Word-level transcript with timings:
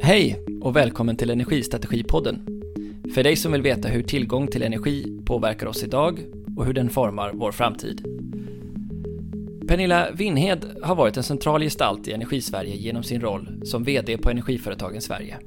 Hej 0.00 0.44
och 0.60 0.76
välkommen 0.76 1.16
till 1.16 1.30
Energistrategipodden. 1.30 2.46
För 3.14 3.22
dig 3.22 3.36
som 3.36 3.52
vill 3.52 3.62
veta 3.62 3.88
hur 3.88 4.02
tillgång 4.02 4.46
till 4.46 4.62
energi 4.62 5.22
påverkar 5.24 5.66
oss 5.66 5.82
idag 5.82 6.20
och 6.56 6.66
hur 6.66 6.72
den 6.72 6.90
formar 6.90 7.32
vår 7.34 7.52
framtid. 7.52 8.04
Pernilla 9.68 10.10
Winhed 10.10 10.76
har 10.82 10.94
varit 10.94 11.16
en 11.16 11.22
central 11.22 11.62
gestalt 11.62 12.08
i 12.08 12.12
Energisverige 12.12 12.76
genom 12.76 13.02
sin 13.02 13.20
roll 13.20 13.60
som 13.64 13.84
VD 13.84 14.18
på 14.18 14.30
Energiföretagen 14.30 15.00
Sverige. 15.00 15.38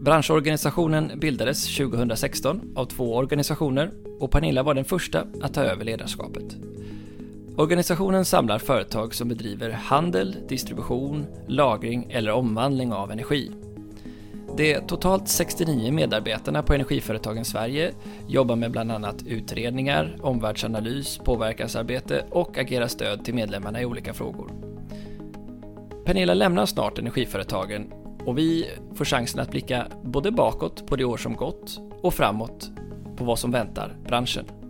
Branschorganisationen 0.00 1.20
bildades 1.20 1.76
2016 1.76 2.60
av 2.76 2.84
två 2.84 3.16
organisationer 3.16 3.90
och 4.20 4.30
Pernilla 4.30 4.62
var 4.62 4.74
den 4.74 4.84
första 4.84 5.26
att 5.40 5.54
ta 5.54 5.62
över 5.62 5.84
ledarskapet. 5.84 6.56
Organisationen 7.56 8.24
samlar 8.24 8.58
företag 8.58 9.14
som 9.14 9.28
bedriver 9.28 9.70
handel, 9.70 10.36
distribution, 10.48 11.26
lagring 11.46 12.06
eller 12.10 12.32
omvandling 12.32 12.92
av 12.92 13.12
energi. 13.12 13.50
De 14.56 14.80
totalt 14.80 15.28
69 15.28 15.92
medarbetarna 15.92 16.62
på 16.62 16.74
Energiföretagen 16.74 17.44
Sverige 17.44 17.92
jobbar 18.28 18.56
med 18.56 18.70
bland 18.70 18.92
annat 18.92 19.22
utredningar, 19.26 20.16
omvärldsanalys, 20.20 21.18
påverkansarbete 21.18 22.24
och 22.30 22.58
agerar 22.58 22.86
stöd 22.86 23.24
till 23.24 23.34
medlemmarna 23.34 23.80
i 23.80 23.84
olika 23.84 24.14
frågor. 24.14 24.50
Pernilla 26.04 26.34
lämnar 26.34 26.66
snart 26.66 26.98
Energiföretagen 26.98 27.92
och 28.24 28.38
vi 28.38 28.70
får 28.94 29.04
chansen 29.04 29.40
att 29.40 29.50
blicka 29.50 29.86
både 30.02 30.30
bakåt 30.30 30.86
på 30.86 30.96
det 30.96 31.04
år 31.04 31.16
som 31.16 31.36
gått 31.36 31.80
och 32.02 32.14
framåt 32.14 32.70
på 33.16 33.24
vad 33.24 33.38
som 33.38 33.50
väntar 33.50 33.96
branschen. 34.06 34.63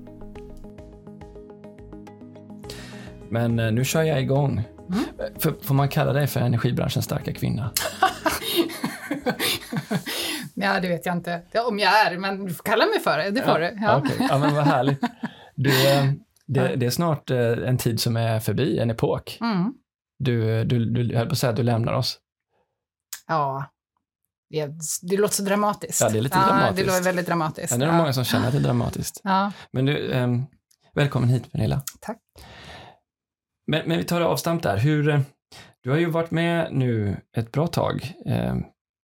Men 3.30 3.58
eh, 3.58 3.72
nu 3.72 3.84
kör 3.84 4.02
jag 4.02 4.20
igång. 4.20 4.62
Mm. 4.92 5.04
För, 5.38 5.54
får 5.62 5.74
man 5.74 5.88
kalla 5.88 6.12
dig 6.12 6.26
för 6.26 6.40
energibranschens 6.40 7.04
starka 7.04 7.32
kvinna? 7.32 7.70
ja, 10.54 10.80
det 10.80 10.88
vet 10.88 11.06
jag 11.06 11.16
inte 11.16 11.42
om 11.68 11.78
jag 11.78 12.06
är, 12.06 12.18
men 12.18 12.44
du 12.44 12.54
får 12.54 12.64
kalla 12.64 12.86
mig 12.86 13.00
för 13.00 13.18
det. 13.18 13.30
Det 13.30 13.42
får 13.42 13.60
ja, 13.60 13.70
du. 13.70 13.78
Ja. 13.80 13.98
Okay. 13.98 14.16
ja, 14.28 14.38
men 14.38 14.54
vad 14.54 14.64
härligt. 14.64 15.00
Du, 15.54 15.90
eh, 15.90 16.04
det, 16.46 16.76
det, 16.76 16.86
är 16.86 16.90
snart 16.90 17.30
eh, 17.30 17.38
en 17.38 17.78
tid 17.78 18.00
som 18.00 18.16
är 18.16 18.40
förbi, 18.40 18.78
en 18.78 18.90
epok. 18.90 19.38
Mm. 19.40 19.74
Du, 20.18 20.64
du, 20.64 20.84
du, 20.84 21.12
jag 21.12 21.18
höll 21.18 21.26
på 21.26 21.32
att 21.32 21.38
säga 21.38 21.50
att 21.50 21.56
du 21.56 21.62
lämnar 21.62 21.92
oss. 21.92 22.18
Ja, 23.26 23.70
det, 24.50 24.70
det 25.02 25.16
låter 25.16 25.34
så 25.34 25.42
dramatiskt. 25.42 26.00
Ja, 26.00 26.08
det 26.08 26.18
är 26.18 26.22
lite 26.22 26.38
ja, 26.38 26.46
dramatiskt. 26.46 26.76
Det 26.76 26.84
låter 26.84 27.02
väldigt 27.02 27.26
dramatiskt. 27.26 27.70
Ja, 27.70 27.78
det 27.78 27.84
är 27.84 27.88
nog 27.88 27.96
många 27.96 28.12
som 28.12 28.24
känner 28.24 28.46
att 28.46 28.52
det 28.52 28.58
är 28.58 28.62
dramatiskt. 28.62 29.20
Ja. 29.24 29.52
Men 29.70 29.84
du, 29.84 30.12
eh, 30.12 30.28
välkommen 30.94 31.28
hit 31.28 31.52
Pernilla. 31.52 31.82
Tack. 32.00 32.18
Men, 33.66 33.82
men 33.86 33.98
vi 33.98 34.04
tar 34.04 34.20
avstamp 34.20 34.62
där. 34.62 34.76
Hur, 34.76 35.08
eh, 35.08 35.20
du 35.82 35.90
har 35.90 35.96
ju 35.96 36.10
varit 36.10 36.30
med 36.30 36.68
nu 36.72 37.16
ett 37.36 37.52
bra 37.52 37.66
tag. 37.66 38.14
Eh, 38.26 38.56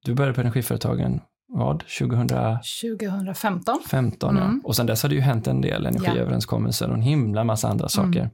du 0.04 0.14
började 0.14 0.34
på 0.34 0.40
Energiföretagen, 0.40 1.20
vad, 1.48 1.84
2000... 1.98 2.28
2015. 2.28 3.78
15, 3.90 4.36
mm. 4.36 4.42
ja. 4.42 4.68
Och 4.68 4.76
sen 4.76 4.86
dess 4.86 5.02
har 5.02 5.08
det 5.08 5.14
ju 5.14 5.20
hänt 5.20 5.46
en 5.46 5.60
del 5.60 5.86
energiöverenskommelser 5.86 6.88
och 6.88 6.94
en 6.94 7.02
himla 7.02 7.44
massa 7.44 7.68
andra 7.68 7.88
saker. 7.88 8.20
Mm. 8.20 8.30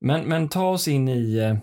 Men, 0.00 0.24
men 0.24 0.48
ta 0.48 0.68
oss 0.68 0.88
in 0.88 1.08
i, 1.08 1.58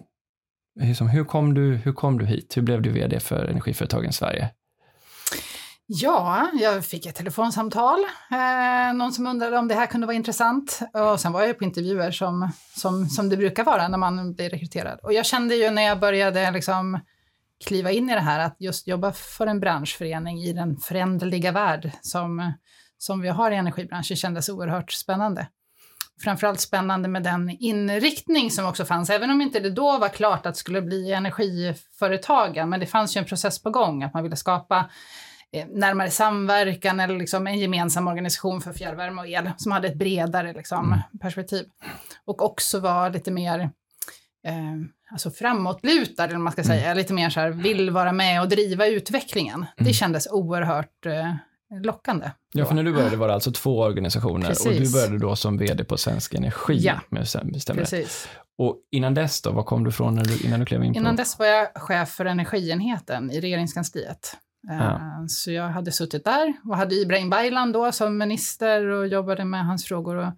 liksom, 0.82 1.10
hur, 1.10 1.24
kom 1.24 1.54
du, 1.54 1.76
hur 1.76 1.94
kom 1.94 2.18
du 2.18 2.26
hit? 2.26 2.58
Hur 2.58 2.62
blev 2.62 2.82
du 2.82 2.92
vd 2.92 3.20
för 3.20 3.46
Energiföretagen 3.46 4.14
Sverige? 4.14 4.50
Ja, 5.88 6.52
jag 6.54 6.86
fick 6.86 7.06
ett 7.06 7.16
telefonsamtal. 7.16 8.00
Eh, 8.32 8.94
någon 8.94 9.12
som 9.12 9.28
undrade 9.28 9.58
om 9.58 9.68
det 9.68 9.76
här 9.76 9.86
kunde 9.86 10.08
vara 10.08 10.16
intressant. 10.16 10.80
Och 10.94 11.20
sen 11.20 11.32
var 11.32 11.42
jag 11.42 11.58
på 11.58 11.64
intervjuer 11.64 12.12
som, 12.12 12.52
som, 12.76 13.10
som 13.10 13.30
det 13.30 13.38
brukar 13.38 13.64
vara 13.64 13.88
när 13.88 13.98
man 13.98 14.34
blir 14.34 14.50
rekryterad. 14.50 15.00
Och 15.04 15.14
jag 15.14 15.26
kände 15.26 15.56
ju 15.56 15.70
när 15.70 15.82
jag 15.82 16.00
började 16.00 16.52
liksom 16.52 17.00
kliva 17.66 17.92
in 17.92 18.10
i 18.10 18.14
det 18.14 18.20
här 18.20 18.40
att 18.40 18.56
just 18.60 18.88
jobba 18.88 19.12
för 19.12 19.48
en 19.48 19.60
branschförening 19.60 20.38
i 20.38 20.54
den 20.54 20.78
föränderliga 20.78 21.52
värld 21.52 21.92
som, 22.02 22.54
som 22.98 23.22
vi 23.22 23.30
har 23.30 23.52
i 23.52 23.56
energibranschen 23.56 24.18
kändes 24.18 24.50
oerhört 24.50 24.92
spännande. 24.92 25.48
Framförallt 26.24 26.60
spännande 26.60 27.08
med 27.08 27.24
den 27.24 27.50
inriktning 27.50 28.52
som 28.52 28.66
också 28.66 28.86
fanns, 28.86 29.10
även 29.10 29.32
om 29.32 29.42
inte 29.42 29.60
det 29.60 29.70
då 29.70 29.98
var 29.98 30.10
klart 30.10 30.46
att 30.46 30.54
det 30.54 30.60
skulle 30.60 30.82
bli 30.82 31.14
energiföretagen, 31.14 32.70
men 32.70 32.80
det 32.80 32.86
fanns 32.86 33.18
ju 33.18 33.20
en 33.20 33.26
process 33.26 33.62
på 33.62 33.70
gång, 33.70 34.04
att 34.04 34.14
man 34.14 34.24
ville 34.24 34.36
skapa 34.36 34.90
närmare 35.64 36.12
samverkan 36.12 37.00
eller 37.00 37.18
liksom 37.18 37.48
en 37.48 37.60
gemensam 37.60 38.08
organisation 38.08 38.62
för 38.62 38.74
fjärrvärme 38.74 39.22
och 39.22 39.28
el 39.28 39.52
som 39.58 39.72
hade 39.72 39.88
ett 39.88 39.96
bredare 39.96 40.54
liksom, 40.54 40.86
mm. 40.86 41.00
perspektiv. 41.22 41.66
Och 42.26 42.42
också 42.42 42.80
var 42.80 43.10
lite 43.10 43.32
mer 43.32 43.60
eh, 44.48 44.54
alltså 45.12 45.32
framåtlutad, 45.32 46.24
eller 46.26 46.38
man 46.38 46.52
ska 46.52 46.62
mm. 46.62 46.78
säga, 46.78 46.94
lite 46.94 47.14
mer 47.14 47.30
så 47.30 47.40
här, 47.40 47.50
vill 47.50 47.90
vara 47.90 48.12
med 48.12 48.42
och 48.42 48.50
driva 48.50 48.88
utvecklingen. 48.88 49.56
Mm. 49.56 49.68
Det 49.78 49.94
kändes 49.94 50.28
oerhört 50.32 51.06
eh, 51.06 51.34
lockande. 51.84 52.32
Ja, 52.54 52.66
för 52.66 52.76
när 52.76 52.84
du 52.84 52.94
började 52.94 53.16
var 53.16 53.28
det 53.28 53.34
alltså 53.34 53.52
två 53.52 53.80
organisationer 53.80 54.48
Precis. 54.48 54.66
och 54.66 54.74
du 54.74 54.92
började 54.92 55.18
då 55.18 55.36
som 55.36 55.58
vd 55.58 55.84
på 55.84 55.98
Svensk 55.98 56.34
Energi. 56.34 56.78
Ja, 56.78 57.02
med, 57.10 57.28
Precis. 57.74 58.28
Och 58.58 58.78
innan 58.92 59.14
dess 59.14 59.42
då, 59.42 59.52
var 59.52 59.64
kom 59.64 59.84
du 59.84 59.90
ifrån 59.90 60.16
när 60.16 60.26
du, 60.26 60.48
innan 60.48 60.60
du 60.60 60.66
klev 60.66 60.84
in 60.84 60.94
på? 60.94 61.00
Innan 61.00 61.16
dess 61.16 61.40
var 61.40 61.46
jag 61.46 61.68
chef 61.76 62.10
för 62.10 62.26
energienheten 62.26 63.32
i 63.32 63.42
regeringskansliet. 63.42 64.38
Ja. 64.68 64.92
Eh, 64.96 65.26
så 65.28 65.52
jag 65.52 65.70
hade 65.70 65.92
suttit 65.92 66.26
där 66.26 66.54
och 66.64 66.78
hade 66.78 66.96
Ibrahim 66.96 67.30
Baylan 67.30 67.72
då 67.72 67.92
som 67.92 68.18
minister 68.18 68.86
och 68.86 69.08
jobbade 69.08 69.46
med 69.46 69.66
hans 69.66 69.86
frågor 69.86 70.16
och 70.16 70.34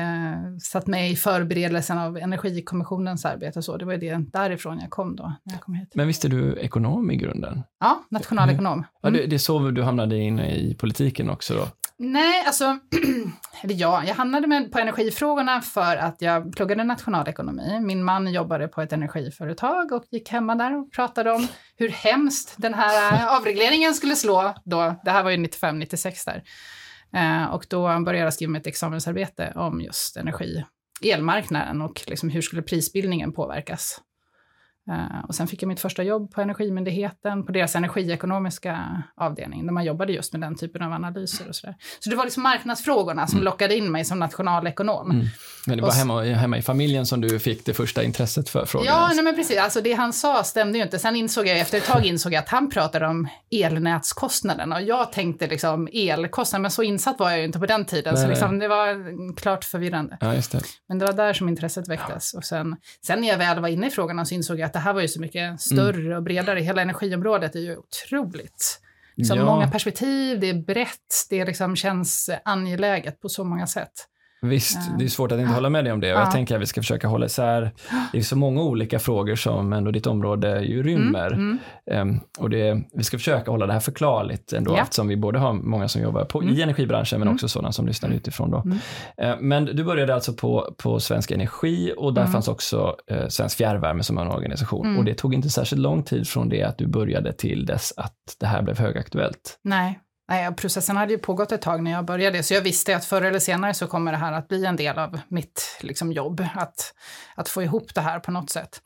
eh, 0.00 0.56
satt 0.62 0.86
med 0.86 1.10
i 1.10 1.16
förberedelsen 1.16 1.98
av 1.98 2.16
Energikommissionens 2.16 3.24
arbete. 3.24 3.62
Så 3.62 3.76
det 3.76 3.84
var 3.84 3.96
det 3.96 4.16
därifrån 4.32 4.78
jag 4.80 4.90
kom 4.90 5.16
då, 5.16 5.32
när 5.42 5.54
jag 5.54 5.60
kom 5.60 5.74
hit. 5.74 5.92
Men 5.94 6.06
visst 6.06 6.24
är 6.24 6.28
du 6.28 6.56
ekonom 6.56 7.10
i 7.10 7.16
grunden? 7.16 7.62
Ja, 7.80 8.04
nationalekonom. 8.10 8.72
Mm. 8.72 8.84
Ja, 9.02 9.10
det, 9.10 9.26
det 9.26 9.36
är 9.36 9.38
så 9.38 9.70
du 9.70 9.82
hamnade 9.82 10.16
in 10.16 10.40
i 10.40 10.74
politiken 10.74 11.30
också 11.30 11.54
då? 11.54 11.66
Nej, 12.00 12.44
alltså, 12.46 12.64
eller 13.62 13.74
ja, 13.74 14.04
jag 14.04 14.14
hamnade 14.14 14.46
med 14.46 14.72
på 14.72 14.78
energifrågorna 14.78 15.60
för 15.60 15.96
att 15.96 16.22
jag 16.22 16.56
pluggade 16.56 16.84
nationalekonomi. 16.84 17.80
Min 17.80 18.04
man 18.04 18.32
jobbade 18.32 18.68
på 18.68 18.82
ett 18.82 18.92
energiföretag 18.92 19.92
och 19.92 20.04
gick 20.10 20.30
hemma 20.30 20.54
där 20.54 20.78
och 20.78 20.92
pratade 20.92 21.32
om 21.32 21.48
hur 21.76 21.88
hemskt 21.88 22.54
den 22.56 22.74
här 22.74 23.26
avregleringen 23.36 23.94
skulle 23.94 24.16
slå 24.16 24.54
då. 24.64 24.94
Det 25.04 25.10
här 25.10 25.22
var 25.22 25.30
ju 25.30 25.36
95, 25.36 25.78
96 25.78 26.24
där. 26.24 26.42
Eh, 27.14 27.54
och 27.54 27.66
då 27.68 27.80
började 27.80 28.18
jag 28.18 28.34
skriva 28.34 28.52
mitt 28.52 28.66
examensarbete 28.66 29.52
om 29.56 29.80
just 29.80 30.16
energi, 30.16 30.64
elmarknaden 31.02 31.82
och 31.82 32.02
liksom 32.06 32.30
hur 32.30 32.42
skulle 32.42 32.62
prisbildningen 32.62 33.32
påverkas. 33.32 34.00
Uh, 34.88 35.24
och 35.28 35.34
sen 35.34 35.46
fick 35.46 35.62
jag 35.62 35.68
mitt 35.68 35.80
första 35.80 36.02
jobb 36.02 36.32
på 36.34 36.40
Energimyndigheten, 36.40 37.44
på 37.46 37.52
deras 37.52 37.76
energiekonomiska 37.76 39.02
avdelning, 39.16 39.66
där 39.66 39.72
man 39.72 39.84
jobbade 39.84 40.12
just 40.12 40.32
med 40.32 40.40
den 40.40 40.56
typen 40.56 40.82
av 40.82 40.92
analyser 40.92 41.48
och 41.48 41.56
sådär. 41.56 41.76
Så 42.00 42.10
det 42.10 42.16
var 42.16 42.24
liksom 42.24 42.42
marknadsfrågorna 42.42 43.26
som 43.26 43.36
mm. 43.36 43.44
lockade 43.44 43.76
in 43.76 43.92
mig 43.92 44.04
som 44.04 44.18
nationalekonom. 44.18 45.10
Mm. 45.10 45.26
Men 45.66 45.76
det 45.76 45.82
var 45.82 45.92
hemma, 45.92 46.22
hemma, 46.22 46.58
i 46.58 46.62
familjen 46.62 47.06
som 47.06 47.20
du 47.20 47.38
fick 47.38 47.66
det 47.66 47.74
första 47.74 48.02
intresset 48.02 48.48
för 48.48 48.64
frågorna? 48.66 48.90
Ja, 48.90 49.10
nej 49.14 49.24
men 49.24 49.34
precis. 49.34 49.58
Alltså 49.58 49.80
det 49.80 49.92
han 49.92 50.12
sa 50.12 50.44
stämde 50.44 50.78
ju 50.78 50.84
inte. 50.84 50.98
Sen 50.98 51.16
insåg 51.16 51.46
jag, 51.46 51.58
efter 51.58 51.78
ett 51.78 51.86
tag 51.86 52.06
insåg 52.06 52.32
jag 52.32 52.38
att 52.38 52.48
han 52.48 52.70
pratade 52.70 53.06
om 53.06 53.28
elnätskostnaden 53.50 54.72
och 54.72 54.82
jag 54.82 55.12
tänkte 55.12 55.46
liksom 55.46 55.88
elkostnaden, 55.92 56.62
men 56.62 56.70
så 56.70 56.82
insatt 56.82 57.18
var 57.18 57.30
jag 57.30 57.38
ju 57.38 57.44
inte 57.44 57.58
på 57.58 57.66
den 57.66 57.84
tiden, 57.84 58.14
nej, 58.14 58.22
så 58.22 58.28
liksom, 58.28 58.58
det 58.58 58.68
var 58.68 59.36
klart 59.36 59.64
förvirrande. 59.64 60.18
Ja, 60.20 60.28
det. 60.28 60.62
Men 60.88 60.98
det 60.98 61.06
var 61.06 61.12
där 61.12 61.32
som 61.32 61.48
intresset 61.48 61.88
väcktes. 61.88 62.34
Och 62.34 62.44
sen, 62.44 62.76
sen 63.06 63.20
när 63.20 63.28
jag 63.28 63.38
väl 63.38 63.60
var 63.60 63.68
inne 63.68 63.86
i 63.86 63.90
frågorna 63.90 64.24
så 64.24 64.34
insåg 64.34 64.58
jag 64.58 64.66
att 64.66 64.72
det 64.78 64.82
här 64.82 64.92
var 64.92 65.00
ju 65.00 65.08
så 65.08 65.20
mycket 65.20 65.60
större 65.60 66.00
mm. 66.00 66.16
och 66.16 66.22
bredare. 66.22 66.60
Hela 66.60 66.82
energiområdet 66.82 67.54
är 67.54 67.60
ju 67.60 67.76
otroligt. 67.76 68.80
Liksom 69.14 69.38
ja. 69.38 69.44
Många 69.44 69.68
perspektiv, 69.68 70.40
det 70.40 70.48
är 70.48 70.54
brett, 70.54 71.26
det 71.30 71.44
liksom 71.44 71.76
känns 71.76 72.30
angeläget 72.44 73.20
på 73.20 73.28
så 73.28 73.44
många 73.44 73.66
sätt. 73.66 73.92
Visst, 74.42 74.78
det 74.98 75.04
är 75.04 75.08
svårt 75.08 75.32
att 75.32 75.40
inte 75.40 75.52
hålla 75.52 75.70
med 75.70 75.84
dig 75.84 75.92
om 75.92 76.00
det. 76.00 76.14
Och 76.14 76.20
jag 76.20 76.30
tänker 76.30 76.54
att 76.54 76.60
vi 76.60 76.66
ska 76.66 76.80
försöka 76.80 77.08
hålla 77.08 77.26
isär. 77.26 77.72
Det 78.12 78.18
är 78.18 78.22
så 78.22 78.36
många 78.36 78.62
olika 78.62 78.98
frågor 78.98 79.34
som 79.34 79.72
ändå 79.72 79.90
ditt 79.90 80.06
område 80.06 80.60
ju 80.60 80.82
rymmer. 80.82 81.32
Mm, 81.32 81.58
mm. 81.90 82.08
Um, 82.08 82.20
och 82.38 82.50
det, 82.50 82.82
vi 82.92 83.04
ska 83.04 83.18
försöka 83.18 83.50
hålla 83.50 83.66
det 83.66 83.72
här 83.72 83.80
förklarligt 83.80 84.52
ändå, 84.52 84.72
ja. 84.72 84.82
eftersom 84.82 85.08
vi 85.08 85.16
både 85.16 85.38
har 85.38 85.52
många 85.52 85.88
som 85.88 86.02
jobbar 86.02 86.24
på, 86.24 86.42
mm. 86.42 86.54
i 86.54 86.62
energibranschen, 86.62 87.18
men 87.18 87.28
mm. 87.28 87.34
också 87.34 87.48
sådana 87.48 87.72
som 87.72 87.86
lyssnar 87.86 88.10
utifrån. 88.10 88.50
Då. 88.50 88.58
Uh, 89.24 89.34
men 89.40 89.64
du 89.64 89.84
började 89.84 90.14
alltså 90.14 90.32
på, 90.32 90.74
på 90.76 91.00
Svensk 91.00 91.30
Energi 91.30 91.92
och 91.96 92.14
där 92.14 92.22
mm. 92.22 92.32
fanns 92.32 92.48
också 92.48 92.96
uh, 93.12 93.28
Svensk 93.28 93.56
Fjärrvärme 93.56 94.02
som 94.02 94.18
en 94.18 94.28
organisation. 94.28 94.86
Mm. 94.86 94.98
Och 94.98 95.04
det 95.04 95.14
tog 95.14 95.34
inte 95.34 95.48
särskilt 95.48 95.82
lång 95.82 96.02
tid 96.02 96.28
från 96.28 96.48
det 96.48 96.62
att 96.62 96.78
du 96.78 96.86
började 96.86 97.32
till 97.32 97.66
dess 97.66 97.92
att 97.96 98.14
det 98.40 98.46
här 98.46 98.62
blev 98.62 98.78
högaktuellt. 98.78 99.58
Nej, 99.64 99.98
Nej, 100.28 100.54
processen 100.54 100.96
hade 100.96 101.12
ju 101.12 101.18
pågått 101.18 101.52
ett 101.52 101.62
tag 101.62 101.82
när 101.82 101.90
jag 101.90 102.04
började, 102.04 102.42
så 102.42 102.54
jag 102.54 102.62
visste 102.62 102.96
att 102.96 103.04
förr 103.04 103.22
eller 103.22 103.38
senare 103.38 103.74
så 103.74 103.86
kommer 103.86 104.12
det 104.12 104.18
här 104.18 104.32
att 104.32 104.48
bli 104.48 104.64
en 104.64 104.76
del 104.76 104.98
av 104.98 105.20
mitt 105.28 105.78
liksom, 105.80 106.12
jobb, 106.12 106.44
att, 106.54 106.94
att 107.34 107.48
få 107.48 107.62
ihop 107.62 107.94
det 107.94 108.00
här 108.00 108.20
på 108.20 108.30
något 108.30 108.50
sätt. 108.50 108.82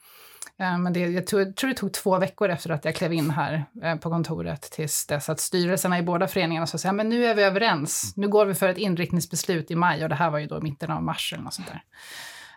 Eh, 0.58 0.78
men 0.78 0.92
det, 0.92 1.00
jag 1.00 1.26
tror, 1.26 1.52
tror 1.52 1.70
det 1.70 1.76
tog 1.76 1.92
två 1.92 2.18
veckor 2.18 2.48
efter 2.48 2.70
att 2.70 2.84
jag 2.84 2.94
klev 2.94 3.12
in 3.12 3.30
här 3.30 3.64
eh, 3.82 3.96
på 3.96 4.10
kontoret 4.10 4.62
tills 4.62 5.06
dess 5.06 5.28
att 5.28 5.40
styrelserna 5.40 5.98
i 5.98 6.02
båda 6.02 6.28
föreningarna 6.28 6.66
sa 6.66 6.88
att 6.88 7.06
nu 7.06 7.26
är 7.26 7.34
vi 7.34 7.42
överens, 7.42 8.12
nu 8.16 8.28
går 8.28 8.46
vi 8.46 8.54
för 8.54 8.68
ett 8.68 8.78
inriktningsbeslut 8.78 9.70
i 9.70 9.76
maj 9.76 10.02
och 10.02 10.08
det 10.08 10.14
här 10.14 10.30
var 10.30 10.38
ju 10.38 10.46
då 10.46 10.58
i 10.58 10.62
mitten 10.62 10.90
av 10.90 11.02
mars 11.02 11.32
eller 11.32 11.44
något 11.44 11.54
sånt 11.54 11.68
där. 11.68 11.82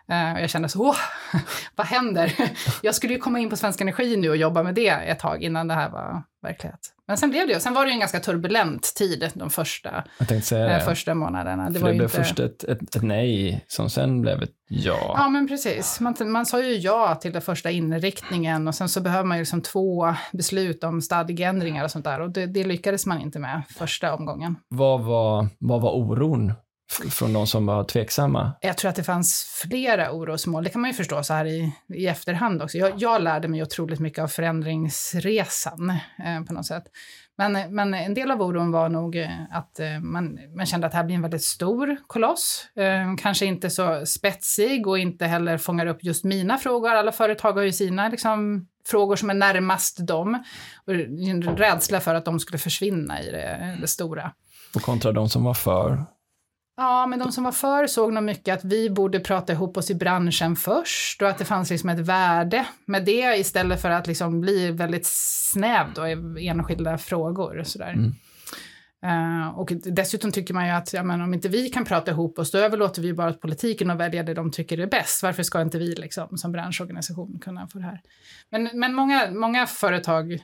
Eh, 0.08 0.32
och 0.32 0.40
jag 0.40 0.50
kände 0.50 0.68
så, 0.68 0.88
åh, 0.88 0.96
vad 1.74 1.86
händer? 1.86 2.32
Jag 2.82 2.94
skulle 2.94 3.12
ju 3.12 3.18
komma 3.18 3.38
in 3.38 3.50
på 3.50 3.56
Svensk 3.56 3.80
Energi 3.80 4.16
nu 4.16 4.30
och 4.30 4.36
jobba 4.36 4.62
med 4.62 4.74
det 4.74 4.88
ett 4.88 5.18
tag 5.18 5.42
innan 5.42 5.68
det 5.68 5.74
här 5.74 5.90
var, 5.90 6.22
verklighet. 6.42 6.92
Men 7.08 7.16
sen 7.16 7.30
blev 7.30 7.46
det 7.46 7.52
ju, 7.52 7.60
sen 7.60 7.74
var 7.74 7.84
det 7.84 7.88
ju 7.88 7.92
en 7.92 8.00
ganska 8.00 8.20
turbulent 8.20 8.92
tid 8.96 9.30
de 9.34 9.50
första, 9.50 10.04
eh, 10.50 10.84
första 10.84 11.14
månaderna. 11.14 11.70
Det, 11.70 11.80
För 11.80 11.86
det 11.86 11.92
blev 11.92 12.02
inte... 12.02 12.16
först 12.16 12.38
ett, 12.38 12.64
ett, 12.64 12.96
ett, 12.96 13.02
nej 13.02 13.64
som 13.68 13.90
sen 13.90 14.20
blev 14.20 14.42
ett 14.42 14.54
ja. 14.68 15.14
Ja, 15.16 15.28
men 15.28 15.48
precis. 15.48 16.00
Man, 16.00 16.14
man 16.20 16.46
sa 16.46 16.62
ju 16.62 16.76
ja 16.76 17.14
till 17.14 17.32
den 17.32 17.42
första 17.42 17.70
inriktningen 17.70 18.68
och 18.68 18.74
sen 18.74 18.88
så 18.88 19.00
behöver 19.00 19.24
man 19.24 19.36
ju 19.36 19.40
liksom 19.40 19.62
två 19.62 20.14
beslut 20.32 20.84
om 20.84 21.02
stadgeändringar 21.02 21.84
och 21.84 21.90
sånt 21.90 22.04
där 22.04 22.20
och 22.20 22.30
det, 22.30 22.46
det 22.46 22.64
lyckades 22.64 23.06
man 23.06 23.20
inte 23.20 23.38
med 23.38 23.62
första 23.78 24.14
omgången. 24.14 24.56
Vad 24.68 25.04
var, 25.04 25.48
vad 25.58 25.80
var 25.80 25.92
oron 25.92 26.52
från 27.10 27.32
de 27.32 27.46
som 27.46 27.66
var 27.66 27.84
tveksamma? 27.84 28.52
Jag 28.60 28.76
tror 28.76 28.88
att 28.88 28.96
det 28.96 29.04
fanns 29.04 29.60
flera 29.62 30.12
orosmål. 30.12 30.64
Det 30.64 30.70
kan 30.70 30.80
man 30.80 30.90
ju 30.90 30.96
förstå 30.96 31.22
så 31.22 31.34
här 31.34 31.44
i, 31.44 31.72
i 31.88 32.06
efterhand 32.06 32.62
också. 32.62 32.78
Jag, 32.78 32.92
jag 32.96 33.22
lärde 33.22 33.48
mig 33.48 33.62
otroligt 33.62 34.00
mycket 34.00 34.22
av 34.22 34.28
förändringsresan 34.28 35.90
eh, 35.90 36.44
på 36.46 36.52
något 36.52 36.66
sätt. 36.66 36.84
Men, 37.38 37.74
men 37.74 37.94
en 37.94 38.14
del 38.14 38.30
av 38.30 38.42
oron 38.42 38.72
var 38.72 38.88
nog 38.88 39.16
eh, 39.16 39.28
att 39.50 39.80
eh, 39.80 40.00
man, 40.00 40.38
man 40.56 40.66
kände 40.66 40.86
att 40.86 40.92
det 40.92 40.96
här 40.96 41.04
blir 41.04 41.16
en 41.16 41.22
väldigt 41.22 41.42
stor 41.42 41.96
koloss. 42.06 42.68
Eh, 42.76 43.16
kanske 43.18 43.46
inte 43.46 43.70
så 43.70 44.06
spetsig 44.06 44.86
och 44.86 44.98
inte 44.98 45.26
heller 45.26 45.58
fångar 45.58 45.86
upp 45.86 46.04
just 46.04 46.24
mina 46.24 46.58
frågor. 46.58 46.90
Alla 46.90 47.12
företag 47.12 47.52
har 47.52 47.62
ju 47.62 47.72
sina 47.72 48.08
liksom, 48.08 48.66
frågor 48.86 49.16
som 49.16 49.30
är 49.30 49.34
närmast 49.34 50.06
dem. 50.06 50.44
Och 50.86 50.94
en 50.94 51.42
rädsla 51.42 52.00
för 52.00 52.14
att 52.14 52.24
de 52.24 52.40
skulle 52.40 52.58
försvinna 52.58 53.22
i 53.22 53.30
det, 53.30 53.78
det 53.80 53.86
stora. 53.86 54.32
Och 54.74 54.82
kontra 54.82 55.12
de 55.12 55.28
som 55.28 55.44
var 55.44 55.54
för? 55.54 56.04
Ja, 56.76 57.06
men 57.06 57.18
de 57.18 57.32
som 57.32 57.44
var 57.44 57.52
för 57.52 57.86
såg 57.86 58.12
nog 58.12 58.22
mycket 58.24 58.54
att 58.54 58.64
vi 58.64 58.90
borde 58.90 59.20
prata 59.20 59.52
ihop 59.52 59.76
oss 59.76 59.90
i 59.90 59.94
branschen 59.94 60.56
först 60.56 61.22
och 61.22 61.28
att 61.28 61.38
det 61.38 61.44
fanns 61.44 61.70
liksom 61.70 61.88
ett 61.88 61.98
värde 61.98 62.66
med 62.84 63.04
det 63.04 63.36
istället 63.36 63.82
för 63.82 63.90
att 63.90 64.06
liksom 64.06 64.40
bli 64.40 64.70
väldigt 64.70 65.06
snäv 65.06 65.86
då 65.94 66.08
i 66.08 66.48
enskilda 66.48 66.98
frågor. 66.98 67.62
Sådär. 67.64 67.92
Mm. 67.92 68.14
Uh, 69.04 69.58
och 69.58 69.72
dessutom 69.84 70.32
tycker 70.32 70.54
man 70.54 70.66
ju 70.66 70.72
att 70.72 70.92
ja, 70.92 71.02
men 71.02 71.20
om 71.20 71.34
inte 71.34 71.48
vi 71.48 71.68
kan 71.68 71.84
prata 71.84 72.10
ihop 72.10 72.38
oss, 72.38 72.50
då 72.50 72.58
överlåter 72.58 73.02
vi 73.02 73.12
bara 73.12 73.30
åt 73.30 73.40
politiken 73.40 73.90
att 73.90 73.98
välja 73.98 74.22
det 74.22 74.34
de 74.34 74.50
tycker 74.50 74.78
är 74.78 74.86
bäst. 74.86 75.22
Varför 75.22 75.42
ska 75.42 75.62
inte 75.62 75.78
vi 75.78 75.94
liksom, 75.94 76.38
som 76.38 76.52
branschorganisation 76.52 77.38
kunna 77.38 77.68
få 77.68 77.78
det 77.78 77.84
här? 77.84 78.00
Men, 78.50 78.70
men 78.74 78.94
många, 78.94 79.30
många 79.30 79.66
företag 79.66 80.38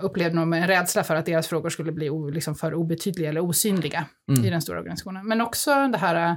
upplevde 0.00 0.36
nog 0.36 0.54
en 0.54 0.66
rädsla 0.66 1.04
för 1.04 1.14
att 1.14 1.26
deras 1.26 1.48
frågor 1.48 1.70
skulle 1.70 1.92
bli 1.92 2.10
liksom 2.32 2.54
för 2.54 2.74
obetydliga 2.74 3.28
eller 3.28 3.40
osynliga 3.40 4.06
mm. 4.28 4.44
i 4.44 4.50
den 4.50 4.62
stora 4.62 4.78
organisationen. 4.78 5.26
Men 5.26 5.40
också 5.40 5.88
det 5.88 5.98
här 5.98 6.36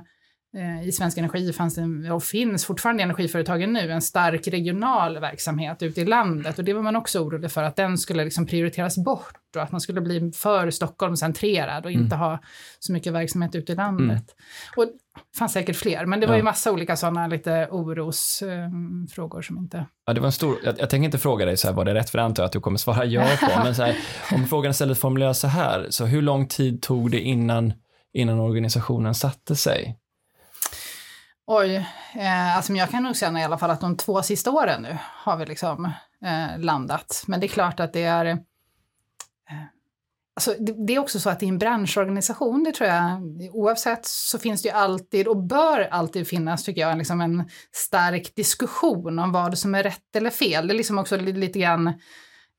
I 0.85 0.91
Svensk 0.91 1.17
Energi 1.17 1.53
fanns 1.53 1.75
det, 1.75 2.11
och 2.11 2.23
finns 2.23 2.65
fortfarande 2.65 3.01
i 3.01 3.03
energiföretagen 3.03 3.73
nu, 3.73 3.91
en 3.91 4.01
stark 4.01 4.47
regional 4.47 5.19
verksamhet 5.19 5.81
ute 5.83 6.01
i 6.01 6.05
landet. 6.05 6.59
Och 6.59 6.65
det 6.65 6.73
var 6.73 6.81
man 6.81 6.95
också 6.95 7.19
orolig 7.19 7.51
för, 7.51 7.63
att 7.63 7.75
den 7.75 7.97
skulle 7.97 8.23
liksom 8.23 8.45
prioriteras 8.45 8.97
bort 8.97 9.33
och 9.55 9.61
att 9.61 9.71
man 9.71 9.81
skulle 9.81 10.01
bli 10.01 10.31
för 10.31 10.71
Stockholmscentrerad 10.71 11.85
och 11.85 11.91
inte 11.91 12.15
mm. 12.15 12.19
ha 12.19 12.39
så 12.79 12.93
mycket 12.93 13.13
verksamhet 13.13 13.55
ute 13.55 13.71
i 13.71 13.75
landet. 13.75 14.07
Mm. 14.09 14.23
Och 14.75 14.85
det 14.85 15.37
fanns 15.37 15.53
säkert 15.53 15.75
fler, 15.75 16.05
men 16.05 16.19
det 16.19 16.27
var 16.27 16.35
ju 16.35 16.43
massa 16.43 16.71
olika 16.71 16.95
sådana 16.95 17.27
lite 17.27 17.67
orosfrågor 17.71 19.37
um, 19.37 19.43
som 19.43 19.57
inte... 19.57 19.85
Ja, 20.05 20.13
det 20.13 20.19
var 20.19 20.27
en 20.27 20.31
stor, 20.31 20.57
jag, 20.63 20.79
jag 20.79 20.89
tänker 20.89 21.05
inte 21.05 21.17
fråga 21.17 21.45
dig 21.45 21.57
så 21.57 21.67
här, 21.67 21.75
var 21.75 21.85
det 21.85 21.93
rätt 21.93 22.09
för 22.09 22.17
antar 22.17 22.43
att 22.43 22.51
du 22.51 22.59
kommer 22.59 22.77
svara 22.77 23.05
ja 23.05 23.27
på, 23.39 23.63
men 23.63 23.73
här, 23.73 23.95
om 24.31 24.47
frågan 24.47 24.71
istället 24.71 24.97
formuleras 24.97 25.39
så 25.39 25.47
här, 25.47 25.87
så 25.89 26.05
hur 26.05 26.21
lång 26.21 26.47
tid 26.47 26.81
tog 26.81 27.11
det 27.11 27.19
innan, 27.19 27.73
innan 28.13 28.39
organisationen 28.39 29.15
satte 29.15 29.55
sig? 29.55 29.97
Oj, 31.51 31.75
eh, 32.15 32.57
alltså 32.57 32.73
jag 32.73 32.89
kan 32.89 33.03
nog 33.03 33.17
känna 33.17 33.41
i 33.41 33.43
alla 33.43 33.57
fall 33.57 33.69
att 33.69 33.81
de 33.81 33.97
två 33.97 34.23
sista 34.23 34.51
åren 34.51 34.81
nu 34.81 34.97
har 35.03 35.37
vi 35.37 35.45
liksom 35.45 35.85
eh, 36.25 36.59
landat. 36.59 37.23
Men 37.27 37.39
det 37.39 37.45
är 37.45 37.47
klart 37.47 37.79
att 37.79 37.93
det 37.93 38.03
är... 38.03 38.25
Eh, 38.25 38.35
alltså 40.35 40.55
det, 40.59 40.87
det, 40.87 40.95
är 40.95 40.99
också 40.99 41.19
så 41.19 41.29
att 41.29 41.43
i 41.43 41.47
en 41.47 41.57
branschorganisation, 41.57 42.63
det 42.63 42.71
tror 42.71 42.89
jag, 42.89 43.21
oavsett 43.53 44.05
så 44.05 44.39
finns 44.39 44.61
det 44.61 44.69
ju 44.69 44.75
alltid, 44.75 45.27
och 45.27 45.37
bör 45.37 45.87
alltid 45.91 46.27
finnas, 46.27 46.63
tycker 46.63 46.81
jag, 46.81 46.97
liksom 46.97 47.21
en 47.21 47.49
stark 47.71 48.35
diskussion 48.35 49.19
om 49.19 49.31
vad 49.31 49.57
som 49.57 49.75
är 49.75 49.83
rätt 49.83 50.15
eller 50.15 50.29
fel. 50.29 50.67
Det 50.67 50.73
är 50.73 50.77
liksom 50.77 50.97
också 50.97 51.17
lite 51.17 51.59
grann 51.59 51.87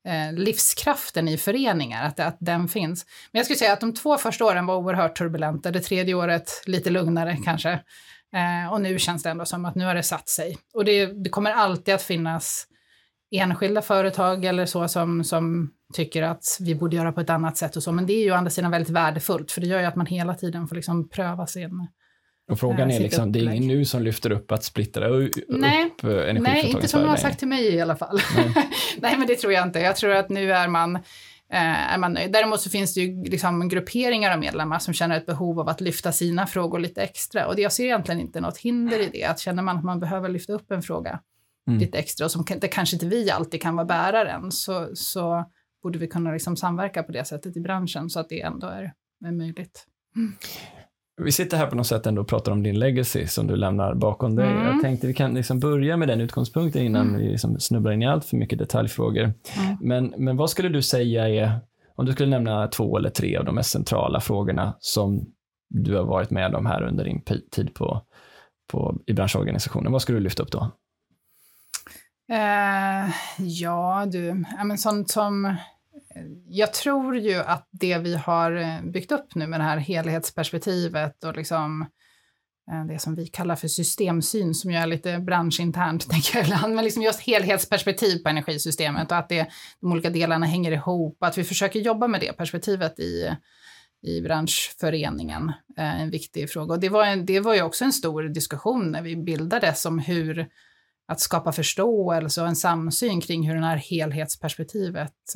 eh, 0.07 0.33
livskraften 0.33 1.27
i 1.27 1.37
föreningar, 1.37 2.07
att, 2.07 2.19
att 2.19 2.37
den 2.39 2.67
finns. 2.67 3.05
Men 3.31 3.39
jag 3.39 3.45
skulle 3.45 3.59
säga 3.59 3.73
att 3.73 3.81
de 3.81 3.93
två 3.93 4.17
första 4.17 4.45
åren 4.45 4.65
var 4.65 4.75
oerhört 4.75 5.17
turbulenta, 5.17 5.71
det 5.71 5.79
tredje 5.79 6.13
året 6.13 6.63
lite 6.65 6.89
lugnare 6.89 7.37
kanske. 7.45 7.79
Eh, 8.33 8.73
och 8.73 8.81
nu 8.81 8.99
känns 8.99 9.23
det 9.23 9.29
ändå 9.29 9.45
som 9.45 9.65
att 9.65 9.75
nu 9.75 9.85
har 9.85 9.95
det 9.95 10.03
satt 10.03 10.29
sig. 10.29 10.57
Och 10.73 10.85
det, 10.85 11.05
det 11.05 11.29
kommer 11.29 11.51
alltid 11.51 11.93
att 11.93 12.01
finnas 12.01 12.67
enskilda 13.31 13.81
företag 13.81 14.45
eller 14.45 14.65
så 14.65 14.87
som, 14.87 15.23
som 15.23 15.71
tycker 15.93 16.23
att 16.23 16.57
vi 16.59 16.75
borde 16.75 16.95
göra 16.95 17.11
på 17.11 17.21
ett 17.21 17.29
annat 17.29 17.57
sätt 17.57 17.75
och 17.75 17.83
så. 17.83 17.91
Men 17.91 18.05
det 18.05 18.13
är 18.13 18.23
ju 18.23 18.31
å 18.31 18.35
andra 18.35 18.51
sidan 18.51 18.71
väldigt 18.71 18.89
värdefullt, 18.89 19.51
för 19.51 19.61
det 19.61 19.67
gör 19.67 19.79
ju 19.79 19.85
att 19.85 19.95
man 19.95 20.05
hela 20.05 20.33
tiden 20.33 20.67
får 20.67 20.75
liksom 20.75 21.09
pröva 21.09 21.47
sin 21.47 21.87
och 22.51 22.59
frågan 22.59 22.91
är 22.91 22.99
liksom, 22.99 23.31
det 23.31 23.39
är 23.39 23.43
ingen 23.43 23.67
nu 23.67 23.85
som 23.85 24.03
lyfter 24.03 24.31
upp 24.31 24.51
att 24.51 24.63
splittra 24.63 25.07
upp 25.07 25.31
nej, 25.49 25.89
Nej, 26.39 26.65
inte 26.65 26.87
som 26.87 27.01
de 27.01 27.07
har 27.07 27.17
sagt 27.17 27.39
till 27.39 27.47
mig 27.47 27.75
i 27.75 27.81
alla 27.81 27.95
fall. 27.95 28.19
Nej. 28.35 28.53
nej, 28.97 29.17
men 29.17 29.27
det 29.27 29.35
tror 29.35 29.53
jag 29.53 29.67
inte. 29.67 29.79
Jag 29.79 29.95
tror 29.95 30.11
att 30.11 30.29
nu 30.29 30.51
är 30.51 30.67
man 30.67 30.99
är 31.51 31.97
man 31.97 32.13
nöjd. 32.13 32.31
Däremot 32.31 32.61
så 32.61 32.69
finns 32.69 32.93
det 32.93 33.01
ju 33.01 33.23
liksom 33.23 33.69
grupperingar 33.69 34.31
av 34.31 34.39
medlemmar 34.39 34.79
som 34.79 34.93
känner 34.93 35.17
ett 35.17 35.25
behov 35.25 35.59
av 35.59 35.69
att 35.69 35.81
lyfta 35.81 36.11
sina 36.11 36.47
frågor 36.47 36.79
lite 36.79 37.01
extra. 37.01 37.47
Och 37.47 37.59
jag 37.59 37.71
ser 37.71 37.83
egentligen 37.83 38.21
inte 38.21 38.41
något 38.41 38.57
hinder 38.57 38.99
i 38.99 39.09
det. 39.13 39.23
Att 39.23 39.39
känner 39.39 39.63
man 39.63 39.77
att 39.77 39.83
man 39.83 39.99
behöver 39.99 40.29
lyfta 40.29 40.53
upp 40.53 40.71
en 40.71 40.81
fråga 40.81 41.19
mm. 41.67 41.79
lite 41.79 41.97
extra, 41.97 42.25
och 42.25 42.31
som 42.31 42.45
det 42.61 42.67
kanske 42.67 42.95
inte 42.95 43.05
vi 43.05 43.31
alltid 43.31 43.61
kan 43.61 43.75
vara 43.75 43.85
bäraren, 43.85 44.51
så, 44.51 44.89
så 44.93 45.45
borde 45.83 45.99
vi 45.99 46.07
kunna 46.07 46.31
liksom 46.31 46.57
samverka 46.57 47.03
på 47.03 47.11
det 47.11 47.25
sättet 47.25 47.57
i 47.57 47.61
branschen 47.61 48.09
så 48.09 48.19
att 48.19 48.29
det 48.29 48.41
ändå 48.41 48.67
är, 48.67 48.93
är 49.25 49.31
möjligt. 49.31 49.87
Mm. 50.15 50.33
Vi 51.23 51.31
sitter 51.31 51.57
här 51.57 51.67
på 51.67 51.75
något 51.75 51.87
sätt 51.87 52.05
ändå 52.05 52.21
och 52.21 52.27
pratar 52.27 52.51
om 52.51 52.63
din 52.63 52.79
legacy 52.79 53.27
som 53.27 53.47
du 53.47 53.55
lämnar 53.55 53.93
bakom 53.93 54.35
dig. 54.35 54.51
Mm. 54.51 54.65
Jag 54.65 54.81
tänkte 54.81 55.07
vi 55.07 55.13
kan 55.13 55.33
liksom 55.33 55.59
börja 55.59 55.97
med 55.97 56.07
den 56.07 56.21
utgångspunkten 56.21 56.81
innan 56.81 57.07
mm. 57.07 57.21
vi 57.21 57.27
liksom 57.27 57.59
snubblar 57.59 57.91
in 57.91 58.01
i 58.01 58.07
allt 58.07 58.25
för 58.25 58.37
mycket 58.37 58.59
detaljfrågor. 58.59 59.23
Mm. 59.23 59.77
Men, 59.81 60.13
men 60.17 60.37
vad 60.37 60.49
skulle 60.49 60.69
du 60.69 60.81
säga 60.81 61.29
är, 61.29 61.59
om 61.95 62.05
du 62.05 62.11
skulle 62.11 62.29
nämna 62.29 62.67
två 62.67 62.97
eller 62.97 63.09
tre 63.09 63.37
av 63.37 63.45
de 63.45 63.55
mest 63.55 63.69
centrala 63.69 64.21
frågorna 64.21 64.73
som 64.79 65.25
du 65.69 65.95
har 65.95 66.03
varit 66.03 66.29
med 66.29 66.55
om 66.55 66.65
här 66.65 66.83
under 66.83 67.03
din 67.03 67.21
tid 67.51 67.73
på, 67.73 68.01
på, 68.71 68.97
i 69.05 69.13
branschorganisationen, 69.13 69.91
vad 69.91 70.01
skulle 70.01 70.17
du 70.17 70.23
lyfta 70.23 70.43
upp 70.43 70.51
då? 70.51 70.71
Uh, 72.31 73.11
ja, 73.37 74.07
du, 74.11 74.45
ja, 74.57 74.63
men 74.63 74.77
sånt 74.77 75.09
som 75.09 75.55
jag 76.47 76.73
tror 76.73 77.17
ju 77.17 77.35
att 77.35 77.67
det 77.71 77.97
vi 77.97 78.15
har 78.15 78.51
eh, 78.51 78.81
byggt 78.83 79.11
upp 79.11 79.35
nu 79.35 79.47
med 79.47 79.59
det 79.59 79.63
här 79.63 79.77
helhetsperspektivet 79.77 81.23
och 81.23 81.35
liksom 81.35 81.81
eh, 82.71 82.85
det 82.85 82.99
som 82.99 83.15
vi 83.15 83.27
kallar 83.27 83.55
för 83.55 83.67
systemsyn, 83.67 84.53
som 84.53 84.71
ju 84.71 84.77
är 84.77 84.87
lite 84.87 85.19
branschinternt, 85.19 86.09
tänker 86.09 86.37
jag 86.37 86.45
ibland, 86.45 86.75
men 86.75 86.83
liksom 86.83 87.03
just 87.03 87.19
helhetsperspektiv 87.19 88.23
på 88.23 88.29
energisystemet 88.29 89.11
och 89.11 89.17
att 89.17 89.29
det, 89.29 89.47
de 89.81 89.91
olika 89.91 90.09
delarna 90.09 90.45
hänger 90.45 90.71
ihop, 90.71 91.23
att 91.23 91.37
vi 91.37 91.43
försöker 91.43 91.79
jobba 91.79 92.07
med 92.07 92.21
det 92.21 92.33
perspektivet 92.33 92.99
i, 92.99 93.35
i 94.01 94.21
branschföreningen, 94.21 95.51
eh, 95.77 96.01
en 96.01 96.09
viktig 96.09 96.49
fråga. 96.49 96.73
Och 96.73 96.79
det 96.79 96.89
var, 96.89 97.05
en, 97.05 97.25
det 97.25 97.39
var 97.39 97.55
ju 97.55 97.61
också 97.61 97.85
en 97.85 97.93
stor 97.93 98.23
diskussion 98.23 98.91
när 98.91 99.01
vi 99.01 99.15
bildades 99.15 99.85
om 99.85 99.99
hur 99.99 100.47
att 101.11 101.19
skapa 101.19 101.51
förståelse 101.51 102.41
och 102.41 102.47
en 102.47 102.55
samsyn 102.55 103.21
kring 103.21 103.47
hur 103.47 103.55
det 103.55 103.65
här 103.65 103.77
helhetsperspektivet 103.77 105.35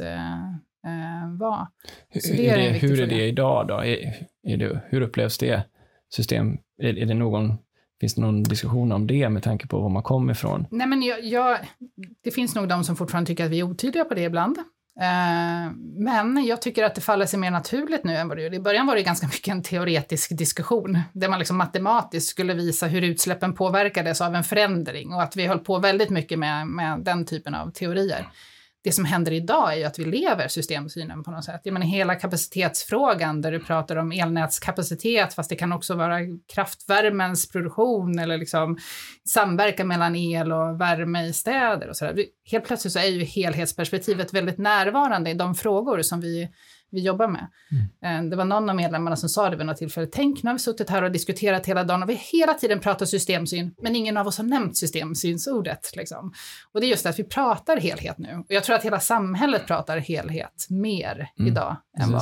eh, 0.86 1.24
eh, 1.24 1.38
var. 1.40 1.68
Hur 2.10 2.40
är, 2.40 2.58
det, 2.58 2.70
hur 2.70 3.02
är 3.02 3.08
det 3.08 3.28
idag 3.28 3.68
då? 3.68 3.74
Är, 3.74 4.28
är 4.44 4.58
det, 4.58 4.80
hur 4.90 5.02
upplevs 5.02 5.38
det 5.38 5.64
system? 6.10 6.58
Är, 6.82 6.98
är, 6.98 7.06
det 7.06 7.14
någon, 7.14 7.58
finns 8.00 8.16
det 8.16 8.22
någon 8.22 8.44
diskussion 8.44 8.92
om 8.92 9.08
det 9.08 9.30
med 9.30 9.44
tanke 9.44 9.68
på 9.68 9.80
var 9.80 9.90
man 9.90 10.04
kommer 10.04 10.34
ifrån? 10.34 10.68
Nej, 10.72 10.88
men 10.88 11.04
jag, 11.04 11.24
jag, 11.24 11.58
det 12.24 12.32
finns 12.32 12.56
nog 12.56 12.70
de 12.70 12.84
som 12.84 12.96
fortfarande 12.96 13.28
tycker 13.28 13.46
att 13.46 13.52
vi 13.52 13.60
är 13.60 13.64
otydliga 13.64 14.06
på 14.06 14.14
det 14.14 14.24
ibland. 14.24 14.58
Eh, 15.00 15.72
men 15.96 16.46
jag 16.46 16.62
tycker 16.62 16.84
att 16.84 16.96
det 16.96 17.02
faller 17.02 17.26
sig 17.26 17.40
mer 17.40 17.52
naturligt 17.52 18.04
nu 18.04 18.16
än 18.16 18.28
vad 18.28 18.38
det 18.38 18.44
gjorde. 18.44 18.56
I 18.56 18.60
början 18.60 18.88
var 18.88 18.96
det 18.96 19.04
ganska 19.04 19.28
mycket 19.34 19.48
en 19.48 19.64
teoretisk 19.64 20.38
diskussion 20.38 21.00
där 21.14 21.30
man 21.30 21.40
liksom 21.40 21.58
matematiskt 21.58 22.30
skulle 22.30 22.54
visa 22.54 22.88
hur 22.88 23.02
utsläppen 23.02 23.54
påverkades 23.54 24.22
av 24.22 24.36
en 24.36 24.44
förändring 24.44 25.14
och 25.14 25.24
att 25.24 25.36
vi 25.36 25.48
höll 25.48 25.60
på 25.60 25.80
väldigt 25.80 26.10
mycket 26.10 26.40
med, 26.40 26.68
med 26.68 27.00
den 27.00 27.26
typen 27.26 27.56
av 27.56 27.72
teorier 27.72 28.28
det 28.86 28.92
som 28.92 29.06
händer 29.06 29.32
idag 29.32 29.74
är 29.74 29.78
ju 29.78 29.84
att 29.84 30.00
vi 30.00 30.06
lever 30.06 30.48
systemsynen 30.48 31.24
på 31.24 31.32
något 31.32 31.46
sätt. 31.46 31.62
Jag 31.64 31.74
menar 31.74 31.86
hela 31.86 32.16
kapacitetsfrågan 32.16 33.42
där 33.42 33.52
du 33.52 33.60
pratar 33.60 33.96
om 33.96 34.12
elnätskapacitet, 34.12 35.34
fast 35.34 35.50
det 35.50 35.56
kan 35.56 35.72
också 35.72 35.96
vara 35.96 36.20
kraftvärmens 36.54 37.50
produktion 37.50 38.20
eller 38.20 38.38
liksom 38.38 38.78
samverkan 39.30 39.88
mellan 39.88 40.16
el 40.16 40.52
och 40.52 40.82
värme 40.82 41.26
i 41.26 41.34
städer 41.34 41.90
och 41.90 41.98
sådär. 41.98 42.26
Helt 42.52 42.66
plötsligt 42.66 42.94
så 42.94 43.00
är 43.00 43.08
ju 43.08 43.24
helhetsperspektivet 43.24 44.34
väldigt 44.34 44.58
närvarande 44.58 45.30
i 45.30 45.34
de 45.34 45.56
frågor 45.56 46.02
som 46.02 46.22
vi 46.22 46.50
vi 46.92 47.02
jobbar 47.02 47.28
med. 47.28 47.48
Mm. 48.02 48.30
Det 48.30 48.36
var 48.36 48.46
någon 48.46 48.70
av 48.70 48.76
medlemmarna 48.76 49.16
som 49.16 49.30
sa 49.30 49.50
det 49.50 49.56
vid 49.56 49.66
något 49.66 49.78
tillfälle. 49.78 50.08
Tänk, 50.12 50.44
nu 50.44 50.50
har 50.50 50.56
vi 50.56 50.60
suttit 50.60 50.90
här 50.90 51.02
och 51.02 51.12
diskuterat 51.12 51.66
hela 51.66 51.84
dagen 51.84 52.04
och 52.04 52.10
vi 52.10 52.14
hela 52.14 52.54
tiden 52.54 52.80
pratar 52.80 53.06
systemsyn, 53.06 53.76
men 53.82 53.96
ingen 53.96 54.18
av 54.18 54.28
oss 54.28 54.38
har 54.38 54.46
nämnt 54.46 54.78
systemsynsordet. 54.78 55.96
Liksom. 55.96 56.34
Och 56.72 56.80
det 56.80 56.86
är 56.86 56.90
just 56.90 57.04
det 57.04 57.10
att 57.10 57.20
vi 57.20 57.24
pratar 57.24 57.78
helhet 57.78 58.18
nu. 58.18 58.36
Och 58.38 58.46
jag 58.48 58.64
tror 58.64 58.76
att 58.76 58.84
hela 58.84 59.00
samhället 59.00 59.68
pratar 59.68 59.98
helhet 59.98 60.68
mer 60.70 61.30
mm. 61.40 61.52
idag 61.52 61.78
än 62.00 62.12
vad, 62.12 62.22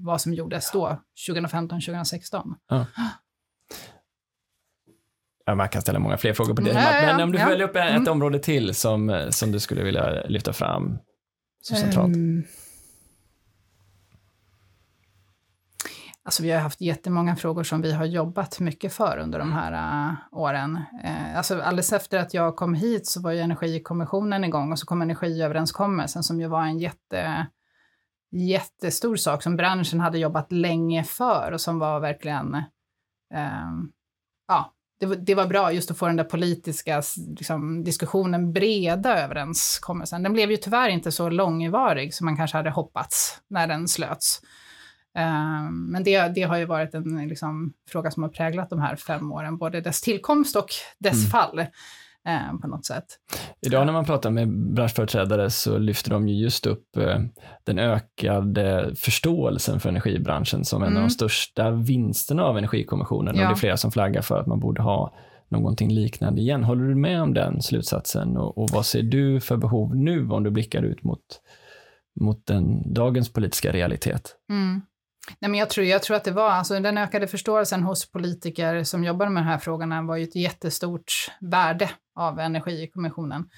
vad 0.00 0.20
som 0.20 0.34
gjordes 0.34 0.72
då, 0.72 1.02
2015, 1.28 1.80
2016. 1.80 2.54
Ja. 2.68 2.86
Ja, 5.48 5.54
man 5.54 5.68
kan 5.68 5.82
ställa 5.82 5.98
många 5.98 6.16
fler 6.16 6.32
frågor 6.32 6.54
på 6.54 6.62
det. 6.62 6.70
Mm, 6.70 6.82
ja, 6.82 7.12
men 7.12 7.22
om 7.22 7.32
du 7.32 7.38
ja. 7.38 7.48
väljer 7.48 7.68
upp 7.68 7.76
ett 7.76 7.90
mm. 7.90 8.08
område 8.08 8.38
till 8.38 8.74
som, 8.74 9.28
som 9.30 9.52
du 9.52 9.60
skulle 9.60 9.82
vilja 9.82 10.26
lyfta 10.28 10.52
fram 10.52 10.98
som 11.62 11.76
centralt. 11.76 12.16
Um, 12.16 12.44
alltså 16.26 16.42
vi 16.42 16.50
har 16.50 16.60
haft 16.60 16.80
jättemånga 16.80 17.36
frågor 17.36 17.62
som 17.62 17.82
vi 17.82 17.92
har 17.92 18.04
jobbat 18.04 18.60
mycket 18.60 18.92
för 18.92 19.18
under 19.18 19.38
de 19.38 19.52
här 19.52 19.72
uh, 20.08 20.14
åren. 20.32 20.76
Uh, 21.04 21.36
alltså 21.36 21.60
alldeles 21.60 21.92
efter 21.92 22.18
att 22.18 22.34
jag 22.34 22.56
kom 22.56 22.74
hit 22.74 23.06
så 23.06 23.22
var 23.22 23.32
ju 23.32 23.40
Energikommissionen 23.40 24.44
igång 24.44 24.72
och 24.72 24.78
så 24.78 24.86
kom 24.86 25.02
Energiöverenskommelsen 25.02 26.22
som 26.22 26.40
ju 26.40 26.46
var 26.46 26.62
en 26.62 26.78
jätte, 26.78 27.46
jättestor 28.32 29.16
sak 29.16 29.42
som 29.42 29.56
branschen 29.56 30.00
hade 30.00 30.18
jobbat 30.18 30.52
länge 30.52 31.04
för 31.04 31.52
och 31.52 31.60
som 31.60 31.78
var 31.78 32.00
verkligen 32.00 32.56
Uh, 33.34 33.84
ja, 34.48 34.74
det, 35.00 35.06
det, 35.06 35.34
var 35.34 35.46
bra 35.46 35.72
just 35.72 35.90
att 35.90 35.98
få 35.98 36.06
den 36.06 36.16
där 36.16 36.24
politiska 36.24 37.02
liksom, 37.38 37.84
diskussionen, 37.84 38.52
breda 38.52 39.18
överenskommelsen. 39.18 40.22
Den 40.22 40.32
blev 40.32 40.50
ju 40.50 40.56
tyvärr 40.56 40.88
inte 40.88 41.12
så 41.12 41.28
långvarig 41.28 42.14
som 42.14 42.24
man 42.24 42.36
kanske 42.36 42.56
hade 42.56 42.70
hoppats 42.70 43.42
när 43.48 43.66
den 43.66 43.88
slöts. 43.88 44.40
Uh, 45.18 45.70
men 45.70 46.04
det, 46.04 46.28
det, 46.34 46.42
har 46.42 46.56
ju 46.56 46.64
varit 46.64 46.94
en 46.94 47.28
liksom, 47.28 47.72
fråga 47.90 48.10
som 48.10 48.22
har 48.22 48.30
präglat 48.30 48.70
de 48.70 48.80
här 48.80 48.96
fem 48.96 49.32
åren, 49.32 49.58
både 49.58 49.80
dess 49.80 50.00
tillkomst 50.00 50.56
och 50.56 50.68
dess 50.98 51.14
mm. 51.14 51.30
fall 51.30 51.58
eh, 52.26 52.58
på 52.62 52.68
något 52.68 52.86
sätt. 52.86 53.04
Idag 53.60 53.86
när 53.86 53.92
man 53.92 54.04
pratar 54.04 54.30
med 54.30 54.48
branschföreträdare 54.74 55.50
så 55.50 55.78
lyfter 55.78 56.10
de 56.10 56.28
ju 56.28 56.34
just 56.34 56.66
upp 56.66 56.96
eh, 56.96 57.18
den 57.64 57.78
ökade 57.78 58.94
förståelsen 58.96 59.80
för 59.80 59.88
energibranschen 59.88 60.64
som 60.64 60.82
en 60.82 60.86
mm. 60.86 60.96
av 60.96 61.00
de 61.00 61.04
mm. 61.04 61.10
största 61.10 61.70
vinsterna 61.70 62.42
av 62.42 62.58
Energikommissionen 62.58 63.36
ja. 63.36 63.42
och 63.42 63.48
det 63.48 63.54
är 63.54 63.56
flera 63.56 63.76
som 63.76 63.92
flaggar 63.92 64.22
för 64.22 64.40
att 64.40 64.46
man 64.46 64.60
borde 64.60 64.82
ha 64.82 65.14
någonting 65.48 65.90
liknande 65.90 66.40
igen. 66.40 66.64
Håller 66.64 66.84
du 66.84 66.94
med 66.94 67.22
om 67.22 67.34
den 67.34 67.62
slutsatsen 67.62 68.36
och, 68.36 68.58
och 68.58 68.70
vad 68.70 68.86
ser 68.86 69.02
du 69.02 69.40
för 69.40 69.56
behov 69.56 69.96
nu 69.96 70.28
om 70.28 70.42
du 70.42 70.50
blickar 70.50 70.82
ut 70.82 71.02
mot, 71.02 71.20
mot 72.20 72.46
den, 72.46 72.94
dagens 72.94 73.32
politiska 73.32 73.72
realitet? 73.72 74.36
Mm. 74.50 74.82
Nej, 75.38 75.50
men 75.50 75.60
jag, 75.60 75.70
tror, 75.70 75.86
jag 75.86 76.02
tror 76.02 76.16
att 76.16 76.24
det 76.24 76.30
var, 76.30 76.50
alltså 76.50 76.80
den 76.80 76.98
ökade 76.98 77.26
förståelsen 77.26 77.82
hos 77.82 78.12
politiker 78.12 78.84
som 78.84 79.04
jobbar 79.04 79.28
med 79.28 79.42
de 79.42 79.46
här 79.46 79.58
frågorna 79.58 80.02
var 80.02 80.16
ju 80.16 80.24
ett 80.24 80.36
jättestort 80.36 81.12
värde 81.40 81.90
av 82.14 82.38
Energikommissionen. 82.38 83.48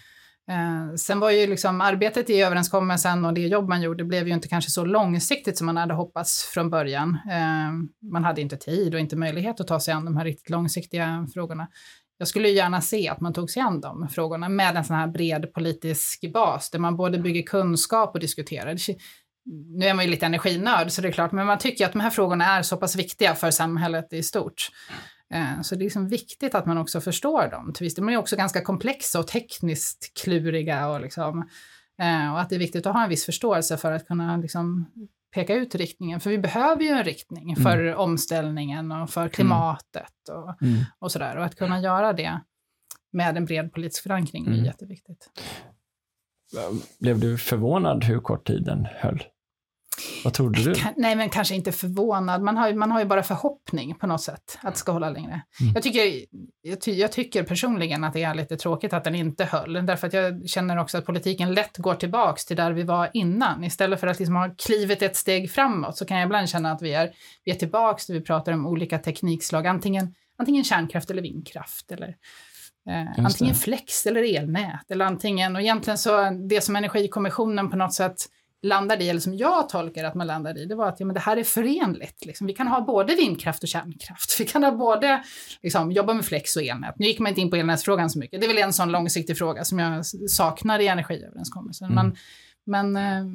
Eh, 0.51 0.95
sen 0.95 1.21
var 1.21 1.31
ju 1.31 1.47
liksom 1.47 1.81
arbetet 1.81 2.31
i 2.31 2.41
överenskommelsen 2.41 3.25
och 3.25 3.35
det 3.35 3.41
jobb 3.41 3.69
man 3.69 3.83
gjorde 3.83 4.05
blev 4.05 4.29
ju 4.29 4.35
inte 4.35 4.49
kanske 4.49 4.71
så 4.71 4.85
långsiktigt 4.85 5.59
som 5.59 5.67
man 5.67 5.77
hade 5.77 5.95
hoppats 5.95 6.45
från 6.45 6.71
början. 6.71 7.19
Eh, 7.31 8.09
man 8.11 8.25
hade 8.25 8.41
inte 8.41 8.57
tid 8.57 8.95
och 8.95 9.01
inte 9.01 9.17
möjlighet 9.17 9.61
att 9.61 9.67
ta 9.67 9.81
sig 9.81 9.95
an 9.95 10.05
de 10.05 10.17
här 10.17 10.25
riktigt 10.25 10.51
långsiktiga 10.51 11.27
frågorna. 11.35 11.69
Jag 12.19 12.29
skulle 12.29 12.49
gärna 12.49 12.81
se 12.81 13.09
att 13.09 13.21
man 13.21 13.33
tog 13.33 13.51
sig 13.51 13.63
an 13.63 13.81
de 13.81 14.09
frågorna 14.09 14.49
med 14.49 14.77
en 14.77 14.85
sån 14.85 14.97
här 14.97 15.07
bred 15.07 15.53
politisk 15.53 16.33
bas 16.33 16.71
där 16.71 16.79
man 16.79 16.97
både 16.97 17.19
bygger 17.19 17.43
kunskap 17.43 18.15
och 18.15 18.21
diskuterar 18.21 18.77
nu 19.49 19.87
är 19.87 19.95
man 19.95 20.05
ju 20.05 20.11
lite 20.11 20.27
energinörd 20.27 20.91
så 20.91 21.03
det 21.03 21.09
är 21.09 21.13
klart, 21.13 21.33
men 21.33 21.47
man 21.47 21.59
tycker 21.59 21.87
att 21.87 21.93
de 21.93 22.01
här 22.01 22.11
frågorna 22.11 22.45
är 22.45 22.63
så 22.63 22.77
pass 22.77 22.97
viktiga 22.97 23.35
för 23.35 23.51
samhället 23.51 24.13
i 24.13 24.23
stort. 24.23 24.71
Eh, 25.35 25.61
så 25.63 25.75
det 25.75 25.81
är 25.81 25.85
liksom 25.85 26.09
viktigt 26.09 26.55
att 26.55 26.67
man 26.67 26.79
också 26.79 27.01
förstår 27.01 27.51
dem. 27.51 27.73
Till 27.73 27.85
viss 27.85 27.95
De 27.95 28.09
är 28.09 28.17
också 28.17 28.37
ganska 28.37 28.61
komplexa 28.61 29.21
och 29.21 29.27
tekniskt 29.27 30.23
kluriga 30.23 30.89
och, 30.89 31.01
liksom, 31.01 31.49
eh, 32.03 32.33
och 32.33 32.41
att 32.41 32.49
det 32.49 32.55
är 32.55 32.59
viktigt 32.59 32.87
att 32.87 32.95
ha 32.95 33.03
en 33.03 33.09
viss 33.09 33.27
förståelse 33.27 33.77
för 33.77 33.93
att 33.93 34.07
kunna 34.07 34.37
liksom 34.37 34.87
peka 35.35 35.55
ut 35.55 35.75
riktningen. 35.75 36.21
För 36.21 36.31
vi 36.31 36.39
behöver 36.39 36.83
ju 36.83 36.89
en 36.89 37.05
riktning 37.05 37.57
för 37.57 37.79
mm. 37.79 37.99
omställningen 37.99 38.93
och 38.93 39.11
för 39.11 39.29
klimatet 39.29 40.29
och, 40.31 40.63
mm. 40.63 40.85
och 40.99 41.13
sådär. 41.13 41.37
Och 41.37 41.45
att 41.45 41.57
kunna 41.57 41.81
göra 41.81 42.13
det 42.13 42.41
med 43.13 43.37
en 43.37 43.45
bred 43.45 43.73
politisk 43.73 44.03
förankring 44.03 44.47
är 44.47 44.53
mm. 44.53 44.65
jätteviktigt. 44.65 45.31
Blev 47.01 47.21
du 47.21 47.39
förvånad 47.39 48.05
hur 48.05 48.21
kort 48.21 48.47
tiden 48.47 48.87
höll? 48.97 49.23
Vad 50.25 50.35
trodde 50.35 50.65
du? 50.65 50.75
nej, 50.97 51.17
men 51.17 51.31
kanske 51.31 51.55
inte 51.55 51.73
förvånad. 51.73 52.43
Man 52.43 52.57
har, 52.57 52.73
man 52.73 52.91
har 52.91 53.01
ju 53.01 53.07
bara 53.07 53.23
förhoppning 53.23 53.95
på 53.95 54.07
något 54.07 54.23
sätt 54.23 54.59
att 54.61 54.75
det 54.75 54.79
ska 54.79 54.93
hålla 54.93 55.11
längre. 55.11 55.43
Mm. 55.61 55.73
Jag, 55.75 55.83
tycker, 55.83 56.25
jag, 56.63 56.81
ty, 56.81 56.93
jag, 56.93 57.13
tycker 57.13 57.43
personligen 57.43 58.05
att 58.05 58.13
det 58.13 58.23
är 58.23 58.35
lite 58.35 58.57
tråkigt 58.57 58.93
att 58.93 59.05
den 59.05 59.15
inte 59.15 59.45
höll. 59.45 59.87
Därför 59.87 60.07
att 60.07 60.13
jag 60.13 60.49
känner 60.49 60.79
också 60.79 60.99
att 60.99 61.07
politiken 61.07 61.55
lätt 61.55 61.77
går 61.77 61.95
tillbaks 61.95 62.45
till 62.45 62.57
där 62.57 62.73
vi 62.73 62.83
var 62.83 63.11
innan. 63.13 63.65
Istället 63.65 64.01
för 64.01 64.07
att 64.07 64.19
liksom 64.19 64.37
ha 64.37 64.55
klivit 64.67 65.03
ett 65.03 65.17
steg 65.17 65.51
framåt 65.51 65.97
så 65.97 66.05
kan 66.05 66.17
jag 66.17 66.27
ibland 66.27 66.49
känna 66.49 66.73
att 66.73 66.83
vi 66.83 66.95
är, 66.95 67.11
vi 67.45 67.53
är 67.53 67.57
tillbaks 67.57 68.07
där 68.07 68.15
vi 68.15 68.21
pratar 68.21 68.53
om 68.53 68.67
olika 68.67 68.99
teknikslag. 68.99 69.67
Antingen, 69.67 70.15
antingen 70.39 70.65
kärnkraft 70.65 71.11
eller 71.11 71.23
vindkraft. 71.23 71.93
Eller, 71.93 72.15
Eh, 72.89 73.25
antingen 73.25 73.55
flex 73.55 74.07
eller 74.07 74.37
elnät. 74.37 74.91
Eller 74.91 75.05
antingen, 75.05 75.57
och 75.57 75.63
egentligen 75.63 75.99
så 75.99 76.31
det 76.31 76.61
som 76.61 76.77
Energikommissionen 76.77 77.71
på 77.71 77.77
något 77.77 77.95
sätt 77.95 78.17
landade 78.63 79.05
i, 79.05 79.09
eller 79.09 79.21
som 79.21 79.37
jag 79.37 79.69
tolkar 79.69 80.05
att 80.05 80.15
man 80.15 80.27
landade 80.27 80.61
i, 80.61 80.67
det 80.67 80.75
var 80.75 80.89
att 80.89 81.01
ja, 81.01 81.07
men 81.07 81.15
det 81.15 81.21
här 81.21 81.37
är 81.37 81.45
förenligt. 81.45 82.25
Liksom. 82.27 82.47
Vi 82.47 82.53
kan 82.53 82.69
ha 82.69 82.81
både 82.81 83.15
vindkraft 83.15 83.63
och 83.63 83.69
kärnkraft. 83.69 84.41
Vi 84.41 84.45
kan 84.45 84.65
ha 84.65 84.73
både, 84.73 85.23
liksom, 85.63 85.93
jobba 85.93 86.15
med 86.15 86.25
flex 86.25 86.57
och 86.57 86.63
elnät. 86.63 86.95
Nu 86.99 87.07
gick 87.07 87.19
man 87.19 87.29
inte 87.29 87.41
in 87.41 87.51
på 87.51 87.57
elnätsfrågan 87.57 88.11
så 88.11 88.19
mycket. 88.19 88.41
Det 88.41 88.47
är 88.47 88.55
väl 88.55 88.59
en 88.59 88.73
sån 88.73 88.93
långsiktig 88.93 89.39
fråga 89.39 89.65
som 89.65 89.79
jag 89.79 90.07
saknar 90.31 90.79
i 90.79 90.89
energiöverenskommelsen. 90.89 91.93
Mm. 91.93 92.13
Men, 92.65 92.95
men, 92.95 92.97
eh, 92.97 93.35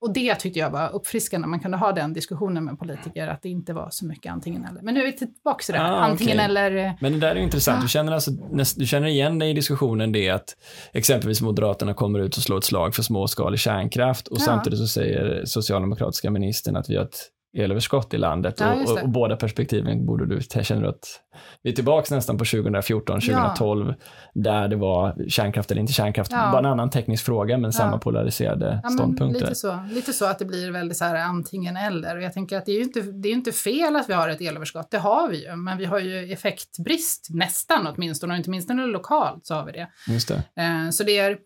och 0.00 0.12
det 0.12 0.34
tyckte 0.34 0.58
jag 0.58 0.70
var 0.70 0.94
uppfriskande. 0.94 1.48
Man 1.48 1.60
kunde 1.60 1.76
ha 1.76 1.92
den 1.92 2.12
diskussionen 2.12 2.64
med 2.64 2.78
politiker, 2.78 3.28
att 3.28 3.42
det 3.42 3.48
inte 3.48 3.72
var 3.72 3.88
så 3.90 4.06
mycket 4.06 4.32
antingen 4.32 4.64
eller. 4.64 4.82
Men 4.82 4.94
nu 4.94 5.00
är 5.00 5.04
vi 5.04 5.12
tillbaka 5.12 5.62
till 5.62 5.74
det 5.74 5.80
ah, 5.80 6.00
antingen 6.00 6.36
okay. 6.36 6.44
eller. 6.44 6.76
Eh, 6.76 6.92
men 7.00 7.12
det 7.12 7.18
där 7.18 7.36
är 7.36 7.40
intressant. 7.40 7.78
Ah. 7.78 7.82
Du, 7.82 7.88
känner 7.88 8.12
alltså, 8.12 8.30
du 8.76 8.86
känner 8.86 9.08
igen 9.08 9.38
dig 9.38 9.50
i 9.50 9.52
diskussionen 9.52 10.12
det 10.12 10.30
att 10.30 10.56
exempelvis 10.92 11.40
Moderaterna 11.40 11.94
kommer 11.94 12.18
ut 12.18 12.36
och 12.36 12.42
slår 12.42 12.58
ett 12.58 12.64
slag 12.64 12.94
för 12.94 13.02
småskalig 13.02 13.60
kärnkraft 13.60 14.28
och 14.28 14.38
ja. 14.40 14.44
samtidigt 14.44 14.78
så 14.78 14.86
säger 14.86 15.44
socialdemokratiska 15.44 16.30
ministern 16.30 16.76
att 16.76 16.90
vi 16.90 16.96
har 16.96 17.04
ett 17.04 17.30
elöverskott 17.56 18.14
i 18.14 18.18
landet 18.18 18.60
ja, 18.60 18.74
och, 18.74 18.90
och, 18.90 19.02
och, 19.02 19.08
båda 19.08 19.36
perspektiven 19.36 20.06
borde 20.06 20.26
du, 20.26 20.40
känner 20.64 20.82
du 20.82 20.88
att 20.88 21.20
vi 21.62 21.70
är 21.70 21.74
tillbaka 21.74 22.14
nästan 22.14 22.38
på 22.38 22.44
2014, 22.44 23.20
2012 23.20 23.88
ja. 23.88 23.94
där 24.34 24.68
det 24.68 24.76
var 24.76 25.28
kärnkraft 25.28 25.70
eller 25.70 25.80
inte 25.80 25.92
kärnkraft, 25.92 26.32
ja. 26.32 26.50
bara 26.52 26.58
en 26.58 26.66
annan 26.66 26.90
teknisk 26.90 27.24
fråga 27.24 27.58
men 27.58 27.72
samma 27.72 27.98
polariserade 27.98 28.82
ståndpunkter. 28.94 29.40
Lite 29.40 29.54
så. 29.54 29.78
lite 29.90 30.12
så 30.12 30.24
att 30.24 30.38
det 30.38 30.44
blir 30.44 30.70
väldigt 30.70 30.98
så 30.98 31.04
här 31.04 31.14
antingen 31.14 31.76
eller 31.76 32.16
och 32.16 32.22
jag 32.22 32.32
tänker 32.32 32.58
att 32.58 32.66
det 32.66 32.72
är 32.72 32.76
ju 32.76 32.82
inte, 32.82 33.00
det 33.00 33.28
är 33.28 33.32
inte 33.32 33.52
fel 33.52 33.96
att 33.96 34.08
vi 34.08 34.12
har 34.12 34.28
ett 34.28 34.40
elöverskott, 34.40 34.90
det 34.90 34.98
har 34.98 35.28
vi 35.28 35.44
ju, 35.44 35.56
men 35.56 35.78
vi 35.78 35.84
har 35.84 35.98
ju 35.98 36.32
effektbrist 36.32 37.26
nästan 37.30 37.86
åtminstone 37.86 38.32
och 38.32 38.38
inte 38.38 38.50
minst 38.50 38.68
när 38.68 38.76
det 38.76 38.82
är 38.82 38.86
lokalt 38.86 39.46
så 39.46 39.54
har 39.54 39.66
vi 39.66 39.72
det. 39.72 39.88
Just 40.08 40.28
det. 40.28 40.62
Eh, 40.62 40.90
så 40.90 41.04
det 41.04 41.18
är 41.18 41.38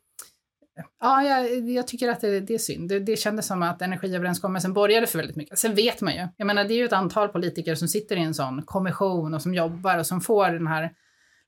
Ja, 1.01 1.23
jag, 1.23 1.71
jag 1.71 1.87
tycker 1.87 2.09
att 2.09 2.21
det, 2.21 2.41
det 2.41 2.55
är 2.55 2.59
synd. 2.59 2.89
Det, 2.89 3.01
det 3.01 3.17
kändes 3.17 3.47
som 3.47 3.63
att 3.63 3.83
energiöverenskommelsen 3.83 4.73
började 4.73 5.07
för 5.07 5.19
väldigt 5.19 5.37
mycket. 5.37 5.59
Sen 5.59 5.75
vet 5.75 6.01
man 6.01 6.15
ju, 6.15 6.29
jag 6.37 6.47
menar 6.47 6.65
det 6.65 6.75
är 6.75 6.77
ju 6.77 6.85
ett 6.85 6.93
antal 6.93 7.29
politiker 7.29 7.75
som 7.75 7.89
sitter 7.89 8.17
i 8.17 8.21
en 8.21 8.35
sån 8.35 8.63
kommission 8.63 9.35
och 9.35 9.43
som 9.43 9.55
jobbar 9.55 9.99
och 9.99 10.07
som 10.07 10.21
får 10.21 10.51
den 10.51 10.67
här 10.67 10.91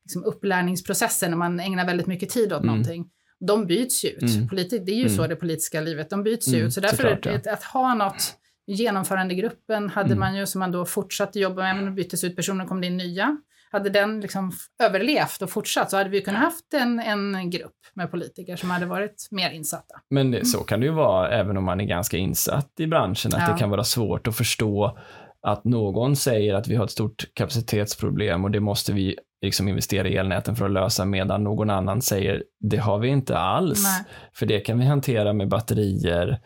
liksom, 0.05 0.25
upplärningsprocessen 0.25 1.31
när 1.31 1.39
man 1.39 1.61
ägnar 1.61 1.87
väldigt 1.87 2.07
mycket 2.07 2.29
tid 2.29 2.53
åt 2.53 2.63
mm. 2.63 2.67
någonting. 2.67 3.07
De 3.47 3.67
byts 3.67 4.05
ju 4.05 4.09
ut. 4.09 4.37
Mm. 4.37 4.49
Politi 4.49 4.79
det 4.79 4.93
är 4.93 4.97
ju 4.97 5.07
mm. 5.07 5.17
så 5.17 5.27
det 5.27 5.37
politiska 5.37 5.81
livet, 5.81 6.11
de 6.11 6.23
byts 6.23 6.49
ju 6.49 6.55
mm, 6.55 6.67
ut. 6.67 6.75
Så 6.75 6.81
därför 6.81 6.97
Såklart, 6.97 7.27
ja. 7.27 7.35
att, 7.35 7.47
att 7.47 7.65
ha 7.65 7.95
något 7.95 8.35
genomförandegruppen 8.67 9.91
hade 9.91 10.07
mm. 10.07 10.19
man 10.19 10.37
ju 10.37 10.47
som 10.47 10.59
man 10.59 10.73
då 10.73 10.85
fortsatte 10.85 11.41
jobba 11.41 11.63
med, 11.63 11.77
men 11.77 11.95
byttes 11.95 12.25
ut 12.25 12.37
personer 12.37 12.67
kom 12.67 12.81
det 12.81 12.87
in 12.87 12.97
nya 12.97 13.37
hade 13.75 13.91
den 13.91 14.21
liksom 14.21 14.53
överlevt 14.83 15.43
och 15.43 15.51
fortsatt 15.51 15.91
så 15.91 15.97
hade 15.97 16.11
vi 16.11 16.23
kunnat 16.23 16.41
haft 16.41 16.75
en, 16.75 17.01
en 17.01 17.51
grupp 17.51 17.73
med 17.95 18.11
politiker 18.11 18.57
som 18.57 18.71
hade 18.71 18.87
varit 18.87 19.29
mer 19.31 19.51
insatta. 19.51 19.95
Men 20.11 20.31
det, 20.31 20.45
så 20.45 20.59
kan 20.59 20.81
det 20.81 20.87
ju 20.87 20.93
vara 20.93 21.31
även 21.31 21.57
om 21.57 21.65
man 21.65 21.81
är 21.81 21.85
ganska 21.85 22.17
insatt 22.17 22.71
i 22.79 22.87
branschen, 22.87 23.35
att 23.35 23.41
ja. 23.41 23.53
det 23.53 23.59
kan 23.59 23.71
vara 23.71 23.85
svårt 23.85 24.27
att 24.27 24.37
förstå 24.37 24.99
att 25.47 25.65
någon 25.65 26.17
säger 26.17 26.55
att 26.55 26.69
vi 26.69 26.77
har 26.77 26.85
ett 26.85 26.91
stort 26.91 27.25
kapacitetsproblem 27.35 28.45
och 28.45 28.51
det 28.51 28.61
måste 28.61 28.93
vi 28.93 29.17
liksom 29.43 29.69
investera 29.69 30.09
i 30.09 30.17
elnäten 30.17 30.57
för 30.57 30.65
att 30.65 30.71
lösa 30.71 31.05
medan 31.05 31.45
någon 31.45 31.71
annan 31.71 32.03
säger 32.03 32.43
det 32.61 32.77
har 32.77 32.99
vi 32.99 33.09
inte 33.09 33.39
alls. 33.39 33.85
Nej. 33.85 34.05
För 34.33 34.47
det 34.47 34.61
kan 34.61 34.79
vi 34.79 34.85
hantera 34.85 35.33
med 35.33 35.49
batterier, 35.49 36.41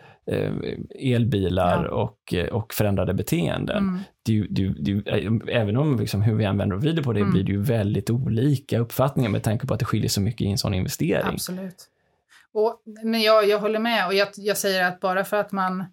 elbilar 0.94 1.84
ja. 1.84 1.90
och, 1.90 2.34
eh, 2.34 2.46
och 2.46 2.74
förändrade 2.74 3.14
beteenden. 3.14 3.88
Mm. 3.88 4.00
Du, 4.22 4.46
du, 4.50 4.68
du, 4.68 5.02
även 5.48 5.76
om 5.76 5.98
liksom 6.00 6.22
hur 6.22 6.34
vi 6.34 6.44
använder 6.44 6.76
och 6.76 6.82
vrider 6.82 7.02
på 7.02 7.12
det 7.12 7.20
mm. 7.20 7.32
blir 7.32 7.42
det 7.42 7.52
ju 7.52 7.62
väldigt 7.62 8.10
olika 8.10 8.78
uppfattningar 8.78 9.30
med 9.30 9.42
tanke 9.42 9.66
på 9.66 9.74
att 9.74 9.80
det 9.80 9.86
skiljer 9.86 10.08
så 10.08 10.20
mycket 10.20 10.40
i 10.40 10.50
en 10.50 10.58
sån 10.58 10.74
investering. 10.74 11.32
Absolut. 11.32 11.88
Och, 12.52 12.82
men 13.04 13.22
jag, 13.22 13.48
jag 13.48 13.58
håller 13.58 13.78
med 13.78 14.06
och 14.06 14.14
jag, 14.14 14.28
jag 14.36 14.56
säger 14.56 14.84
att 14.84 15.00
bara 15.00 15.24
för 15.24 15.36
att 15.36 15.52
man 15.52 15.84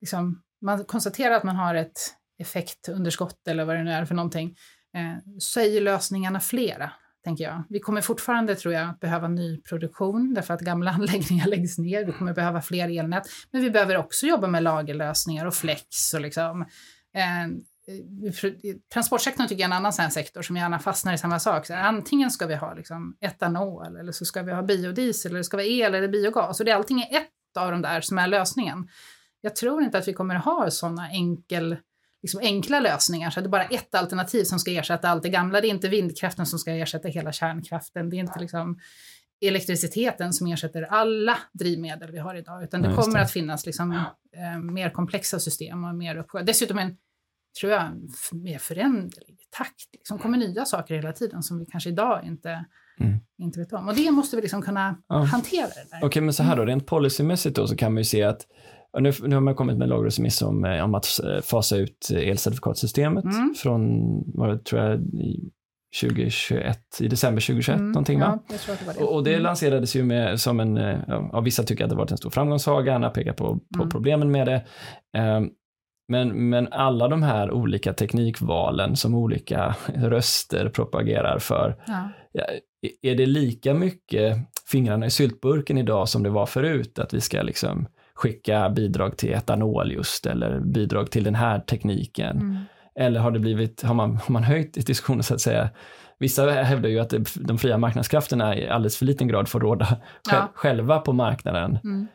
liksom, 0.00 0.42
man 0.60 0.84
konstaterar 0.84 1.34
att 1.34 1.44
man 1.44 1.56
har 1.56 1.74
ett 1.74 1.98
effektunderskott 2.38 3.48
eller 3.48 3.64
vad 3.64 3.76
det 3.76 3.82
nu 3.82 3.90
är 3.90 4.04
för 4.04 4.14
någonting, 4.14 4.56
eh, 4.94 5.18
så 5.38 5.60
är 5.60 5.64
ju 5.64 5.80
lösningarna 5.80 6.40
flera, 6.40 6.92
tänker 7.24 7.44
jag. 7.44 7.62
Vi 7.68 7.80
kommer 7.80 8.00
fortfarande, 8.00 8.54
tror 8.54 8.74
jag, 8.74 8.90
att 8.90 9.00
behöva 9.00 9.28
ny 9.28 9.60
produktion 9.60 10.34
därför 10.34 10.54
att 10.54 10.60
gamla 10.60 10.90
anläggningar 11.00 11.46
läggs 11.46 11.78
ner. 11.78 12.04
Vi 12.04 12.12
kommer 12.12 12.34
behöva 12.34 12.62
fler 12.62 12.98
elnät, 12.98 13.22
men 13.50 13.62
vi 13.62 13.70
behöver 13.70 13.96
också 13.96 14.26
jobba 14.26 14.46
med 14.46 14.62
lagerlösningar 14.62 15.46
och 15.46 15.54
flex 15.54 16.14
och 16.14 16.20
liksom 16.20 16.62
eh, 17.14 17.48
Transportsektorn 18.92 19.48
tycker 19.48 19.62
jag 19.62 19.70
är 19.70 19.72
en 19.72 19.76
annan 19.76 19.92
sån 19.92 20.10
sektor 20.10 20.42
som 20.42 20.56
gärna 20.56 20.78
fastnar 20.78 21.14
i 21.14 21.18
samma 21.18 21.38
sak. 21.38 21.66
Så 21.66 21.74
antingen 21.74 22.30
ska 22.30 22.46
vi 22.46 22.54
ha 22.54 22.74
liksom 22.74 23.16
etanol 23.20 23.96
eller 23.96 24.12
så 24.12 24.24
ska 24.24 24.42
vi 24.42 24.52
ha 24.52 24.62
biodiesel 24.62 25.30
eller 25.30 25.38
det 25.38 25.44
ska 25.44 25.56
vara 25.56 25.66
el 25.66 25.94
eller 25.94 26.08
biogas. 26.08 26.60
Och 26.60 26.66
det 26.66 26.72
är 26.72 26.76
allting 26.76 27.00
är 27.00 27.16
ett 27.16 27.56
av 27.58 27.70
de 27.70 27.82
där 27.82 28.00
som 28.00 28.18
är 28.18 28.26
lösningen. 28.26 28.88
Jag 29.40 29.56
tror 29.56 29.82
inte 29.82 29.98
att 29.98 30.08
vi 30.08 30.12
kommer 30.12 30.34
ha 30.34 30.70
sådana 30.70 31.10
enkel, 31.10 31.76
liksom 32.24 32.40
enkla 32.40 32.80
lösningar 32.80 33.30
så 33.30 33.40
att 33.40 33.44
det 33.44 33.48
är 33.48 33.50
bara 33.50 33.64
ett 33.64 33.94
alternativ 33.94 34.44
som 34.44 34.58
ska 34.58 34.70
ersätta 34.70 35.08
allt 35.08 35.22
det 35.22 35.28
gamla. 35.28 35.60
Det 35.60 35.66
är 35.66 35.70
inte 35.70 35.88
vindkraften 35.88 36.46
som 36.46 36.58
ska 36.58 36.70
ersätta 36.70 37.08
hela 37.08 37.32
kärnkraften. 37.32 38.10
Det 38.10 38.16
är 38.16 38.18
inte 38.18 38.40
liksom 38.40 38.78
elektriciteten 39.40 40.32
som 40.32 40.46
ersätter 40.46 40.82
alla 40.82 41.36
drivmedel 41.52 42.10
vi 42.12 42.18
har 42.18 42.34
idag, 42.34 42.64
utan 42.64 42.82
det 42.82 42.88
ja, 42.88 42.96
kommer 42.96 43.18
det. 43.18 43.24
att 43.24 43.30
finnas 43.30 43.66
liksom, 43.66 43.92
eh, 43.92 44.58
mer 44.58 44.90
komplexa 44.90 45.38
system 45.38 45.84
och 45.84 45.94
mer 45.94 46.16
uppsjö. 46.16 46.42
Dessutom 46.42 46.78
en 46.78 46.96
tror 47.60 47.72
jag, 47.72 47.90
mer 48.32 48.58
föränderlig 48.58 49.38
takt. 49.50 49.88
Liksom 49.92 50.18
kommer 50.18 50.38
nya 50.38 50.64
saker 50.64 50.94
hela 50.94 51.12
tiden 51.12 51.42
som 51.42 51.58
vi 51.58 51.66
kanske 51.66 51.90
idag 51.90 52.24
inte, 52.24 52.64
mm. 53.00 53.18
inte 53.38 53.60
vet 53.60 53.72
om. 53.72 53.88
Och 53.88 53.94
det 53.94 54.10
måste 54.10 54.36
vi 54.36 54.42
liksom 54.42 54.62
kunna 54.62 54.96
ja. 55.08 55.22
hantera. 55.22 55.66
Okej, 55.66 56.06
okay, 56.06 56.22
men 56.22 56.34
så 56.34 56.42
här 56.42 56.56
då, 56.56 56.64
rent 56.64 56.86
policymässigt 56.86 57.56
då 57.56 57.66
så 57.66 57.76
kan 57.76 57.92
man 57.92 58.00
ju 58.00 58.04
se 58.04 58.22
att 58.22 58.46
nu, 59.00 59.12
nu 59.22 59.36
har 59.36 59.40
man 59.40 59.54
kommit 59.54 59.76
med 59.76 59.88
lagrådsremiss 59.88 60.42
om, 60.42 60.64
eh, 60.64 60.84
om 60.84 60.94
att 60.94 61.20
eh, 61.24 61.40
fasa 61.40 61.76
ut 61.76 62.08
elcertifikatsystemet 62.10 63.24
mm. 63.24 63.54
från, 63.56 64.00
vad 64.34 64.64
tror 64.64 64.82
jag, 64.82 65.00
2021, 66.00 67.00
i 67.00 67.08
december 67.08 67.40
2021 67.40 67.78
mm, 67.78 67.92
någonting 67.92 68.20
va? 68.20 68.38
Ja, 68.48 68.56
det 68.56 68.98
det. 68.98 69.04
Och, 69.04 69.24
det 69.24 69.30
mm. 69.30 69.42
lanserades 69.42 69.96
ju 69.96 70.04
med, 70.04 70.40
som 70.40 70.60
en, 70.60 70.76
eh, 70.76 70.98
ja, 71.08 71.40
vissa 71.40 71.62
tycker 71.62 71.84
att 71.84 71.90
det 71.90 71.96
varit 71.96 72.10
en 72.10 72.16
stor 72.16 72.30
framgångssaga, 72.30 72.94
andra 72.94 73.10
pekar 73.10 73.32
på, 73.32 73.60
på 73.76 73.82
mm. 73.82 73.88
problemen 73.88 74.30
med 74.30 74.46
det. 74.46 74.64
Um, 75.18 75.50
men, 76.08 76.48
men 76.48 76.68
alla 76.72 77.08
de 77.08 77.22
här 77.22 77.50
olika 77.50 77.92
teknikvalen 77.92 78.96
som 78.96 79.14
olika 79.14 79.76
röster 79.94 80.68
propagerar 80.68 81.38
för, 81.38 81.76
ja. 81.86 82.10
är 83.02 83.14
det 83.14 83.26
lika 83.26 83.74
mycket 83.74 84.36
fingrarna 84.70 85.06
i 85.06 85.10
syltburken 85.10 85.78
idag 85.78 86.08
som 86.08 86.22
det 86.22 86.30
var 86.30 86.46
förut? 86.46 86.98
Att 86.98 87.14
vi 87.14 87.20
ska 87.20 87.42
liksom 87.42 87.86
skicka 88.14 88.70
bidrag 88.70 89.16
till 89.16 89.32
etanol 89.32 89.92
just, 89.92 90.26
eller 90.26 90.60
bidrag 90.60 91.10
till 91.10 91.24
den 91.24 91.34
här 91.34 91.60
tekniken? 91.60 92.36
Mm. 92.36 92.58
Eller 92.98 93.20
har 93.20 93.30
det 93.30 93.38
blivit, 93.38 93.82
har 93.82 93.94
man, 93.94 94.16
har 94.16 94.32
man 94.32 94.44
höjt 94.44 94.86
diskussionen 94.86 95.22
så 95.22 95.34
att 95.34 95.40
säga? 95.40 95.70
Vissa 96.18 96.50
hävdar 96.50 96.88
ju 96.88 96.98
att 96.98 97.14
de 97.34 97.58
fria 97.58 97.78
marknadskrafterna 97.78 98.56
i 98.56 98.68
alldeles 98.68 98.96
för 98.96 99.04
liten 99.04 99.28
grad 99.28 99.48
får 99.48 99.60
råda 99.60 99.96
ja. 100.30 100.52
själva 100.54 100.98
på 100.98 101.12
marknaden. 101.12 101.78
Mm 101.84 102.08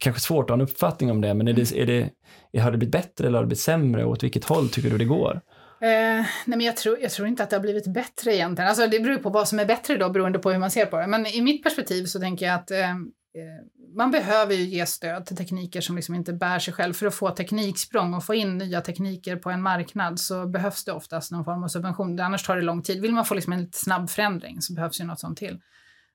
kanske 0.00 0.20
svårt 0.20 0.44
att 0.44 0.48
ha 0.50 0.54
en 0.54 0.60
uppfattning 0.60 1.10
om 1.10 1.20
det, 1.20 1.34
men 1.34 1.48
är 1.48 1.52
det, 1.52 1.72
är 1.72 1.86
det, 1.86 2.60
har 2.60 2.70
det 2.70 2.78
blivit 2.78 2.92
bättre 2.92 3.26
eller 3.26 3.38
har 3.38 3.42
det 3.42 3.46
blivit 3.46 3.60
sämre 3.60 4.04
och 4.04 4.10
åt 4.10 4.22
vilket 4.22 4.44
håll 4.44 4.68
tycker 4.68 4.90
du 4.90 4.98
det 4.98 5.04
går? 5.04 5.40
Eh, 5.80 5.88
nej 5.88 6.26
men 6.46 6.60
jag 6.60 6.76
tror, 6.76 6.98
jag 7.00 7.10
tror 7.10 7.28
inte 7.28 7.42
att 7.42 7.50
det 7.50 7.56
har 7.56 7.60
blivit 7.60 7.86
bättre 7.86 8.34
egentligen. 8.34 8.68
Alltså 8.68 8.86
det 8.86 9.00
beror 9.00 9.16
på 9.16 9.30
vad 9.30 9.48
som 9.48 9.58
är 9.58 9.64
bättre 9.64 9.96
då 9.96 10.10
beroende 10.10 10.38
på 10.38 10.50
hur 10.50 10.58
man 10.58 10.70
ser 10.70 10.86
på 10.86 10.96
det. 10.96 11.06
Men 11.06 11.26
i 11.26 11.42
mitt 11.42 11.62
perspektiv 11.62 12.04
så 12.04 12.20
tänker 12.20 12.46
jag 12.46 12.54
att 12.54 12.70
eh 12.70 12.94
Eh, 13.34 13.66
man 13.96 14.10
behöver 14.10 14.54
ju 14.54 14.64
ge 14.64 14.86
stöd 14.86 15.26
till 15.26 15.36
tekniker 15.36 15.80
som 15.80 15.96
liksom 15.96 16.14
inte 16.14 16.32
bär 16.32 16.58
sig 16.58 16.74
själv. 16.74 16.92
För 16.92 17.06
att 17.06 17.14
få 17.14 17.30
tekniksprång 17.30 18.14
och 18.14 18.24
få 18.24 18.34
in 18.34 18.58
nya 18.58 18.80
tekniker 18.80 19.36
på 19.36 19.50
en 19.50 19.62
marknad 19.62 20.20
så 20.20 20.46
behövs 20.46 20.84
det 20.84 20.92
oftast 20.92 21.32
någon 21.32 21.44
form 21.44 21.64
av 21.64 21.68
subvention. 21.68 22.20
Annars 22.20 22.42
tar 22.42 22.56
det 22.56 22.62
lång 22.62 22.82
tid. 22.82 23.02
Vill 23.02 23.12
man 23.12 23.24
få 23.24 23.34
liksom 23.34 23.52
en 23.52 23.72
snabb 23.72 24.10
förändring 24.10 24.62
så 24.62 24.74
behövs 24.74 25.00
ju 25.00 25.04
något 25.04 25.20
sånt 25.20 25.38
till 25.38 25.60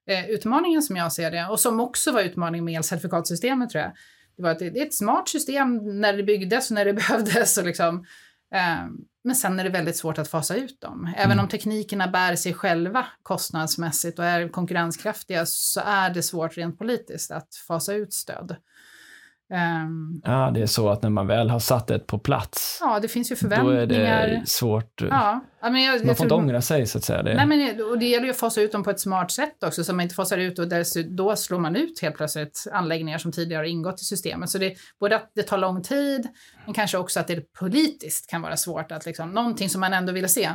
eh, 0.08 0.30
utmaningen 0.30 0.82
som 0.82 0.96
jag 0.96 1.14
ser 1.14 1.32
det, 1.32 1.48
och 1.48 1.60
som 1.60 1.80
också 1.80 2.12
var 2.12 2.22
utmaningen 2.22 2.66
med 2.66 2.78
elcertifikatsystemet 2.78 3.70
tror 3.70 3.84
jag, 3.84 3.92
det 4.38 4.44
var 4.44 4.52
att 4.52 4.60
det, 4.60 4.70
det 4.70 4.80
är 4.80 4.86
ett 4.86 4.94
smart 4.94 5.30
system 5.30 6.00
när 6.02 6.14
det 6.14 6.24
byggdes 6.24 6.70
och 6.72 6.76
när 6.76 6.86
det 6.86 6.94
behövdes. 7.08 7.58
Och 7.58 7.66
liksom, 7.66 8.06
men 9.24 9.36
sen 9.36 9.60
är 9.60 9.64
det 9.64 9.70
väldigt 9.70 9.98
svårt 9.98 10.18
att 10.18 10.28
fasa 10.28 10.56
ut 10.56 10.82
dem. 10.82 11.14
Även 11.18 11.32
mm. 11.32 11.44
om 11.44 11.50
teknikerna 11.50 12.08
bär 12.08 12.36
sig 12.36 12.54
själva 12.54 13.06
kostnadsmässigt 13.24 14.20
och 14.20 14.26
är 14.26 14.50
konkurrenskraftiga 14.50 15.46
så 15.46 15.82
är 15.86 16.10
det 16.10 16.24
svårt 16.24 16.58
rent 16.58 16.78
politiskt 16.78 17.32
att 17.32 17.56
fasa 17.68 17.94
ut 17.94 18.14
stöd. 18.14 18.56
Um, 19.54 20.22
ja, 20.26 20.52
det 20.54 20.62
är 20.62 20.66
så 20.66 20.90
att 20.90 21.04
när 21.04 21.10
man 21.10 21.28
väl 21.28 21.50
har 21.50 21.60
satt 21.60 21.88
det 21.88 22.00
på 22.00 22.20
plats, 22.20 22.78
ja, 22.82 23.00
det 23.00 23.08
finns 23.08 23.32
ju 23.32 23.36
förväntningar. 23.36 23.78
Då 23.88 24.02
är 24.02 24.28
det 24.28 24.50
svårt. 24.50 25.02
Ja, 25.02 25.42
men 25.62 25.84
jag, 25.84 26.00
man 26.00 26.08
jag 26.08 26.18
får 26.18 26.26
inte 26.26 26.36
ångra 26.36 26.62
sig 26.62 26.88
så 26.88 26.98
att 26.98 27.04
säga. 27.04 27.24
Det... 27.24 27.34
Nej, 27.34 27.46
men, 27.46 27.82
och 27.92 28.00
det 28.00 28.06
gäller 28.06 28.26
ju 28.26 28.32
att 28.32 28.38
fasa 28.38 28.62
ut 28.62 28.72
dem 28.72 28.84
på 28.84 28.90
ett 28.90 29.00
smart 29.00 29.32
sätt 29.32 29.64
också, 29.64 29.84
så 29.84 29.94
man 29.94 30.04
inte 30.04 30.16
fasar 30.16 30.38
ut 30.38 30.60
och 30.60 30.68
då 31.10 31.36
slår 31.36 31.60
man 31.60 31.76
ut 31.76 32.02
helt 32.02 32.16
plötsligt 32.16 32.66
anläggningar 32.72 33.18
som 33.18 33.32
tidigare 33.32 33.60
har 33.60 33.66
ingått 33.66 34.02
i 34.02 34.06
systemet. 34.06 34.50
Så 34.50 34.58
det 34.58 34.76
både 35.00 35.16
att 35.16 35.32
det 35.36 35.44
tar 35.44 35.58
lång 35.58 35.84
tid, 35.84 36.28
men 36.66 36.74
kanske 36.74 36.98
också 36.98 37.20
att 37.20 37.28
det 37.28 37.54
politiskt 37.54 38.30
kan 38.30 38.42
vara 38.42 38.58
svårt 38.58 38.92
att 38.92 39.06
liksom, 39.06 39.32
någonting 39.32 39.70
som 39.70 39.82
man 39.82 39.94
ändå 39.94 40.14
vill 40.14 40.30
se, 40.30 40.50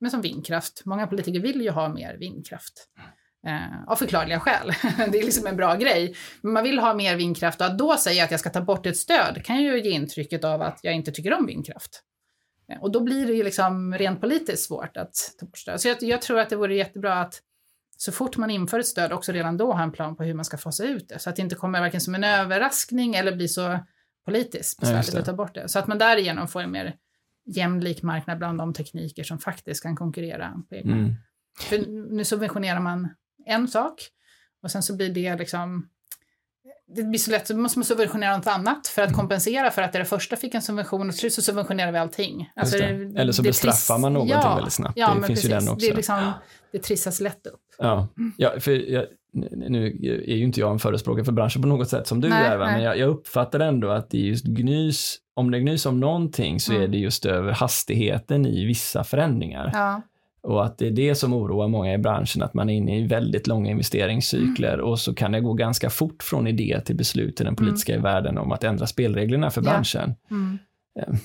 men 0.00 0.10
som 0.10 0.20
vindkraft. 0.20 0.82
Många 0.84 1.06
politiker 1.06 1.40
vill 1.40 1.60
ju 1.60 1.70
ha 1.70 1.88
mer 1.88 2.16
vindkraft. 2.18 2.88
Eh, 3.46 3.82
av 3.86 3.96
förklarliga 3.96 4.40
skäl. 4.40 4.66
det 4.96 5.18
är 5.18 5.24
liksom 5.24 5.46
en 5.46 5.56
bra 5.56 5.74
grej. 5.74 6.14
Men 6.40 6.52
man 6.52 6.64
vill 6.64 6.78
ha 6.78 6.94
mer 6.94 7.16
vindkraft 7.16 7.60
och 7.60 7.66
att 7.66 7.78
då 7.78 7.96
säga 7.96 8.24
att 8.24 8.30
jag 8.30 8.40
ska 8.40 8.50
ta 8.50 8.60
bort 8.60 8.86
ett 8.86 8.96
stöd 8.96 9.44
kan 9.44 9.62
ju 9.62 9.82
ge 9.82 9.90
intrycket 9.90 10.44
av 10.44 10.62
att 10.62 10.78
jag 10.82 10.94
inte 10.94 11.12
tycker 11.12 11.34
om 11.34 11.46
vindkraft. 11.46 12.02
Eh, 12.68 12.82
och 12.82 12.92
då 12.92 13.00
blir 13.00 13.26
det 13.26 13.32
ju 13.32 13.42
liksom 13.42 13.94
rent 13.94 14.20
politiskt 14.20 14.66
svårt 14.66 14.96
att 14.96 15.14
ta 15.40 15.46
bort 15.46 15.58
stöd. 15.58 15.80
Så 15.80 15.88
jag, 15.88 15.96
jag, 16.00 16.22
tror 16.22 16.38
att 16.38 16.50
det 16.50 16.56
vore 16.56 16.74
jättebra 16.74 17.20
att 17.20 17.42
så 17.96 18.12
fort 18.12 18.36
man 18.36 18.50
inför 18.50 18.78
ett 18.78 18.86
stöd 18.86 19.12
också 19.12 19.32
redan 19.32 19.56
då 19.56 19.72
ha 19.72 19.82
en 19.82 19.92
plan 19.92 20.16
på 20.16 20.24
hur 20.24 20.34
man 20.34 20.44
ska 20.44 20.58
fasa 20.58 20.84
ut 20.84 21.08
det. 21.08 21.18
Så 21.18 21.30
att 21.30 21.36
det 21.36 21.42
inte 21.42 21.54
kommer 21.54 21.80
varken 21.80 22.00
som 22.00 22.14
en 22.14 22.24
överraskning 22.24 23.14
eller 23.14 23.36
blir 23.36 23.48
så 23.48 23.78
politiskt 24.24 24.80
besvärligt 24.80 25.14
ja, 25.14 25.20
att 25.20 25.26
ta 25.26 25.32
bort 25.32 25.54
det. 25.54 25.68
Så 25.68 25.78
att 25.78 25.86
man 25.86 25.98
därigenom 25.98 26.48
får 26.48 26.60
en 26.60 26.70
mer 26.70 26.96
jämlik 27.46 28.02
marknad 28.02 28.38
bland 28.38 28.58
de 28.58 28.74
tekniker 28.74 29.24
som 29.24 29.38
faktiskt 29.38 29.82
kan 29.82 29.96
konkurrera 29.96 30.62
på 30.68 30.74
egna. 30.74 30.96
Mm. 30.96 31.14
För 31.60 31.78
nu 32.12 32.24
subventionerar 32.24 32.80
man 32.80 33.08
en 33.46 33.68
sak 33.68 33.94
och 34.62 34.70
sen 34.70 34.82
så 34.82 34.96
blir 34.96 35.10
det 35.10 35.36
liksom 35.36 35.88
det 36.96 37.02
blir 37.02 37.18
så 37.18 37.30
lätt, 37.30 37.46
så 37.46 37.56
måste 37.56 37.78
man 37.78 37.84
subventionera 37.84 38.36
något 38.36 38.46
annat 38.46 38.86
för 38.86 39.02
att 39.02 39.12
kompensera 39.12 39.70
för 39.70 39.82
att 39.82 39.92
det 39.92 40.04
första 40.04 40.36
fick 40.36 40.54
en 40.54 40.62
subvention 40.62 41.08
och 41.08 41.14
så 41.14 41.42
subventionerar 41.42 41.92
vi 41.92 41.98
allting. 41.98 42.50
Alltså 42.56 42.78
det, 42.78 42.84
Eller 43.16 43.32
så 43.32 43.42
bestraffar 43.42 43.98
man 43.98 44.12
någonting 44.12 44.38
ja, 44.42 44.54
väldigt 44.54 44.72
snabbt. 44.72 44.92
Ja, 44.96 45.08
det 45.08 45.14
finns 45.14 45.26
precis. 45.26 45.44
ju 45.44 45.48
den 45.48 45.68
också. 45.68 45.88
Det, 45.88 45.96
liksom, 45.96 46.32
det 46.72 46.78
trissas 46.78 47.20
lätt 47.20 47.46
upp. 47.46 47.60
Ja, 47.78 48.08
ja 48.36 48.52
för 48.60 48.92
jag, 48.92 49.04
nu 49.52 49.86
är 50.26 50.34
ju 50.34 50.44
inte 50.44 50.60
jag 50.60 50.72
en 50.72 50.78
förespråkare 50.78 51.24
för 51.24 51.32
branschen 51.32 51.62
på 51.62 51.68
något 51.68 51.88
sätt 51.88 52.06
som 52.06 52.20
du 52.20 52.28
nej, 52.28 52.46
är, 52.46 52.56
va? 52.56 52.66
men 52.66 52.82
jag, 52.82 52.98
jag, 52.98 53.08
uppfattar 53.08 53.60
ändå 53.60 53.90
att 53.90 54.10
det 54.10 54.18
är 54.18 54.22
just 54.22 54.44
gnys, 54.44 55.16
om 55.34 55.50
det 55.50 55.60
gnys 55.60 55.86
om 55.86 56.00
någonting 56.00 56.60
så 56.60 56.72
mm. 56.72 56.82
är 56.82 56.88
det 56.88 56.98
just 56.98 57.26
över 57.26 57.52
hastigheten 57.52 58.46
i 58.46 58.64
vissa 58.64 59.04
förändringar. 59.04 59.70
Ja. 59.72 60.02
Och 60.42 60.64
att 60.64 60.78
det 60.78 60.86
är 60.86 60.90
det 60.90 61.14
som 61.14 61.32
oroar 61.32 61.68
många 61.68 61.94
i 61.94 61.98
branschen, 61.98 62.42
att 62.42 62.54
man 62.54 62.70
är 62.70 62.74
inne 62.74 62.98
i 62.98 63.06
väldigt 63.06 63.46
långa 63.46 63.70
investeringscykler 63.70 64.74
mm. 64.74 64.86
och 64.86 64.98
så 64.98 65.14
kan 65.14 65.32
det 65.32 65.40
gå 65.40 65.52
ganska 65.52 65.90
fort 65.90 66.22
från 66.22 66.46
idé 66.46 66.80
till 66.84 66.96
beslut 66.96 67.40
i 67.40 67.44
den 67.44 67.56
politiska 67.56 67.92
mm. 67.92 68.02
världen 68.02 68.38
om 68.38 68.52
att 68.52 68.64
ändra 68.64 68.86
spelreglerna 68.86 69.50
för 69.50 69.60
branschen. 69.60 70.14
Ja. 70.28 70.36
Mm. 70.36 70.58
Ehm, 71.00 71.16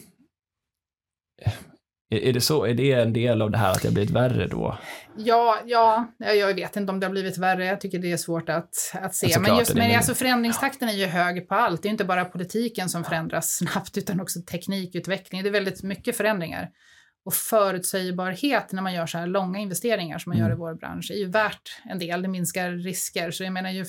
är 2.10 2.34
det 2.34 2.42
så? 2.42 2.66
Är 2.66 2.74
det 2.74 2.92
en 2.92 3.14
del 3.14 3.42
av 3.42 3.52
det 3.52 3.58
här 3.58 3.72
att 3.72 3.82
det 3.82 3.88
har 3.88 3.94
blivit 3.94 4.12
värre 4.12 4.48
då? 4.48 4.78
Ja, 5.18 5.60
ja, 5.66 6.08
jag 6.18 6.54
vet 6.54 6.76
inte 6.76 6.92
om 6.92 7.00
det 7.00 7.06
har 7.06 7.12
blivit 7.12 7.38
värre. 7.38 7.66
Jag 7.66 7.82
tycker 7.82 8.00
det 8.00 8.12
är 8.12 8.18
svårt 8.18 8.50
att, 8.50 8.70
att 8.94 9.16
se. 9.16 9.26
Alltså, 9.26 9.42
men 9.42 9.58
just, 9.58 9.76
men 9.76 9.96
alltså, 9.96 10.14
förändringstakten 10.14 10.90
är 10.90 10.94
ju 10.94 11.06
hög 11.06 11.48
på 11.48 11.56
allt. 11.56 11.84
Det 11.84 11.90
är 11.90 11.92
inte 11.92 12.06
bara 12.06 12.26
politiken 12.26 12.90
som 12.90 13.04
förändras 13.04 13.58
snabbt, 13.58 13.98
utan 13.98 14.22
också 14.22 14.40
teknikutveckling. 14.42 15.44
Det 15.44 15.50
är 15.50 15.54
väldigt 15.54 15.84
mycket 15.84 16.18
förändringar 16.18 16.70
och 17.28 17.34
förutsägbarhet 17.34 18.72
när 18.72 18.82
man 18.82 18.94
gör 18.94 19.06
så 19.06 19.18
här 19.18 19.28
långa 19.28 19.60
investeringar 19.60 20.18
som 20.18 20.30
man 20.30 20.38
mm. 20.38 20.50
gör 20.50 20.56
i 20.56 20.60
vår 20.60 20.74
bransch 20.74 21.12
är 21.12 21.16
ju 21.16 21.26
värt 21.26 21.82
en 21.86 22.00
del. 22.00 22.22
Det 22.22 22.28
minskar 22.28 22.72
risker. 22.72 23.32
Så 23.32 23.44
jag 23.44 23.54
menar 23.54 23.70
ju 23.70 23.86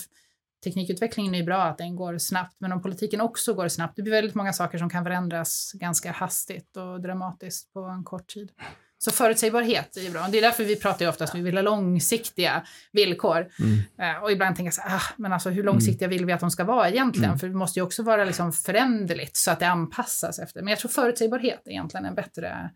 teknikutvecklingen 0.65 1.35
är 1.35 1.39
ju 1.39 1.45
bra 1.45 1.63
att 1.63 1.79
den 1.79 1.97
går 1.97 2.19
snabbt, 2.19 2.57
men 2.59 2.73
om 2.73 2.83
politiken 2.83 3.21
också 3.21 3.55
går 3.55 3.69
snabbt, 3.69 3.97
det 3.97 4.03
blir 4.03 4.13
väldigt 4.13 4.35
många 4.35 4.53
saker 4.53 4.79
som 4.79 4.91
kan 4.91 5.05
förändras 5.05 5.73
ganska 5.75 6.13
hastigt 6.13 6.77
och 6.77 7.01
dramatiskt 7.01 7.73
på 7.73 7.81
en 7.81 8.05
kort 8.05 8.27
tid. 8.27 8.51
Så 8.99 9.11
förutsägbarhet 9.11 9.97
är 9.97 10.01
ju 10.01 10.11
bra. 10.11 10.29
Det 10.29 10.39
är 10.39 10.43
därför 10.43 10.65
vi 10.65 10.77
pratar 10.77 11.05
ju 11.05 11.09
oftast 11.09 11.35
om 11.35 11.41
vi 11.41 11.45
vill 11.45 11.57
ha 11.57 11.63
långsiktiga 11.63 12.67
villkor. 12.93 13.49
Mm. 13.59 14.17
Uh, 14.17 14.23
och 14.23 14.33
ibland 14.33 14.57
tänker 14.57 14.67
jag 14.67 14.75
så 14.75 14.83
ah, 14.85 15.03
men 15.17 15.33
alltså 15.33 15.51
hur 15.51 15.63
långsiktiga 15.63 16.07
mm. 16.07 16.19
vill 16.19 16.27
vi 16.27 16.33
att 16.33 16.41
de 16.41 16.51
ska 16.51 16.65
vara 16.65 16.89
egentligen? 16.89 17.31
Mm. 17.31 17.39
För 17.39 17.49
det 17.49 17.55
måste 17.55 17.79
ju 17.79 17.85
också 17.85 18.03
vara 18.03 18.25
liksom 18.25 18.53
föränderligt 18.53 19.37
så 19.37 19.51
att 19.51 19.61
det 19.61 19.69
anpassas 19.69 20.39
efter. 20.39 20.63
Men 20.63 20.71
jag 20.71 20.79
tror 20.79 20.91
förutsägbarhet 20.91 21.61
är 21.65 21.71
egentligen 21.71 22.07
en 22.07 22.15
bättre 22.15 22.71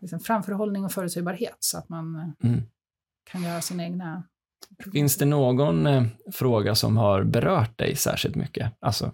liksom 0.00 0.20
framförhållning 0.20 0.84
och 0.84 0.92
förutsägbarhet 0.92 1.56
så 1.58 1.78
att 1.78 1.88
man 1.88 2.16
eh, 2.16 2.50
mm. 2.50 2.62
kan 3.30 3.42
göra 3.42 3.60
sina 3.60 3.84
egna 3.84 4.22
Finns 4.92 5.16
det 5.16 5.24
någon 5.24 5.86
eh, 5.86 6.04
fråga 6.32 6.74
som 6.74 6.96
har 6.96 7.24
berört 7.24 7.78
dig 7.78 7.96
särskilt 7.96 8.34
mycket? 8.34 8.72
Alltså 8.80 9.12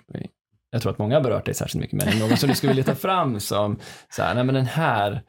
jag 0.70 0.82
tror 0.82 0.92
att 0.92 0.98
många 0.98 1.14
har 1.14 1.22
berört 1.22 1.44
dig 1.44 1.54
särskilt 1.54 1.80
mycket, 1.80 2.04
men 2.04 2.18
någon 2.18 2.36
som 2.36 2.48
du 2.48 2.54
skulle 2.54 2.70
vilja 2.72 2.84
ta 2.84 2.94
fram 2.94 3.40
som, 3.40 3.78
så 4.08 4.22
här, 4.22 4.34
nej 4.34 4.44
men 4.44 4.54
den 4.54 4.66
här 4.66 5.22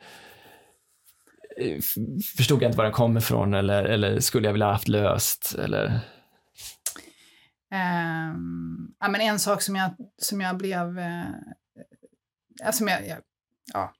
eh, 1.57 1.81
förstod 2.37 2.61
jag 2.61 2.69
inte 2.69 2.77
var 2.77 2.83
den 2.83 2.93
kommer 2.93 3.19
ifrån 3.19 3.53
eller, 3.53 3.83
eller 3.83 4.19
skulle 4.19 4.47
jag 4.47 4.53
vilja 4.53 4.71
haft 4.71 4.87
löst 4.87 5.55
eller? 5.59 5.99
Um, 7.71 8.95
ja, 8.99 9.09
men 9.09 9.21
en 9.21 9.39
sak 9.39 9.61
som 9.61 9.75
jag, 9.75 9.91
som 10.17 10.41
jag 10.41 10.57
blev, 10.57 10.99
uh, 10.99 11.25
alltså 12.63 12.83
jag, 12.83 13.07
jag, 13.07 13.17
ja. 13.73 13.93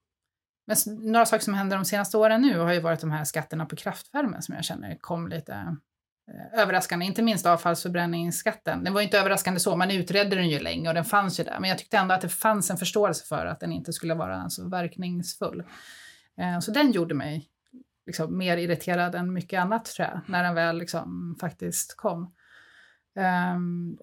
Men 0.70 1.12
några 1.12 1.26
saker 1.26 1.44
som 1.44 1.54
händer 1.54 1.78
de 1.78 1.86
senaste 1.86 2.18
åren 2.18 2.42
nu 2.42 2.60
har 2.60 2.74
ju 2.74 2.80
varit 2.80 3.00
de 3.00 3.12
här 3.12 3.24
skatterna 3.24 3.66
på 3.66 3.76
kraftvärme 3.76 4.42
som 4.42 4.56
jag 4.56 4.64
känner 4.64 4.98
kom 5.02 5.28
lite 5.28 5.54
eh, 6.34 6.60
överraskande, 6.62 7.06
inte 7.06 7.22
minst 7.22 7.46
avfallsförbränningsskatten. 7.46 8.84
Den 8.84 8.94
var 8.94 9.02
inte 9.02 9.20
överraskande 9.20 9.60
så, 9.60 9.76
man 9.76 9.92
utredde 9.92 10.36
den 10.36 10.50
ju 10.50 10.60
länge 10.60 10.90
och 10.90 10.96
den 10.96 11.06
fanns 11.06 11.40
ju 11.40 11.44
där. 11.44 11.60
Men 11.60 11.70
jag 11.70 11.78
tyckte 11.78 11.98
ändå 11.98 12.16
att 12.16 12.22
det 12.22 12.30
fanns 12.30 12.72
en 12.72 12.78
förståelse 12.78 13.26
för 13.26 13.46
att 13.46 13.60
den 13.60 13.72
inte 13.72 13.94
skulle 13.94 14.14
vara 14.14 14.50
så 14.50 14.70
verkningsfull. 14.70 15.64
Eh, 16.38 16.60
så 16.60 16.72
den 16.72 16.92
gjorde 16.92 17.16
mig 17.16 17.50
liksom 18.06 18.38
mer 18.38 18.58
irriterad 18.58 19.16
än 19.16 19.34
mycket 19.34 19.62
annat 19.62 19.86
tror 19.86 20.08
jag, 20.08 20.22
när 20.26 20.44
den 20.44 20.56
väl 20.56 20.78
liksom 20.78 21.38
faktiskt 21.40 21.98
kom. 21.98 22.34
Ehm, 23.20 23.98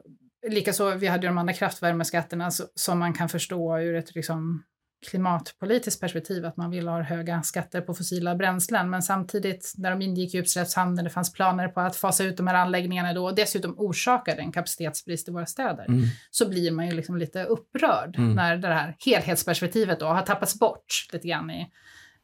likaså, 0.49 0.95
vi 0.95 1.07
hade 1.07 1.23
ju 1.23 1.29
de 1.29 1.39
andra 1.39 1.55
kraftvärmeskatterna 1.55 2.51
som 2.75 2.99
man 2.99 3.13
kan 3.13 3.29
förstå 3.29 3.79
ur 3.79 3.95
ett 3.95 4.15
liksom, 4.15 4.65
klimatpolitiskt 5.11 6.01
perspektiv 6.01 6.47
att 6.47 6.57
man 6.57 6.71
vill 6.71 6.89
ha 6.89 7.03
höga 7.03 7.43
skatter 7.43 7.81
på 7.81 7.95
fossila 7.95 8.35
bränslen. 8.35 8.91
Men 8.91 9.03
samtidigt 9.03 9.73
när 9.77 9.91
de 9.91 10.03
ingick 10.03 10.35
i 10.35 10.39
utsläppshandeln, 10.39 11.05
det 11.05 11.11
fanns 11.11 11.33
planer 11.33 11.69
på 11.69 11.81
att 11.81 11.97
fasa 11.97 12.25
ut 12.25 12.37
de 12.37 12.47
här 12.47 12.55
anläggningarna 12.55 13.13
då 13.13 13.25
och 13.25 13.35
dessutom 13.35 13.75
orsakade 13.79 14.41
en 14.41 14.53
kapacitetsbrist 14.53 15.29
i 15.29 15.33
våra 15.33 15.47
städer, 15.47 15.85
mm. 15.85 16.05
så 16.31 16.49
blir 16.49 16.71
man 16.71 16.87
ju 16.87 16.93
liksom 16.93 17.17
lite 17.17 17.45
upprörd 17.45 18.17
mm. 18.19 18.35
när 18.35 18.57
det 18.57 18.69
här 18.69 18.97
helhetsperspektivet 18.99 20.01
då 20.01 20.07
har 20.07 20.23
tappats 20.23 20.59
bort 20.59 21.09
lite 21.13 21.29
grann 21.29 21.51
i, 21.51 21.71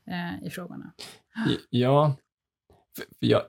eh, 0.06 0.46
i 0.46 0.50
frågorna. 0.50 0.92
Ja, 1.70 2.16
jag, 3.18 3.42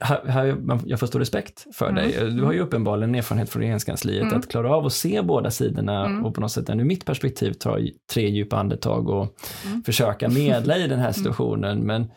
här, 0.00 0.26
här, 0.26 0.56
jag 0.86 1.00
får 1.00 1.06
stor 1.06 1.18
respekt 1.18 1.66
för 1.72 1.88
mm. 1.88 1.94
dig. 1.94 2.30
Du 2.30 2.42
har 2.42 2.52
ju 2.52 2.60
uppenbarligen 2.60 3.14
erfarenhet 3.14 3.50
från 3.50 3.62
regeringskansliet 3.62 4.22
mm. 4.22 4.38
att 4.38 4.48
klara 4.48 4.76
av 4.76 4.86
att 4.86 4.92
se 4.92 5.22
båda 5.22 5.50
sidorna 5.50 6.06
mm. 6.06 6.24
och 6.24 6.34
på 6.34 6.40
något 6.40 6.52
sätt, 6.52 6.70
ur 6.70 6.74
mitt 6.74 7.04
perspektiv, 7.04 7.52
ta 7.52 7.78
tre 8.12 8.28
djupa 8.28 8.56
andetag 8.56 9.08
och 9.08 9.36
mm. 9.66 9.82
försöka 9.82 10.28
medla 10.28 10.76
i 10.76 10.82
den 10.82 10.98
här 10.98 11.06
mm. 11.06 11.12
situationen. 11.12 11.80
Men 11.80 12.02
eh, 12.02 12.08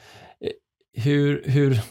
hur, 1.03 1.43
hur, 1.45 1.81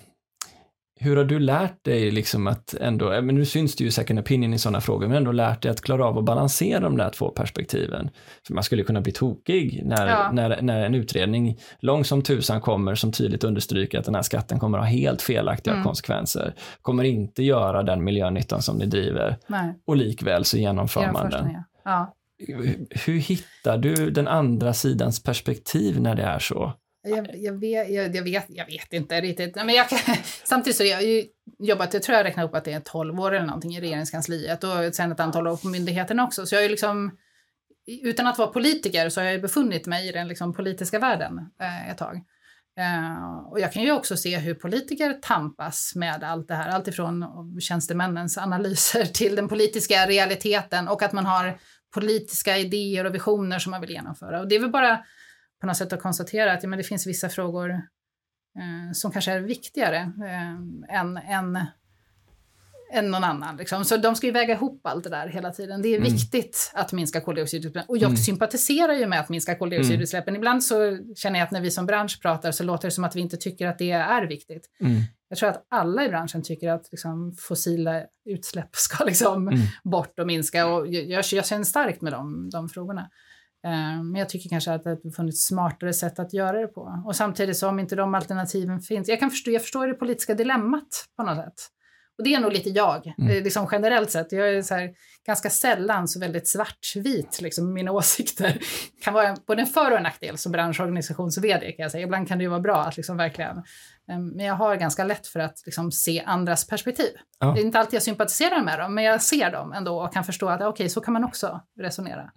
hur 1.01 1.17
har 1.17 1.25
du 1.25 1.39
lärt 1.39 1.85
dig 1.85 2.11
liksom 2.11 2.47
att 2.47 2.75
ändå, 2.75 3.09
men 3.09 3.35
nu 3.35 3.45
syns 3.45 3.77
det 3.77 3.85
ju 3.85 3.91
second 3.91 4.19
opinion 4.19 4.55
i 4.55 4.59
sådana 4.59 4.81
frågor, 4.81 5.09
men 5.09 5.17
ändå 5.17 5.33
lärt 5.33 5.63
dig 5.63 5.71
att 5.71 5.81
klara 5.81 6.05
av 6.07 6.19
att 6.19 6.25
balansera 6.25 6.81
de 6.81 6.97
där 6.97 7.11
två 7.11 7.31
perspektiven. 7.31 8.11
För 8.47 8.55
man 8.55 8.65
skulle 8.65 8.83
kunna 8.83 9.01
bli 9.01 9.13
tokig 9.13 9.83
när, 9.85 10.09
ja. 10.09 10.31
när, 10.33 10.63
när 10.63 10.87
en 10.87 10.95
utredning 10.95 11.59
lång 11.81 12.05
som 12.05 12.23
tusan 12.23 12.61
kommer 12.61 12.95
som 12.95 13.13
tydligt 13.13 13.45
understryker 13.45 13.99
att 13.99 14.05
den 14.05 14.15
här 14.15 14.23
skatten 14.23 14.59
kommer 14.59 14.79
att 14.79 14.85
ha 14.85 14.91
helt 14.91 15.23
felaktiga 15.23 15.75
mm. 15.75 15.85
konsekvenser, 15.85 16.55
kommer 16.83 17.05
inte 17.05 17.43
göra 17.43 17.83
den 17.83 18.05
miljönyttan 18.05 18.63
som 18.63 18.79
ni 18.79 18.87
driver 18.87 19.37
Nej. 19.47 19.75
och 19.87 19.97
likväl 19.97 20.45
så 20.45 20.59
genomför 20.59 21.13
man 21.13 21.31
den. 21.31 21.63
Ja. 21.85 22.15
Hur 23.07 23.19
hittar 23.19 23.79
du 23.79 24.11
den 24.11 24.29
andra 24.29 24.73
sidans 24.73 25.23
perspektiv 25.23 26.01
när 26.01 26.15
det 26.15 26.23
är 26.23 26.39
så? 26.39 26.73
Jag, 27.09 27.37
jag, 27.37 27.61
vet, 27.61 27.91
jag, 27.91 28.17
jag, 28.17 28.23
vet, 28.23 28.45
jag 28.49 28.67
vet 28.67 28.93
inte 28.93 29.21
riktigt. 29.21 29.57
Men 29.57 29.69
jag 29.69 29.89
kan, 29.89 29.99
samtidigt 30.45 30.77
så 30.77 30.83
har 30.83 30.89
jag 30.89 31.03
ju 31.03 31.25
jobbat, 31.59 31.95
jag 31.95 32.03
tror 32.03 32.17
jag 32.17 32.25
räknar 32.25 32.45
upp 32.45 32.55
att 32.55 32.65
det 32.65 32.73
är 32.73 32.81
12 32.81 33.21
år 33.21 33.35
eller 33.35 33.47
någonting 33.47 33.77
i 33.77 33.81
regeringskansliet 33.81 34.65
och 34.65 34.95
sen 34.95 35.13
ett 35.13 35.21
antal 35.21 35.47
år 35.47 35.57
på 35.57 35.69
myndigheterna 35.69 36.25
också. 36.25 36.47
Så 36.47 36.55
jag 36.55 36.65
är 36.65 36.69
liksom, 36.69 37.11
utan 38.03 38.27
att 38.27 38.39
vara 38.39 38.49
politiker 38.49 39.09
så 39.09 39.21
har 39.21 39.27
jag 39.27 39.43
befunnit 39.43 39.87
mig 39.87 40.09
i 40.09 40.13
den 40.13 40.29
liksom 40.29 40.55
politiska 40.55 40.99
världen 40.99 41.39
eh, 41.61 41.91
ett 41.91 41.99
tag. 41.99 42.25
Uh, 42.79 43.49
och 43.51 43.61
jag 43.61 43.73
kan 43.73 43.83
ju 43.83 43.93
också 43.93 44.17
se 44.17 44.39
hur 44.39 44.55
politiker 44.55 45.13
tampas 45.13 45.93
med 45.95 46.25
allt 46.25 46.49
det 46.49 46.55
här, 46.55 46.69
alltifrån 46.71 47.25
tjänstemännens 47.61 48.39
analyser 48.39 49.05
till 49.15 49.37
den 49.37 49.49
politiska 49.49 50.07
realiteten 50.07 50.89
och 50.89 51.03
att 51.03 51.13
man 51.13 51.27
har 51.27 51.59
politiska 51.95 52.59
idéer 52.59 53.05
och 53.05 53.15
visioner 53.15 53.59
som 53.59 53.71
man 53.71 53.81
vill 53.81 53.91
genomföra. 53.91 54.41
Och 54.41 54.49
det 54.49 54.55
är 54.55 54.61
väl 54.61 54.71
bara 54.71 55.05
på 55.61 55.67
något 55.67 55.77
sätt 55.77 55.93
att 55.93 56.03
konstatera 56.03 56.53
att 56.53 56.63
ja, 56.63 56.69
men 56.69 56.77
det 56.77 56.85
finns 56.85 57.07
vissa 57.07 57.29
frågor 57.29 57.71
eh, 57.71 58.93
som 58.93 59.13
kanske 59.13 59.33
är 59.33 59.41
viktigare 59.41 59.97
eh, 59.97 60.99
än, 60.99 61.17
än, 61.17 61.59
än 62.93 63.11
någon 63.11 63.25
annan. 63.25 63.57
Liksom. 63.57 63.85
Så 63.85 63.97
de 63.97 64.17
ska 64.17 64.27
ju 64.27 64.33
väga 64.33 64.55
ihop 64.55 64.81
allt 64.87 65.05
det 65.05 65.11
där 65.11 65.29
hela 65.29 65.51
tiden. 65.51 65.83
Det 65.83 65.89
är 65.89 65.99
mm. 65.99 66.13
viktigt 66.13 66.73
att 66.75 66.93
minska 66.93 67.21
koldioxidutsläppen. 67.21 67.89
Och 67.89 67.97
jag 67.97 68.09
mm. 68.09 68.17
sympatiserar 68.17 68.93
ju 68.93 69.07
med 69.07 69.21
att 69.21 69.29
minska 69.29 69.55
koldioxidutsläppen. 69.55 70.29
Mm. 70.29 70.41
Ibland 70.41 70.65
så 70.65 70.99
känner 71.17 71.39
jag 71.39 71.47
att 71.47 71.53
när 71.53 71.61
vi 71.61 71.71
som 71.71 71.87
bransch 71.87 72.23
pratar 72.23 72.53
så 72.53 72.65
låter 72.65 72.89
det 72.89 72.93
som 72.93 73.05
att 73.05 73.17
vi 73.17 73.21
inte 73.21 73.37
tycker 73.37 73.67
att 73.67 73.79
det 73.79 73.91
är 73.91 74.27
viktigt. 74.27 74.71
Mm. 74.81 75.03
Jag 75.29 75.39
tror 75.39 75.49
att 75.49 75.67
alla 75.69 76.05
i 76.05 76.09
branschen 76.09 76.43
tycker 76.43 76.71
att 76.71 76.89
liksom, 76.91 77.37
fossila 77.39 78.03
utsläpp 78.25 78.77
ska 78.77 79.05
liksom, 79.05 79.49
mm. 79.49 79.61
bort 79.85 80.19
och 80.19 80.27
minska. 80.27 80.67
Och 80.67 80.87
jag, 80.87 81.25
jag 81.33 81.47
känner 81.47 81.65
starkt 81.65 82.01
med 82.01 82.13
de, 82.13 82.51
de 82.51 82.69
frågorna. 82.69 83.11
Eh, 83.65 84.03
men 84.03 84.15
jag 84.15 84.29
tycker 84.29 84.49
kanske 84.51 84.73
att 84.73 84.85
det 84.85 84.91
har 84.91 85.11
funnits 85.11 85.47
smartare 85.47 85.93
sätt 85.93 86.19
att 86.19 86.33
göra 86.33 86.61
det 86.61 86.67
på. 86.67 87.03
Och 87.07 87.17
samtidigt 87.17 87.57
så 87.57 87.69
om 87.69 87.79
inte 87.79 87.97
de 87.97 88.15
alternativen 88.15 88.81
finns. 88.81 89.09
Jag 89.09 89.21
kan 89.21 89.31
förstå, 89.31 89.51
jag 89.51 89.63
förstår 89.63 89.87
det 89.87 89.95
politiska 89.95 90.35
dilemmat 90.35 91.07
på 91.17 91.23
något 91.23 91.37
sätt. 91.37 91.69
Och 92.19 92.25
det 92.25 92.35
är 92.35 92.41
nog 92.41 92.53
lite 92.53 92.71
jag, 92.71 93.15
mm. 93.19 93.45
liksom 93.45 93.69
generellt 93.73 94.11
sett. 94.11 94.33
Jag 94.33 94.49
är 94.49 94.63
så 94.63 94.75
här, 94.75 94.91
ganska 95.27 95.51
sällan 95.51 96.09
så 96.09 96.21
väldigt 96.21 96.49
svartvit, 96.49 97.41
liksom, 97.41 97.73
mina 97.73 97.93
åsikter. 97.93 98.59
kan 99.03 99.15
vara 99.15 99.37
både 99.47 99.63
en 99.63 99.67
för 99.67 99.91
och 99.91 99.97
en 99.97 100.03
nackdel 100.03 100.39
som 100.39 100.53
branschorganisations-vd 100.53 101.73
kan 101.73 101.83
jag 101.83 101.91
säga. 101.91 102.05
Ibland 102.05 102.29
kan 102.29 102.39
det 102.39 102.45
ju 102.45 102.51
vara 102.51 102.61
bra 102.61 102.81
att 102.81 102.97
liksom 102.97 103.17
verkligen... 103.17 103.57
Ehm, 104.11 104.29
men 104.29 104.47
jag 104.47 104.55
har 104.55 104.77
ganska 104.77 105.05
lätt 105.05 105.27
för 105.27 105.41
att 105.41 105.63
liksom 105.65 105.93
se 105.93 106.23
andras 106.27 106.67
perspektiv. 106.67 107.11
Ja. 107.39 107.53
Det 107.53 107.61
är 107.61 107.65
inte 107.65 107.79
alltid 107.79 107.95
jag 107.95 108.03
sympatiserar 108.03 108.63
med 108.63 108.79
dem, 108.79 108.95
men 108.95 109.05
jag 109.05 109.23
ser 109.23 109.53
dem 109.53 109.73
ändå 109.73 110.03
och 110.03 110.13
kan 110.13 110.25
förstå 110.25 110.49
att 110.49 110.61
okej, 110.61 110.69
okay, 110.69 110.89
så 110.89 111.01
kan 111.01 111.13
man 111.13 111.25
också 111.25 111.61
resonera. 111.81 112.31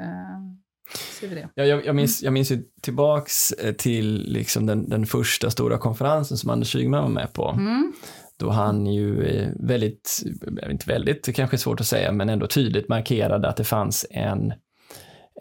Eh, 0.00 1.38
ja, 1.54 1.64
jag, 1.64 1.86
jag, 1.86 1.94
minns, 1.94 2.22
jag 2.22 2.32
minns 2.32 2.52
ju 2.52 2.62
tillbaks 2.82 3.52
eh, 3.52 3.72
till 3.72 4.32
liksom 4.32 4.66
den, 4.66 4.88
den 4.88 5.06
första 5.06 5.50
stora 5.50 5.78
konferensen 5.78 6.36
som 6.36 6.50
Anders 6.50 6.76
Ygeman 6.76 7.02
var 7.02 7.10
med 7.10 7.32
på. 7.32 7.48
Mm. 7.48 7.92
Då 8.38 8.50
han 8.50 8.86
ju 8.86 9.24
eh, 9.24 9.48
väldigt, 9.56 10.22
inte 10.70 10.86
väldigt, 10.88 11.24
det 11.24 11.32
kanske 11.32 11.56
är 11.56 11.58
svårt 11.58 11.80
att 11.80 11.86
säga, 11.86 12.12
men 12.12 12.28
ändå 12.28 12.46
tydligt 12.46 12.88
markerade 12.88 13.48
att 13.48 13.56
det 13.56 13.64
fanns 13.64 14.06
en 14.10 14.52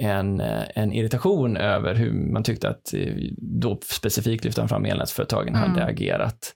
en, 0.02 0.41
en 0.76 0.93
irritation 0.93 1.58
över 1.58 1.95
hur 1.95 2.12
man 2.12 2.43
tyckte 2.43 2.69
att, 2.69 2.93
då 3.38 3.80
specifikt 3.84 4.45
lyfte 4.45 4.62
han 4.62 4.69
fram 4.69 4.86
elnätsföretagen 4.86 5.56
mm. 5.56 5.69
hade 5.69 5.86
agerat. 5.86 6.56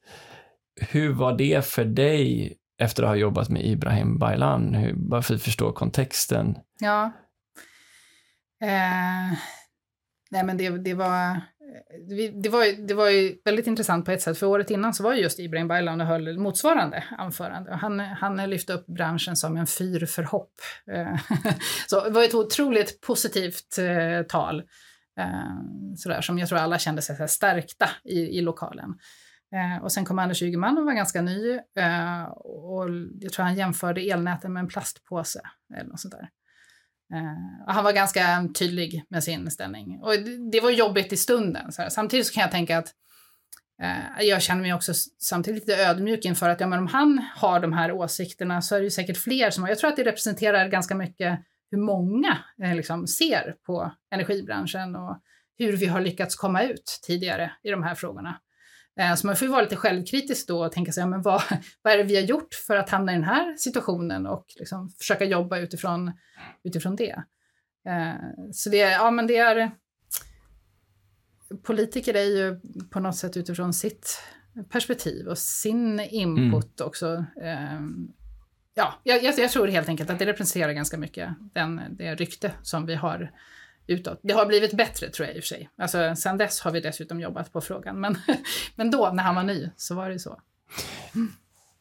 Hur 0.82 1.14
var 1.14 1.38
det 1.38 1.66
för 1.66 1.86
dig 1.86 2.54
efter 2.82 3.04
att 3.04 3.10
ha 3.10 3.16
jobbat 3.16 3.50
med 3.50 3.66
Ibrahim 3.66 4.20
Baylan? 4.20 4.74
Hur, 4.74 4.94
bara 4.94 5.22
för 5.22 5.36
att 5.36 5.42
förstå 5.42 5.72
kontexten. 5.72 6.58
Ja, 6.80 7.12
Eh, 8.64 9.38
nej 10.32 10.44
men 10.44 10.58
det, 10.58 10.70
det 10.70 10.94
var... 10.94 11.32
Eh, 11.32 11.38
det 12.42 12.50
var, 12.50 12.88
det 12.88 12.94
var 12.94 13.10
ju 13.10 13.36
väldigt 13.46 13.68
intressant 13.68 14.06
på 14.06 14.12
ett 14.12 14.22
sätt, 14.22 14.38
för 14.38 14.48
året 14.48 14.72
innan 14.72 14.94
så 14.94 15.04
var 15.04 15.14
just 15.14 15.40
Ibrahim 15.40 15.68
Baylan 15.68 16.02
och 16.02 16.08
höll 16.08 16.40
motsvarande 16.40 17.04
anförande. 17.18 17.76
Han, 17.76 18.00
han 18.00 18.50
lyfte 18.50 18.74
upp 18.74 18.86
branschen 18.86 19.36
som 19.36 19.58
en 19.58 19.68
fyr 19.68 20.06
för 20.06 20.24
hopp. 20.24 20.54
Eh, 20.92 21.20
så 21.88 22.04
det 22.04 22.10
var 22.10 22.24
ett 22.24 22.34
otroligt 22.34 23.02
positivt 23.02 23.78
eh, 23.78 24.28
tal, 24.28 24.60
eh, 25.20 25.96
sådär, 25.98 26.22
som 26.22 26.40
jag 26.40 26.50
tror 26.50 26.60
alla 26.60 26.80
kände 26.80 27.02
sig 27.02 27.30
stärkta 27.30 27.90
i, 28.04 28.20
i 28.20 28.42
lokalen. 28.42 28.90
Eh, 29.56 29.84
och 29.84 29.92
sen 29.92 30.06
kom 30.06 30.20
Anders 30.20 30.42
Ygeman 30.42 30.78
och 30.78 30.86
var 30.86 30.94
ganska 30.94 31.22
ny 31.22 31.60
och 32.36 32.90
jag 33.20 33.34
tror 33.34 33.44
han 33.46 33.56
jämförde 33.56 34.02
elnäten 34.02 34.54
med 34.54 34.62
en 34.62 34.68
plastpåse 34.68 35.42
eller 35.78 35.90
något 35.90 36.00
sånt 36.00 36.14
där. 36.14 36.30
Uh, 37.14 37.74
han 37.74 37.84
var 37.84 37.94
ganska 37.94 38.50
tydlig 38.60 39.04
med 39.10 39.24
sin 39.24 39.40
inställning. 39.40 40.00
Och 40.02 40.12
det, 40.12 40.52
det 40.52 40.62
var 40.62 40.72
jobbigt 40.72 41.14
i 41.14 41.18
stunden. 41.18 41.72
Så 41.72 41.82
här. 41.82 41.90
Samtidigt 41.90 42.28
så 42.28 42.34
kan 42.34 42.42
jag 42.42 42.52
tänka 42.52 42.78
att 42.78 42.94
uh, 43.84 44.26
jag 44.26 44.42
känner 44.42 44.62
mig 44.62 44.74
också 44.74 44.94
samtidigt 45.20 45.68
lite 45.68 45.84
ödmjuk 45.84 46.26
inför 46.26 46.50
att 46.50 46.60
ja, 46.60 46.68
men 46.68 46.80
om 46.80 46.88
han 46.88 47.26
har 47.36 47.60
de 47.60 47.74
här 47.74 47.92
åsikterna 47.92 48.62
så 48.62 48.76
är 48.76 48.80
det 48.80 48.84
ju 48.84 48.92
säkert 48.92 49.18
fler 49.18 49.50
som 49.50 49.64
har. 49.64 49.70
Jag 49.70 49.80
tror 49.80 49.90
att 49.90 49.96
det 49.96 50.04
representerar 50.04 50.68
ganska 50.68 50.96
mycket 50.96 51.40
hur 51.72 51.78
många 51.78 52.38
eh, 52.64 52.76
liksom, 52.76 53.08
ser 53.08 53.56
på 53.66 53.92
energibranschen 54.12 54.96
och 54.96 55.22
hur 55.58 55.78
vi 55.78 55.86
har 55.86 56.02
lyckats 56.02 56.36
komma 56.36 56.64
ut 56.64 57.00
tidigare 57.04 57.52
i 57.64 57.70
de 57.70 57.84
här 57.84 57.96
frågorna. 57.96 58.40
Eh, 59.00 59.16
så 59.16 59.28
man 59.28 59.36
får 59.36 59.46
ju 59.46 59.52
vara 59.52 59.62
lite 59.62 59.76
självkritisk 59.76 60.48
då 60.48 60.66
och 60.66 60.72
tänka 60.72 60.92
sig, 60.92 61.02
ja, 61.02 61.08
men 61.08 61.22
vad, 61.22 61.42
vad 61.82 61.94
är 61.94 61.98
det 61.98 62.04
vi 62.04 62.16
har 62.16 62.24
gjort 62.24 62.54
för 62.54 62.78
att 62.78 62.90
hamna 62.90 63.12
i 63.12 63.16
den 63.16 63.24
här 63.24 63.56
situationen 63.58 64.28
och 64.28 64.46
liksom 64.60 64.90
försöka 64.90 65.26
jobba 65.26 65.58
utifrån, 65.58 66.12
utifrån 66.64 66.96
det. 66.96 67.24
Eh, 67.88 68.14
så 68.52 68.70
det, 68.70 68.78
ja, 68.78 69.12
men 69.12 69.28
det 69.28 69.38
är... 69.38 69.72
Politiker 71.64 72.14
är 72.14 72.24
ju 72.24 72.60
på 72.90 73.00
något 73.00 73.16
sätt 73.16 73.38
utifrån 73.38 73.74
sitt 73.74 74.22
perspektiv 74.70 75.28
och 75.28 75.38
sin 75.38 76.00
input 76.00 76.80
mm. 76.80 76.88
också. 76.88 77.26
Eh, 77.42 77.80
ja, 78.74 78.94
jag, 79.04 79.24
jag, 79.24 79.52
tror 79.52 79.68
helt 79.68 79.90
enkelt 79.90 80.10
att 80.10 80.20
det 80.20 80.26
representerar 80.26 80.74
ganska 80.74 80.98
mycket 80.98 81.30
den, 81.54 81.82
det 81.90 82.16
rykte 82.16 82.52
som 82.62 82.86
vi 82.86 82.96
har 82.96 83.32
utåt. 83.88 84.20
Det 84.24 84.34
har 84.34 84.46
blivit 84.46 84.74
bättre 84.74 85.10
tror 85.10 85.28
jag 85.28 85.36
i 85.36 85.40
och 85.40 85.44
för 85.44 85.48
sig. 85.48 85.70
Alltså, 85.78 86.16
sen 86.16 86.38
dess 86.38 86.62
har 86.62 86.72
vi 86.72 86.80
dessutom 86.80 87.20
jobbat 87.20 87.54
på 87.54 87.62
frågan, 87.62 88.00
men, 88.00 88.18
men 88.76 88.92
då 88.92 89.12
när 89.14 89.24
han 89.24 89.36
var 89.36 89.44
ny 89.44 89.70
så 89.76 89.96
var 89.96 90.10
det 90.10 90.20
så. 90.20 90.40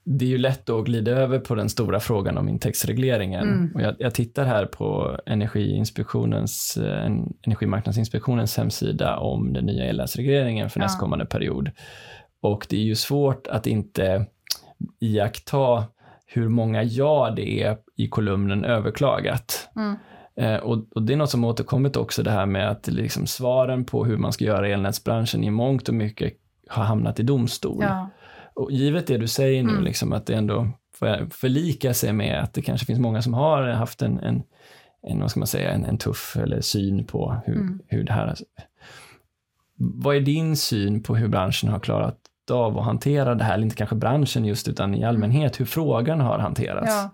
Det 0.04 0.24
är 0.24 0.28
ju 0.28 0.38
lätt 0.38 0.70
att 0.70 0.84
glida 0.84 1.10
över 1.10 1.38
på 1.38 1.54
den 1.54 1.68
stora 1.68 2.00
frågan 2.00 2.38
om 2.38 2.48
intäktsregleringen. 2.48 3.48
Mm. 3.48 3.72
Och 3.74 3.82
jag, 3.82 3.94
jag, 3.98 4.14
tittar 4.14 4.44
här 4.44 4.66
på 4.66 5.18
Energiinspektionens, 5.26 6.76
eh, 6.76 7.10
Energimarknadsinspektionens 7.42 8.56
hemsida 8.56 9.16
om 9.16 9.52
den 9.52 9.66
nya 9.66 9.84
elnätsregleringen 9.84 10.70
för 10.70 10.80
ja. 10.80 10.84
nästkommande 10.84 11.26
period. 11.26 11.70
Och 12.40 12.66
det 12.70 12.76
är 12.76 12.82
ju 12.82 12.94
svårt 12.94 13.46
att 13.46 13.66
inte 13.66 14.26
iaktta 15.00 15.84
hur 16.26 16.48
många 16.48 16.82
ja 16.82 17.32
det 17.36 17.62
är 17.62 17.76
i 17.96 18.08
kolumnen 18.08 18.64
överklagat. 18.64 19.68
Mm. 19.76 19.96
Eh, 20.36 20.56
och, 20.56 20.86
och, 20.94 21.02
det 21.02 21.12
är 21.12 21.16
något 21.16 21.30
som 21.30 21.44
återkommit 21.44 21.96
också, 21.96 22.22
det 22.22 22.30
här 22.30 22.46
med 22.46 22.70
att 22.70 22.86
liksom 22.86 23.26
svaren 23.26 23.84
på 23.84 24.04
hur 24.04 24.16
man 24.16 24.32
ska 24.32 24.44
göra 24.44 24.68
elnätsbranschen 24.68 25.44
i 25.44 25.50
mångt 25.50 25.88
och 25.88 25.94
mycket 25.94 26.32
har 26.68 26.84
hamnat 26.84 27.20
i 27.20 27.22
domstol. 27.22 27.82
Ja. 27.82 28.10
Och 28.54 28.72
givet 28.72 29.06
det 29.06 29.18
du 29.18 29.28
säger 29.28 29.62
nu, 29.62 29.70
mm. 29.70 29.84
liksom, 29.84 30.12
att 30.12 30.26
det 30.26 30.34
ändå 30.34 30.68
får 30.94 31.30
förlika 31.30 31.94
sig 31.94 32.12
med 32.12 32.42
att 32.42 32.54
det 32.54 32.62
kanske 32.62 32.86
finns 32.86 32.98
många 32.98 33.22
som 33.22 33.34
har 33.34 33.62
haft 33.62 34.02
en, 34.02 34.18
en, 34.18 34.42
en 35.06 35.20
vad 35.20 35.30
ska 35.30 35.40
man 35.40 35.46
säga, 35.46 35.70
en, 35.70 35.84
en 35.84 35.98
tuff 35.98 36.36
eller 36.36 36.60
syn 36.60 37.06
på 37.06 37.36
hur, 37.46 37.56
mm. 37.56 37.80
hur 37.86 38.04
det 38.04 38.12
här... 38.12 38.36
Vad 39.76 40.16
är 40.16 40.20
din 40.20 40.56
syn 40.56 41.02
på 41.02 41.16
hur 41.16 41.28
branschen 41.28 41.70
har 41.70 41.80
klarat 41.80 42.18
av 42.50 42.78
att 42.78 42.84
hantera 42.84 43.34
det 43.34 43.44
här, 43.44 43.54
eller 43.54 43.64
inte 43.64 43.76
kanske 43.76 43.96
branschen 43.96 44.44
just, 44.44 44.68
utan 44.68 44.94
i 44.94 45.04
allmänhet, 45.04 45.60
hur 45.60 45.64
frågan 45.64 46.20
har 46.20 46.38
hanterats? 46.38 46.90
Ja. 46.90 47.10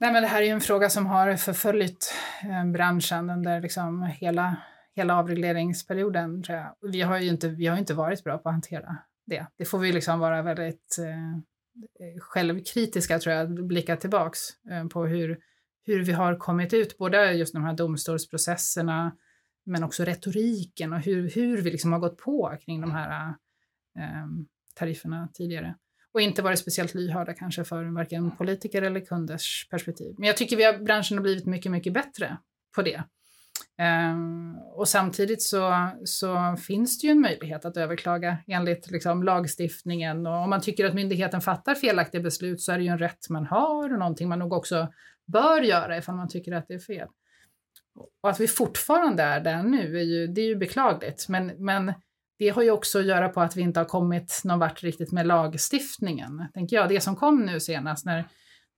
Nej, 0.00 0.12
men 0.12 0.22
det 0.22 0.28
här 0.28 0.42
är 0.42 0.46
ju 0.46 0.52
en 0.52 0.60
fråga 0.60 0.90
som 0.90 1.06
har 1.06 1.36
förföljt 1.36 2.14
eh, 2.42 2.64
branschen 2.72 3.30
under 3.30 3.60
liksom 3.60 4.02
hela, 4.02 4.56
hela 4.94 5.16
avregleringsperioden. 5.16 6.42
Tror 6.42 6.58
jag. 6.58 6.90
Vi 6.92 7.00
har 7.00 7.18
ju 7.18 7.28
inte, 7.28 7.48
vi 7.48 7.66
har 7.66 7.76
inte 7.76 7.94
varit 7.94 8.24
bra 8.24 8.38
på 8.38 8.48
att 8.48 8.54
hantera 8.54 8.96
det. 9.26 9.46
Det 9.56 9.64
får 9.64 9.78
vi 9.78 9.92
liksom 9.92 10.20
vara 10.20 10.42
väldigt 10.42 10.98
eh, 10.98 11.32
eh, 12.06 12.20
självkritiska, 12.20 13.18
tror 13.18 13.34
jag, 13.34 13.66
blicka 13.66 13.96
tillbaks 13.96 14.38
eh, 14.70 14.86
på 14.86 15.06
hur, 15.06 15.38
hur 15.84 16.04
vi 16.04 16.12
har 16.12 16.36
kommit 16.36 16.74
ut, 16.74 16.98
både 16.98 17.32
just 17.32 17.54
de 17.54 17.64
här 17.64 17.72
domstolsprocesserna, 17.72 19.16
men 19.66 19.84
också 19.84 20.04
retoriken 20.04 20.92
och 20.92 21.00
hur, 21.00 21.30
hur 21.30 21.62
vi 21.62 21.70
liksom 21.70 21.92
har 21.92 22.00
gått 22.00 22.18
på 22.18 22.56
kring 22.64 22.80
de 22.80 22.90
här 22.90 23.34
eh, 23.98 24.26
tarifferna 24.74 25.28
tidigare 25.34 25.74
och 26.14 26.20
inte 26.20 26.42
varit 26.42 26.58
speciellt 26.58 26.94
lyhörda 26.94 27.34
kanske 27.34 27.64
för 27.64 27.84
varken 27.84 28.36
politiker 28.36 28.82
eller 28.82 29.00
kunders 29.00 29.68
perspektiv. 29.70 30.14
Men 30.18 30.26
jag 30.26 30.36
tycker 30.36 30.56
vi 30.56 30.64
har, 30.64 30.78
branschen 30.78 31.18
har 31.18 31.22
blivit 31.22 31.46
mycket, 31.46 31.72
mycket 31.72 31.92
bättre 31.92 32.38
på 32.76 32.82
det. 32.82 33.02
Um, 34.12 34.58
och 34.58 34.88
samtidigt 34.88 35.42
så, 35.42 35.90
så 36.04 36.56
finns 36.56 37.00
det 37.00 37.06
ju 37.06 37.10
en 37.10 37.20
möjlighet 37.20 37.64
att 37.64 37.76
överklaga 37.76 38.38
enligt 38.46 38.90
liksom, 38.90 39.22
lagstiftningen 39.22 40.26
och 40.26 40.42
om 40.42 40.50
man 40.50 40.60
tycker 40.60 40.84
att 40.84 40.94
myndigheten 40.94 41.40
fattar 41.40 41.74
felaktiga 41.74 42.20
beslut 42.20 42.60
så 42.60 42.72
är 42.72 42.78
det 42.78 42.84
ju 42.84 42.90
en 42.90 42.98
rätt 42.98 43.28
man 43.30 43.46
har 43.46 43.92
och 43.92 43.98
någonting 43.98 44.28
man 44.28 44.38
nog 44.38 44.52
också 44.52 44.88
bör 45.26 45.60
göra 45.60 45.98
ifall 45.98 46.16
man 46.16 46.28
tycker 46.28 46.52
att 46.52 46.68
det 46.68 46.74
är 46.74 46.78
fel. 46.78 47.08
Och 48.22 48.30
att 48.30 48.40
vi 48.40 48.48
fortfarande 48.48 49.22
är 49.22 49.40
där 49.40 49.62
nu 49.62 49.98
är 49.98 50.02
ju, 50.02 50.26
det 50.26 50.40
är 50.40 50.46
ju 50.46 50.56
beklagligt, 50.56 51.28
men, 51.28 51.46
men 51.46 51.92
det 52.38 52.48
har 52.48 52.62
ju 52.62 52.70
också 52.70 52.98
att 52.98 53.06
göra 53.06 53.28
på 53.28 53.40
att 53.40 53.56
vi 53.56 53.62
inte 53.62 53.80
har 53.80 53.84
kommit 53.84 54.40
någon 54.44 54.58
vart 54.58 54.82
riktigt 54.82 55.12
med 55.12 55.26
lagstiftningen. 55.26 56.44
Tänker 56.54 56.76
jag. 56.76 56.88
Det 56.88 57.00
som 57.00 57.16
kom 57.16 57.46
nu 57.46 57.60
senast 57.60 58.06
när, 58.06 58.28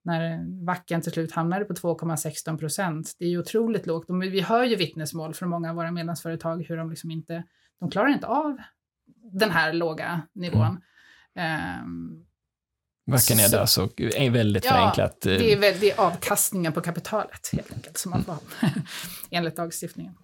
när 0.05 0.45
vacken 0.67 1.01
till 1.01 1.13
slut 1.13 1.33
hamnade 1.33 1.65
på 1.65 1.75
2,16 1.75 2.59
procent, 2.59 3.17
det 3.19 3.25
är 3.25 3.29
ju 3.29 3.39
otroligt 3.39 3.87
lågt. 3.87 4.05
vi 4.09 4.41
hör 4.41 4.65
ju 4.65 4.77
vittnesmål 4.77 5.35
från 5.35 5.49
många 5.49 5.71
av 5.71 5.77
våra 5.77 5.91
medlemsföretag 5.91 6.65
hur 6.69 6.77
de 6.77 6.91
liksom 6.91 7.11
inte, 7.11 7.45
de 7.81 7.91
klarar 7.91 8.09
inte 8.09 8.27
av 8.27 8.57
den 9.33 9.51
här 9.51 9.73
låga 9.73 10.23
nivån. 10.33 10.81
Mm. 11.35 11.85
Um, 11.85 12.27
Vacken 13.07 13.39
är 13.39 13.49
det 13.49 13.61
alltså, 13.61 13.89
är 13.99 14.31
väldigt 14.31 14.65
ja, 14.65 14.73
förenklat. 14.73 15.27
Eh, 15.27 15.33
det 15.33 15.53
är, 15.53 15.59
väl, 15.59 15.75
det 15.81 15.91
är 15.91 16.01
avkastningen 16.01 16.73
på 16.73 16.81
kapitalet 16.81 17.51
helt 17.53 17.73
enkelt 17.73 17.99
som 17.99 18.11
man 18.11 18.25
får 18.25 18.39
enligt 19.31 19.59
lagstiftningen. 19.59 20.15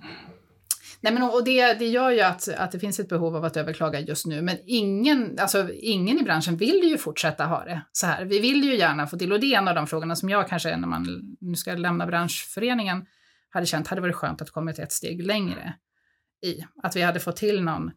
Nej, 1.07 1.15
men, 1.15 1.23
och 1.23 1.45
det, 1.45 1.73
det 1.73 1.87
gör 1.87 2.11
ju 2.11 2.21
att, 2.21 2.49
att 2.49 2.73
det 2.73 2.79
finns 2.79 3.01
ett 3.01 3.09
behov 3.09 3.37
av 3.37 3.45
att 3.45 3.57
överklaga 3.57 4.01
just 4.01 4.27
nu, 4.27 4.43
men 4.43 4.57
ingen, 4.67 5.39
alltså, 5.39 5.69
ingen 5.73 6.19
i 6.19 6.23
branschen 6.23 6.57
vill 6.57 6.81
ju 6.85 6.99
fortsätta 6.99 7.45
ha 7.45 7.65
det 7.65 7.83
så 7.93 8.07
här. 8.07 8.25
Vi 8.25 8.41
vill 8.41 8.65
ju 8.65 8.77
gärna 8.77 9.07
få 9.07 9.19
till, 9.19 9.33
och 9.33 9.41
det 9.41 9.55
är 9.55 9.59
en 9.59 9.69
av 9.69 9.75
de 9.75 9.87
frågorna 9.87 10.17
som 10.17 10.29
jag 10.29 10.49
kanske, 10.49 10.77
när 10.77 10.89
man 10.89 11.37
nu 11.41 11.57
ska 11.57 11.73
lämna 11.73 12.07
branschföreningen, 12.07 13.07
hade 13.51 13.67
känt 13.67 13.89
hade 13.89 14.01
varit 14.01 14.15
skönt 14.15 14.43
att 14.43 14.51
komma 14.51 14.71
ett 14.71 14.93
steg 14.93 15.27
längre 15.27 15.75
i. 16.47 16.65
Att 16.83 16.97
vi 16.97 17.03
hade 17.03 17.21
fått 17.21 17.37
till 17.37 17.63
någon 17.63 17.91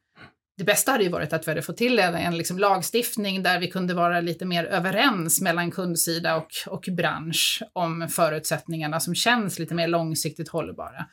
det 0.58 0.66
bästa 0.66 0.92
hade 0.92 1.04
ju 1.04 1.10
varit 1.10 1.34
att 1.34 1.48
vi 1.48 1.52
hade 1.52 1.62
fått 1.62 1.78
till 1.78 2.00
en, 2.00 2.16
en 2.16 2.38
liksom 2.38 2.58
lagstiftning 2.60 3.44
där 3.44 3.60
vi 3.60 3.68
kunde 3.68 3.94
vara 3.94 4.22
lite 4.22 4.46
mer 4.46 4.66
överens 4.66 5.42
mellan 5.42 5.72
kundsida 5.72 6.36
och, 6.36 6.50
och 6.68 6.86
bransch 6.92 7.64
om 7.74 8.08
förutsättningarna 8.10 9.00
som 9.00 9.16
känns 9.16 9.60
lite 9.60 9.76
mer 9.76 9.88
långsiktigt 9.88 10.50
hållbara. 10.50 11.06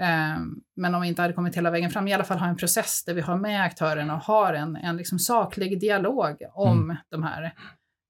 Ehm, 0.00 0.60
men 0.76 0.94
om 0.94 1.02
vi 1.02 1.08
inte 1.08 1.22
hade 1.22 1.34
kommit 1.34 1.56
hela 1.56 1.70
vägen 1.70 1.90
fram, 1.90 2.08
i 2.08 2.12
alla 2.12 2.24
fall 2.24 2.38
ha 2.38 2.46
en 2.46 2.56
process 2.56 3.04
där 3.04 3.14
vi 3.14 3.20
har 3.20 3.36
med 3.36 3.64
aktörerna 3.64 4.14
och 4.14 4.20
har 4.20 4.54
en, 4.54 4.76
en 4.76 4.96
liksom 4.96 5.18
saklig 5.18 5.80
dialog 5.80 6.36
om 6.54 6.82
mm. 6.82 6.96
de 7.10 7.22
här 7.22 7.54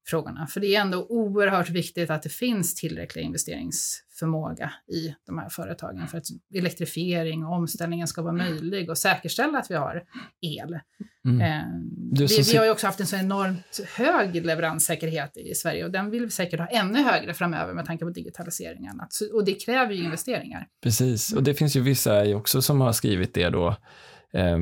frågorna. 0.06 0.46
För 0.46 0.60
det 0.60 0.76
är 0.76 0.80
ändå 0.80 1.06
oerhört 1.08 1.70
viktigt 1.70 2.10
att 2.10 2.22
det 2.22 2.28
finns 2.28 2.74
tillräcklig 2.74 3.24
investeringsförmåga 4.14 4.72
i 4.92 5.14
de 5.26 5.38
här 5.38 5.48
företagen 5.48 6.08
för 6.08 6.18
att 6.18 6.24
elektrifiering 6.54 7.44
och 7.44 7.52
omställningen 7.52 8.08
ska 8.08 8.22
vara 8.22 8.32
möjlig 8.32 8.90
och 8.90 8.98
säkerställa 8.98 9.58
att 9.58 9.70
vi 9.70 9.74
har 9.74 10.02
el. 10.40 10.78
Mm. 11.24 11.40
Eh, 11.40 11.64
vi, 12.12 12.42
vi, 12.52 12.56
har 12.56 12.64
ju 12.64 12.70
också 12.70 12.86
haft 12.86 13.00
en 13.00 13.06
så 13.06 13.16
enormt 13.16 13.80
hög 13.96 14.46
leveranssäkerhet 14.46 15.36
i 15.36 15.54
Sverige 15.54 15.84
och 15.84 15.90
den 15.90 16.10
vill 16.10 16.24
vi 16.24 16.30
säkert 16.30 16.60
ha 16.60 16.66
ännu 16.66 17.02
högre 17.02 17.34
framöver 17.34 17.74
med 17.74 17.86
tanke 17.86 18.04
på 18.04 18.10
digitaliseringen. 18.10 19.00
Och 19.32 19.44
det 19.44 19.54
kräver 19.54 19.94
ju 19.94 20.04
investeringar. 20.04 20.66
Precis, 20.82 21.32
och 21.32 21.42
det 21.42 21.54
finns 21.54 21.76
ju 21.76 21.80
vissa 21.80 22.36
också 22.36 22.62
som 22.62 22.80
har 22.80 22.92
skrivit 22.92 23.34
det 23.34 23.50
då 23.50 23.76
eh, 24.32 24.58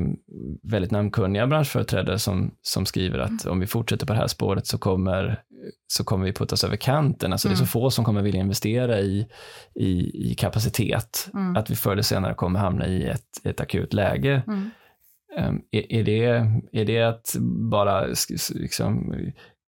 väldigt 0.63 0.91
namnkunniga 0.91 1.47
branschföreträdare 1.47 2.19
som, 2.19 2.55
som 2.61 2.85
skriver 2.85 3.19
att 3.19 3.43
mm. 3.43 3.51
om 3.51 3.59
vi 3.59 3.67
fortsätter 3.67 4.05
på 4.05 4.13
det 4.13 4.19
här 4.19 4.27
spåret 4.27 4.67
så 4.67 4.77
kommer, 4.77 5.43
så 5.87 6.03
kommer 6.03 6.25
vi 6.25 6.33
puttas 6.33 6.63
över 6.63 6.75
kanten. 6.75 7.31
Alltså 7.31 7.47
mm. 7.47 7.53
det 7.53 7.55
är 7.55 7.65
så 7.65 7.77
mm. 7.77 7.83
få 7.83 7.89
som 7.89 8.05
kommer 8.05 8.21
vilja 8.21 8.41
investera 8.41 8.99
i, 8.99 9.27
i, 9.75 10.11
i 10.31 10.35
kapacitet, 10.35 11.29
mm. 11.33 11.55
att 11.55 11.69
vi 11.69 11.75
förr 11.75 11.91
eller 11.91 12.01
senare 12.01 12.33
kommer 12.33 12.59
hamna 12.59 12.87
i 12.87 13.07
ett, 13.07 13.45
ett 13.45 13.61
akut 13.61 13.93
läge. 13.93 14.43
Um, 15.37 15.61
är, 15.71 15.93
är, 15.93 16.03
det, 16.03 16.25
är 16.81 16.85
det 16.85 17.01
att 17.01 17.35
bara 17.71 18.05
liksom, 18.53 19.15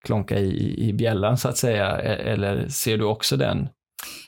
klonka 0.05 0.39
i, 0.39 0.87
i 0.89 0.93
bjällan 0.93 1.37
så 1.37 1.49
att 1.49 1.57
säga, 1.57 2.01
e-, 2.01 2.31
eller 2.31 2.67
ser 2.67 2.97
du 2.97 3.03
också 3.03 3.37
den 3.37 3.69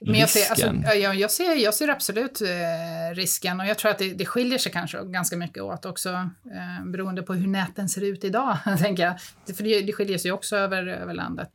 men 0.01 0.15
jag 0.15 0.29
ser, 0.29 0.49
alltså, 0.49 0.95
jag, 0.95 1.15
jag, 1.15 1.31
ser, 1.31 1.55
jag 1.55 1.73
ser 1.73 1.87
absolut 1.87 2.41
eh, 2.41 3.15
risken 3.15 3.59
och 3.59 3.65
jag 3.65 3.77
tror 3.77 3.91
att 3.91 3.97
det, 3.97 4.13
det 4.13 4.25
skiljer 4.25 4.57
sig 4.57 4.71
kanske 4.71 5.03
ganska 5.03 5.37
mycket 5.37 5.63
åt 5.63 5.85
också 5.85 6.09
eh, 6.09 6.85
beroende 6.85 7.21
på 7.21 7.33
hur 7.33 7.47
näten 7.47 7.89
ser 7.89 8.03
ut 8.03 8.23
idag, 8.23 8.57
tänker 8.77 9.03
jag. 9.03 9.21
För 9.55 9.63
det, 9.63 9.81
det 9.81 9.93
skiljer 9.93 10.17
sig 10.17 10.31
också 10.31 10.55
över, 10.55 10.87
över 10.87 11.13
landet. 11.13 11.49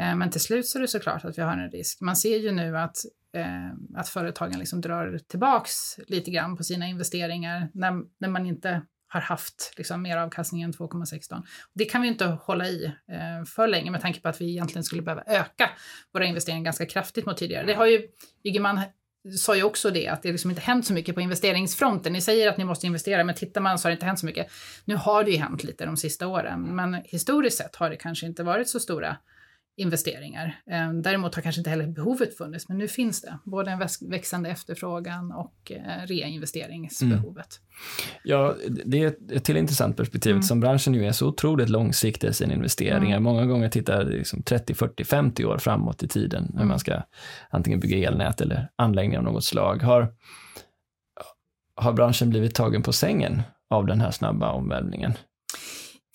Eh, 0.00 0.16
men 0.16 0.30
till 0.30 0.40
slut 0.40 0.66
så 0.66 0.78
är 0.78 0.82
det 0.82 0.88
såklart 0.88 1.24
att 1.24 1.38
vi 1.38 1.42
har 1.42 1.56
en 1.56 1.70
risk. 1.70 2.00
Man 2.00 2.16
ser 2.16 2.36
ju 2.36 2.52
nu 2.52 2.78
att, 2.78 2.96
eh, 3.36 4.00
att 4.00 4.08
företagen 4.08 4.58
liksom 4.58 4.80
drar 4.80 5.18
tillbaks 5.28 5.98
lite 6.06 6.30
grann 6.30 6.56
på 6.56 6.64
sina 6.64 6.86
investeringar 6.86 7.70
när, 7.74 7.92
när 8.20 8.28
man 8.28 8.46
inte 8.46 8.82
har 9.14 9.20
haft 9.20 9.72
liksom, 9.76 10.02
mer 10.02 10.16
avkastning 10.16 10.62
än 10.62 10.72
2,16. 10.72 11.42
Det 11.72 11.84
kan 11.84 12.02
vi 12.02 12.08
inte 12.08 12.24
hålla 12.24 12.68
i 12.68 12.84
eh, 12.84 13.44
för 13.46 13.68
länge 13.68 13.90
med 13.90 14.00
tanke 14.00 14.20
på 14.20 14.28
att 14.28 14.40
vi 14.40 14.50
egentligen 14.50 14.84
skulle 14.84 15.02
behöva 15.02 15.22
öka 15.26 15.70
våra 16.12 16.24
investeringar 16.24 16.64
ganska 16.64 16.86
kraftigt 16.86 17.26
mot 17.26 17.36
tidigare. 17.36 17.66
Det 17.66 17.74
har 17.74 17.86
ju, 17.86 18.08
Ygeman 18.44 18.80
sa 19.38 19.56
ju 19.56 19.62
också 19.62 19.90
det, 19.90 20.08
att 20.08 20.22
det 20.22 20.32
liksom 20.32 20.50
inte 20.50 20.62
hänt 20.62 20.86
så 20.86 20.92
mycket 20.92 21.14
på 21.14 21.20
investeringsfronten. 21.20 22.12
Ni 22.12 22.20
säger 22.20 22.48
att 22.48 22.58
ni 22.58 22.64
måste 22.64 22.86
investera, 22.86 23.24
men 23.24 23.34
tittar 23.34 23.60
man 23.60 23.78
så 23.78 23.86
har 23.86 23.90
det 23.90 23.94
inte 23.94 24.06
hänt 24.06 24.18
så 24.18 24.26
mycket. 24.26 24.50
Nu 24.84 24.96
har 24.96 25.24
det 25.24 25.30
ju 25.30 25.36
hänt 25.36 25.64
lite 25.64 25.84
de 25.84 25.96
sista 25.96 26.26
åren, 26.26 26.76
men 26.76 26.94
historiskt 27.04 27.58
sett 27.58 27.76
har 27.76 27.90
det 27.90 27.96
kanske 27.96 28.26
inte 28.26 28.42
varit 28.42 28.68
så 28.68 28.80
stora 28.80 29.16
investeringar. 29.76 30.60
Eh, 30.70 30.92
däremot 30.92 31.34
har 31.34 31.42
kanske 31.42 31.60
inte 31.60 31.70
heller 31.70 31.86
behovet 31.86 32.36
funnits, 32.36 32.68
men 32.68 32.78
nu 32.78 32.88
finns 32.88 33.22
det. 33.22 33.38
Både 33.44 33.70
en 33.70 33.88
växande 34.10 34.50
efterfrågan 34.50 35.32
och 35.32 35.72
eh, 35.72 36.06
reinvesteringsbehovet. 36.06 37.60
Mm. 37.60 38.18
Ja, 38.24 38.54
det 38.84 39.02
är 39.02 39.14
ett 39.32 39.44
till 39.44 39.56
intressant 39.56 39.96
perspektiv 39.96 40.32
mm. 40.32 40.42
som 40.42 40.60
branschen 40.60 40.94
ju 40.94 41.06
är 41.06 41.12
så 41.12 41.28
otroligt 41.28 41.68
långsiktig 41.68 42.28
i 42.28 42.32
sina 42.32 42.54
investeringar. 42.54 43.16
Mm. 43.16 43.22
Många 43.22 43.46
gånger 43.46 43.68
tittar 43.68 44.04
liksom 44.04 44.42
30, 44.42 44.74
40, 44.74 45.04
50 45.04 45.44
år 45.44 45.58
framåt 45.58 46.02
i 46.02 46.08
tiden 46.08 46.44
när 46.48 46.56
mm. 46.56 46.68
man 46.68 46.78
ska 46.78 47.02
antingen 47.50 47.80
bygga 47.80 48.08
elnät 48.08 48.40
eller 48.40 48.68
anläggningar 48.76 49.18
av 49.18 49.24
något 49.24 49.44
slag. 49.44 49.82
Har, 49.82 50.14
har 51.76 51.92
branschen 51.92 52.30
blivit 52.30 52.54
tagen 52.54 52.82
på 52.82 52.92
sängen 52.92 53.42
av 53.70 53.86
den 53.86 54.00
här 54.00 54.10
snabba 54.10 54.52
omvälvningen? 54.52 55.12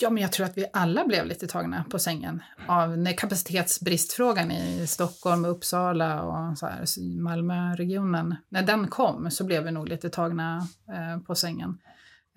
Ja, 0.02 0.10
men 0.10 0.24
jag 0.24 0.32
tror 0.32 0.46
att 0.46 0.58
vi 0.58 0.66
alla 0.74 1.06
blev 1.06 1.26
lite 1.26 1.48
tagna 1.48 1.86
på 1.90 2.00
sängen 2.00 2.44
av 2.68 2.98
när 2.98 3.14
kapacitetsbristfrågan 3.14 4.52
i 4.52 4.88
Stockholm, 4.88 5.46
Uppsala 5.46 6.22
och 6.22 6.58
så 6.58 6.66
här, 6.66 6.86
Malmöregionen, 7.22 8.36
när 8.50 8.62
den 8.62 8.88
kom 8.88 9.32
så 9.32 9.44
blev 9.44 9.64
vi 9.64 9.72
nog 9.72 9.90
lite 9.90 10.10
tagna 10.10 10.68
eh, 10.90 11.22
på 11.22 11.36
sängen. 11.36 11.78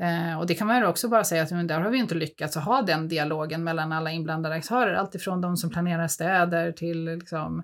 Eh, 0.01 0.39
och 0.39 0.47
det 0.47 0.55
kan 0.55 0.67
man 0.67 0.79
ju 0.79 0.87
också 0.87 1.09
bara 1.09 1.25
säga 1.25 1.43
att 1.43 1.51
men 1.51 1.67
där 1.67 1.81
har 1.81 1.91
vi 1.91 1.99
inte 1.99 2.15
lyckats 2.15 2.57
att 2.57 2.65
ha 2.65 2.83
den 2.83 3.09
dialogen 3.09 3.65
mellan 3.65 3.93
alla 3.93 4.11
inblandade 4.11 4.55
aktörer, 4.55 4.95
alltifrån 4.95 5.41
de 5.41 5.57
som 5.57 5.71
planerar 5.71 6.09
städer 6.09 6.73
till 6.73 7.05
liksom, 7.05 7.63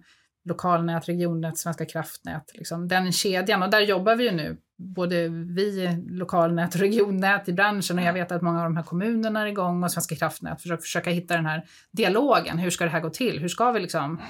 lokalnät, 0.48 1.08
regionnät, 1.08 1.58
Svenska 1.58 1.86
kraftnät. 1.86 2.50
Liksom, 2.54 2.88
den 2.88 3.12
kedjan, 3.12 3.62
och 3.62 3.70
där 3.70 3.80
jobbar 3.80 4.16
vi 4.16 4.24
ju 4.24 4.32
nu, 4.32 4.56
både 4.78 5.28
vi, 5.28 5.96
lokalnät 6.08 6.74
och 6.74 6.80
regionnät 6.80 7.48
i 7.48 7.52
branschen 7.52 7.98
och 7.98 8.04
jag 8.04 8.12
vet 8.12 8.32
att 8.32 8.42
många 8.42 8.58
av 8.58 8.64
de 8.64 8.76
här 8.76 8.84
kommunerna 8.84 9.42
är 9.42 9.46
igång 9.46 9.84
och 9.84 9.92
Svenska 9.92 10.16
kraftnät 10.16 10.62
försöker 10.62 10.82
försöka 10.82 11.10
hitta 11.10 11.36
den 11.36 11.46
här 11.46 11.64
dialogen. 11.92 12.58
Hur 12.58 12.70
ska 12.70 12.84
det 12.84 12.90
här 12.90 13.00
gå 13.00 13.10
till? 13.10 13.38
Hur 13.38 13.48
ska 13.48 13.72
vi 13.72 13.80
liksom 13.80 14.20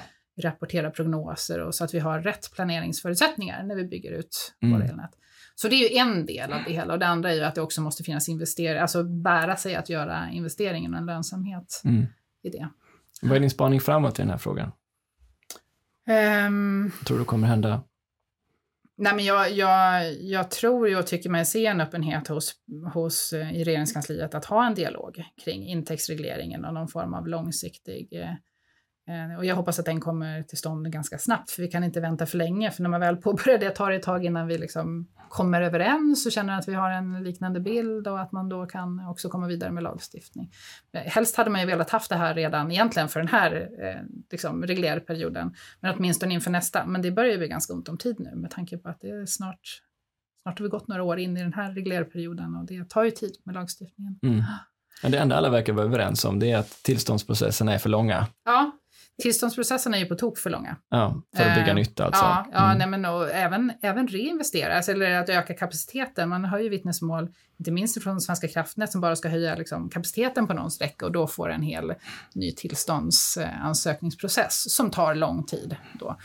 rapportera 0.42 0.90
prognoser 0.90 1.60
och 1.60 1.74
så 1.74 1.84
att 1.84 1.94
vi 1.94 1.98
har 1.98 2.20
rätt 2.20 2.50
planeringsförutsättningar 2.52 3.62
när 3.62 3.74
vi 3.74 3.84
bygger 3.84 4.12
ut 4.12 4.54
mm. 4.62 4.78
våra 4.78 4.88
elnät. 4.88 5.10
Så 5.54 5.68
det 5.68 5.74
är 5.74 5.90
ju 5.90 5.98
en 5.98 6.26
del 6.26 6.52
av 6.52 6.60
det 6.66 6.72
hela 6.72 6.92
och 6.92 6.98
det 6.98 7.06
andra 7.06 7.30
är 7.30 7.34
ju 7.34 7.42
att 7.42 7.54
det 7.54 7.60
också 7.60 7.80
måste 7.80 8.02
finnas 8.02 8.28
investeringar, 8.28 8.82
alltså 8.82 9.04
bära 9.04 9.56
sig 9.56 9.74
att 9.74 9.88
göra 9.88 10.30
investeringen 10.30 10.94
och 10.94 11.00
en 11.00 11.06
lönsamhet 11.06 11.82
mm. 11.84 12.06
i 12.42 12.50
det. 12.50 12.68
Vad 13.22 13.36
är 13.36 13.40
din 13.40 13.50
spaning 13.50 13.80
framåt 13.80 14.18
i 14.18 14.22
den 14.22 14.30
här 14.30 14.38
frågan? 14.38 14.72
Um, 16.08 16.92
tror 17.06 17.18
du 17.18 17.24
kommer 17.24 17.46
hända? 17.48 17.82
Nej, 18.96 19.14
men 19.14 19.24
jag, 19.24 19.52
jag, 19.52 20.12
jag 20.22 20.50
tror 20.50 20.98
och 20.98 21.06
tycker 21.06 21.30
mig 21.30 21.46
se 21.46 21.66
en 21.66 21.80
öppenhet 21.80 22.28
hos, 22.28 22.54
hos, 22.94 23.32
eh, 23.32 23.56
i 23.56 23.64
regeringskansliet 23.64 24.34
att 24.34 24.44
ha 24.44 24.66
en 24.66 24.74
dialog 24.74 25.24
kring 25.44 25.66
intäktsregleringen 25.66 26.64
och 26.64 26.74
någon 26.74 26.88
form 26.88 27.14
av 27.14 27.28
långsiktig 27.28 28.08
eh, 28.12 28.30
och 29.38 29.44
jag 29.44 29.56
hoppas 29.56 29.78
att 29.78 29.84
den 29.84 30.00
kommer 30.00 30.42
till 30.42 30.58
stånd 30.58 30.92
ganska 30.92 31.18
snabbt, 31.18 31.50
för 31.50 31.62
vi 31.62 31.68
kan 31.68 31.84
inte 31.84 32.00
vänta 32.00 32.26
för 32.26 32.38
länge. 32.38 32.70
För 32.70 32.82
när 32.82 32.90
man 32.90 33.00
väl 33.00 33.16
påbörjar 33.16 33.58
det 33.58 33.70
tar 33.70 33.90
det 33.90 33.96
ett 33.96 34.02
tag 34.02 34.24
innan 34.24 34.46
vi 34.46 34.58
liksom 34.58 35.08
kommer 35.28 35.62
överens 35.62 36.26
och 36.26 36.32
känner 36.32 36.58
att 36.58 36.68
vi 36.68 36.74
har 36.74 36.90
en 36.90 37.22
liknande 37.22 37.60
bild 37.60 38.08
och 38.08 38.20
att 38.20 38.32
man 38.32 38.48
då 38.48 38.66
kan 38.66 39.06
också 39.08 39.28
komma 39.28 39.46
vidare 39.46 39.70
med 39.70 39.82
lagstiftning. 39.82 40.50
Eh, 40.92 41.00
helst 41.00 41.36
hade 41.36 41.50
man 41.50 41.60
ju 41.60 41.66
velat 41.66 41.90
haft 41.90 42.10
det 42.10 42.16
här 42.16 42.34
redan 42.34 42.70
egentligen 42.70 43.08
för 43.08 43.20
den 43.20 43.28
här 43.28 43.68
eh, 43.82 44.02
liksom, 44.30 44.62
reglerperioden, 44.62 45.54
men 45.80 45.94
åtminstone 45.96 46.34
inför 46.34 46.50
nästa. 46.50 46.86
Men 46.86 47.02
det 47.02 47.10
börjar 47.10 47.32
ju 47.32 47.38
bli 47.38 47.48
ganska 47.48 47.72
ont 47.72 47.88
om 47.88 47.98
tid 47.98 48.16
nu 48.20 48.34
med 48.34 48.50
tanke 48.50 48.78
på 48.78 48.88
att 48.88 49.00
det 49.00 49.08
är 49.08 49.26
snart, 49.26 49.60
snart 50.42 50.58
har 50.58 50.64
vi 50.64 50.70
gått 50.70 50.88
några 50.88 51.02
år 51.02 51.18
in 51.18 51.36
i 51.36 51.42
den 51.42 51.52
här 51.52 51.72
reglerperioden 51.72 52.56
och 52.56 52.66
det 52.66 52.88
tar 52.88 53.04
ju 53.04 53.10
tid 53.10 53.32
med 53.44 53.54
lagstiftningen. 53.54 54.18
Mm. 54.22 54.42
Men 55.02 55.12
det 55.12 55.18
enda 55.18 55.36
alla 55.36 55.50
verkar 55.50 55.72
vara 55.72 55.86
överens 55.86 56.24
om 56.24 56.38
det 56.38 56.52
är 56.52 56.58
att 56.58 56.82
tillståndsprocesserna 56.82 57.74
är 57.74 57.78
för 57.78 57.88
långa. 57.88 58.26
Ja, 58.44 58.72
Tillståndsprocesserna 59.22 59.96
är 59.96 60.00
ju 60.00 60.06
på 60.06 60.14
tok 60.14 60.38
för 60.38 60.50
långa. 60.50 60.76
Ja, 60.88 61.22
för 61.36 61.44
att 61.44 61.54
bygga 61.54 61.68
eh, 61.68 61.74
nytt 61.74 62.00
alltså. 62.00 62.24
Ja, 62.24 62.46
ja 62.52 62.64
mm. 62.64 62.78
nej, 62.78 62.86
men 62.86 63.04
och 63.04 63.30
även, 63.30 63.72
även 63.82 64.08
reinvestera, 64.08 64.76
alltså, 64.76 64.92
eller 64.92 65.10
att 65.10 65.28
öka 65.28 65.54
kapaciteten. 65.54 66.28
Man 66.28 66.44
har 66.44 66.58
ju 66.58 66.68
vittnesmål, 66.68 67.28
inte 67.58 67.70
minst 67.70 68.02
från 68.02 68.20
Svenska 68.20 68.48
kraftnät, 68.48 68.92
som 68.92 69.00
bara 69.00 69.16
ska 69.16 69.28
höja 69.28 69.54
liksom, 69.54 69.90
kapaciteten 69.90 70.46
på 70.46 70.54
någon 70.54 70.70
sträcka 70.70 71.06
och 71.06 71.12
då 71.12 71.26
får 71.26 71.50
en 71.50 71.62
hel 71.62 71.94
ny 72.34 72.52
tillståndsansökningsprocess 72.52 74.74
som 74.74 74.90
tar 74.90 75.14
lång 75.14 75.44
tid. 75.44 75.76
Då. 75.92 76.16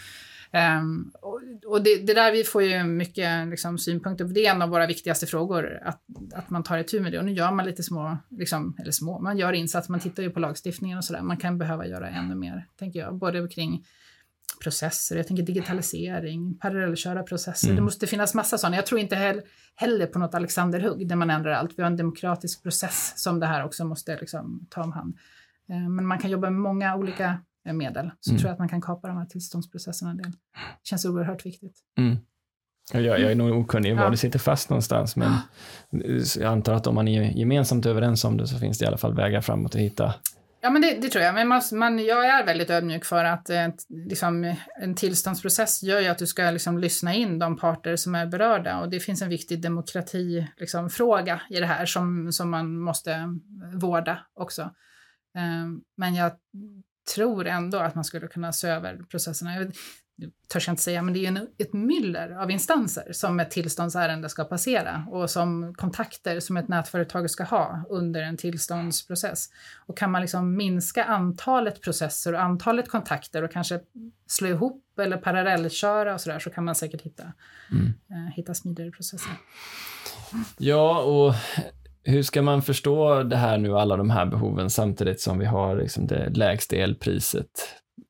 Um, 0.54 1.12
och, 1.22 1.42
och 1.66 1.84
det, 1.84 2.08
det, 2.08 2.13
där 2.13 2.32
vi 2.32 2.44
får 2.44 2.63
ju 2.63 2.84
mycket 2.84 3.48
liksom, 3.48 3.78
synpunkter 3.78 4.26
på. 4.26 4.32
Det 4.32 4.46
är 4.46 4.52
en 4.52 4.62
av 4.62 4.70
våra 4.70 4.88
viktigaste 4.88 5.26
frågor, 5.26 5.80
att, 5.84 6.02
att 6.34 6.50
man 6.50 6.63
tar 6.63 6.78
itu 6.78 7.00
med 7.00 7.12
det. 7.12 7.20
Och 7.20 7.26
nu 7.26 7.32
gör 7.32 7.52
man 7.52 7.66
lite 7.66 7.84
små, 7.84 8.18
liksom, 8.30 8.78
eller 8.80 8.92
små, 8.92 9.20
man 9.20 9.38
gör 9.38 9.54
insatser, 9.54 9.92
man 9.92 10.00
tittar 10.00 10.24
ju 10.24 10.30
på 10.30 10.39
lagstiftningen 10.39 10.98
och 10.98 11.04
sådär. 11.04 11.22
Man 11.22 11.38
kan 11.38 11.58
behöva 11.58 11.88
göra 11.88 12.10
ännu 12.10 12.36
mer, 12.36 12.68
tänker 12.80 13.00
jag. 13.00 13.16
Både 13.16 13.48
kring 13.48 13.86
processer, 14.63 15.16
jag 15.16 15.28
tänker 15.28 15.44
digitalisering, 15.44 16.58
parallellköra 16.58 17.24
processer. 17.24 17.68
Mm. 17.68 17.76
Det 17.76 17.82
måste 17.82 18.08
finnas 18.08 18.34
massa 18.34 18.58
sådana. 18.58 18.76
Jag 18.76 18.86
tror 18.86 19.00
inte 19.00 19.16
heller, 19.16 19.44
heller 19.76 20.08
på 20.08 20.20
något 20.20 20.36
Alexanderhugg 20.36 21.08
där 21.08 21.16
man 21.16 21.30
ändrar 21.30 21.52
allt. 21.52 21.72
Vi 21.78 21.82
har 21.84 21.89
en 21.89 21.98
demokratisk 21.98 22.63
process 22.63 23.13
som 23.16 23.39
det 23.39 23.46
här 23.46 23.66
också 23.66 23.86
måste 23.86 24.18
liksom, 24.20 24.68
ta 24.70 24.84
om 24.84 24.92
hand. 24.92 25.18
Uh, 25.70 25.89
men 25.89 26.06
man 26.06 26.20
kan 26.20 26.32
jobba 26.32 26.50
med 26.50 26.62
många 26.62 26.96
olika 26.96 27.39
medel 27.65 28.12
så 28.19 28.30
mm. 28.30 28.39
tror 28.39 28.47
jag 28.47 28.54
att 28.54 28.60
man 28.60 28.69
kan 28.69 28.82
kapa 28.82 29.08
de 29.08 29.17
här 29.17 29.26
tillståndsprocesserna 29.26 30.12
en 30.12 30.17
del. 30.17 30.32
Det 30.32 30.88
känns 30.88 31.06
oerhört 31.06 31.45
viktigt. 31.45 31.80
Mm. 31.97 32.17
Jag, 32.93 33.04
jag 33.04 33.32
är 33.32 33.36
nog 33.36 33.60
okunnig 33.60 33.95
var 33.95 34.04
ja. 34.04 34.10
det 34.10 34.17
sitter 34.17 34.39
fast 34.39 34.69
någonstans, 34.69 35.15
men 35.15 35.32
jag 36.39 36.43
antar 36.43 36.73
att 36.73 36.88
om 36.88 36.95
man 36.95 37.08
är 37.08 37.21
gemensamt 37.21 37.86
överens 37.86 38.26
om 38.26 38.38
det 38.38 38.47
så 38.47 38.58
finns 38.58 38.78
det 38.78 38.86
i 38.86 38.88
alla 38.88 38.97
fall 38.97 39.15
vägar 39.15 39.41
framåt 39.41 39.76
att 39.76 39.82
hitta 39.82 40.13
Ja, 40.63 40.69
men 40.69 40.82
det, 40.82 40.97
det, 41.02 41.10
tror 41.10 41.23
jag. 41.23 41.34
Men 41.34 41.47
man, 41.47 41.62
man, 41.73 41.99
jag 41.99 42.26
är 42.26 42.45
väldigt 42.45 42.69
ödmjuk 42.69 43.06
för 43.06 43.26
att 43.26 43.49
eh, 43.49 43.67
liksom, 43.89 44.56
en 44.82 44.95
tillståndsprocess 44.95 45.84
gör 45.84 46.02
ju 46.02 46.08
att 46.08 46.17
du 46.17 46.28
ska 46.28 46.52
liksom, 46.52 46.78
lyssna 46.78 47.13
in 47.13 47.39
de 47.39 47.58
parter 47.58 47.95
som 47.95 48.15
är 48.15 48.26
berörda 48.26 48.80
och 48.80 48.89
det 48.89 48.99
finns 48.99 49.21
en 49.21 49.30
viktig 49.30 49.62
demokratifråga 49.62 50.52
liksom, 50.58 51.58
i 51.58 51.60
det 51.60 51.65
här 51.65 51.86
som, 51.86 52.32
som 52.32 52.49
man 52.49 52.80
måste 52.80 53.39
vårda 53.73 54.19
också. 54.34 54.62
Eh, 55.38 55.67
men 55.97 56.15
jag 56.15 56.32
tror 57.16 57.48
ändå 57.48 57.78
att 57.78 57.96
man 57.96 58.04
skulle 58.04 58.28
kunna 58.28 58.54
se 58.54 58.68
över 58.68 58.98
processerna. 59.10 59.56
Jag 59.56 59.72
törs 60.48 60.68
jag 60.68 60.74
inte 60.74 60.84
säga, 60.84 61.02
men 61.02 61.13
det 61.13 61.26
är 61.26 61.32
ju 61.32 61.48
ett 61.58 61.74
myller 61.74 62.30
av 62.30 62.52
instanser 62.52 63.13
som 63.13 63.39
ett 63.39 63.52
tillståndsärende 63.52 64.30
ska 64.30 64.44
passera 64.44 65.08
och 65.10 65.30
som 65.30 65.74
kontakter 65.74 66.39
som 66.39 66.58
ett 66.58 66.68
nätföretag 66.68 67.30
ska 67.30 67.44
ha 67.44 67.86
under 67.89 68.22
en 68.22 68.38
tillståndsprocess. 68.38 69.50
Och 69.86 69.98
kan 69.98 70.12
man 70.12 70.22
liksom 70.22 70.56
minska 70.56 71.04
antalet 71.04 71.82
processer 71.82 72.34
och 72.34 72.42
antalet 72.42 72.89
kontakter 72.89 73.44
och 73.44 73.52
kanske 73.52 73.80
slå 74.28 74.48
ihop 74.48 75.00
eller 75.00 75.18
parallellköra 75.18 76.13
och 76.13 76.22
sådär 76.22 76.39
så 76.39 76.50
kan 76.50 76.66
man 76.66 76.76
säkert 76.76 77.02
hitta, 77.02 77.34
mm. 77.72 77.94
eh, 78.10 78.34
hitta 78.36 78.54
smidigare 78.54 78.92
processer. 78.92 79.32
Ja, 80.58 81.02
och 81.02 81.36
hur 82.04 82.24
ska 82.24 82.42
man 82.42 82.62
förstå 82.62 83.24
det 83.24 83.36
här 83.36 83.58
nu, 83.58 83.78
alla 83.78 83.98
de 83.98 84.10
här 84.10 84.26
behoven, 84.26 84.70
samtidigt 84.70 85.22
som 85.22 85.39
vi 85.39 85.46
har 85.46 85.76
liksom 85.76 86.08
det 86.08 86.30
lägsta 86.30 86.76
elpriset 86.76 87.48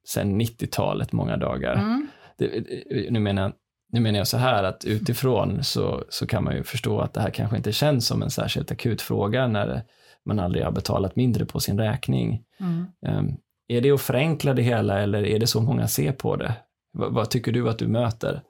sedan 0.08 0.42
90-talet 0.42 1.12
många 1.12 1.38
dagar? 1.38 1.74
Mm. 1.74 2.08
Det, 2.38 2.66
nu, 3.12 3.20
menar, 3.20 3.54
nu 3.92 4.00
menar 4.00 4.18
jag 4.18 4.28
så 4.28 4.38
här 4.38 4.64
att 4.64 4.86
utifrån 4.86 5.64
så, 5.64 6.04
så 6.10 6.28
kan 6.28 6.44
man 6.44 6.56
ju 6.56 6.64
förstå 6.64 7.00
att 7.00 7.14
det 7.14 7.22
här 7.22 7.30
kanske 7.30 7.58
inte 7.58 7.72
känns 7.72 8.08
som 8.08 8.22
en 8.22 8.30
särskilt 8.30 8.72
akut 8.72 9.02
fråga 9.02 9.48
när 9.48 9.84
man 10.26 10.40
aldrig 10.40 10.64
har 10.64 10.72
betalat 10.72 11.16
mindre 11.16 11.46
på 11.46 11.60
sin 11.60 11.80
räkning. 11.80 12.44
Mm. 12.60 12.86
Um, 13.08 13.38
är 13.68 13.82
det 13.82 13.92
att 13.92 14.02
förenkla 14.02 14.54
det 14.54 14.62
hela 14.62 15.00
eller 15.00 15.26
är 15.26 15.40
det 15.40 15.48
så 15.48 15.62
många 15.62 15.88
ser 15.88 16.12
på 16.12 16.36
det? 16.36 16.54
V 16.98 17.06
vad 17.10 17.30
tycker 17.30 17.52
du 17.52 17.70
att 17.70 17.80
du 17.80 17.88
möter? 17.88 18.42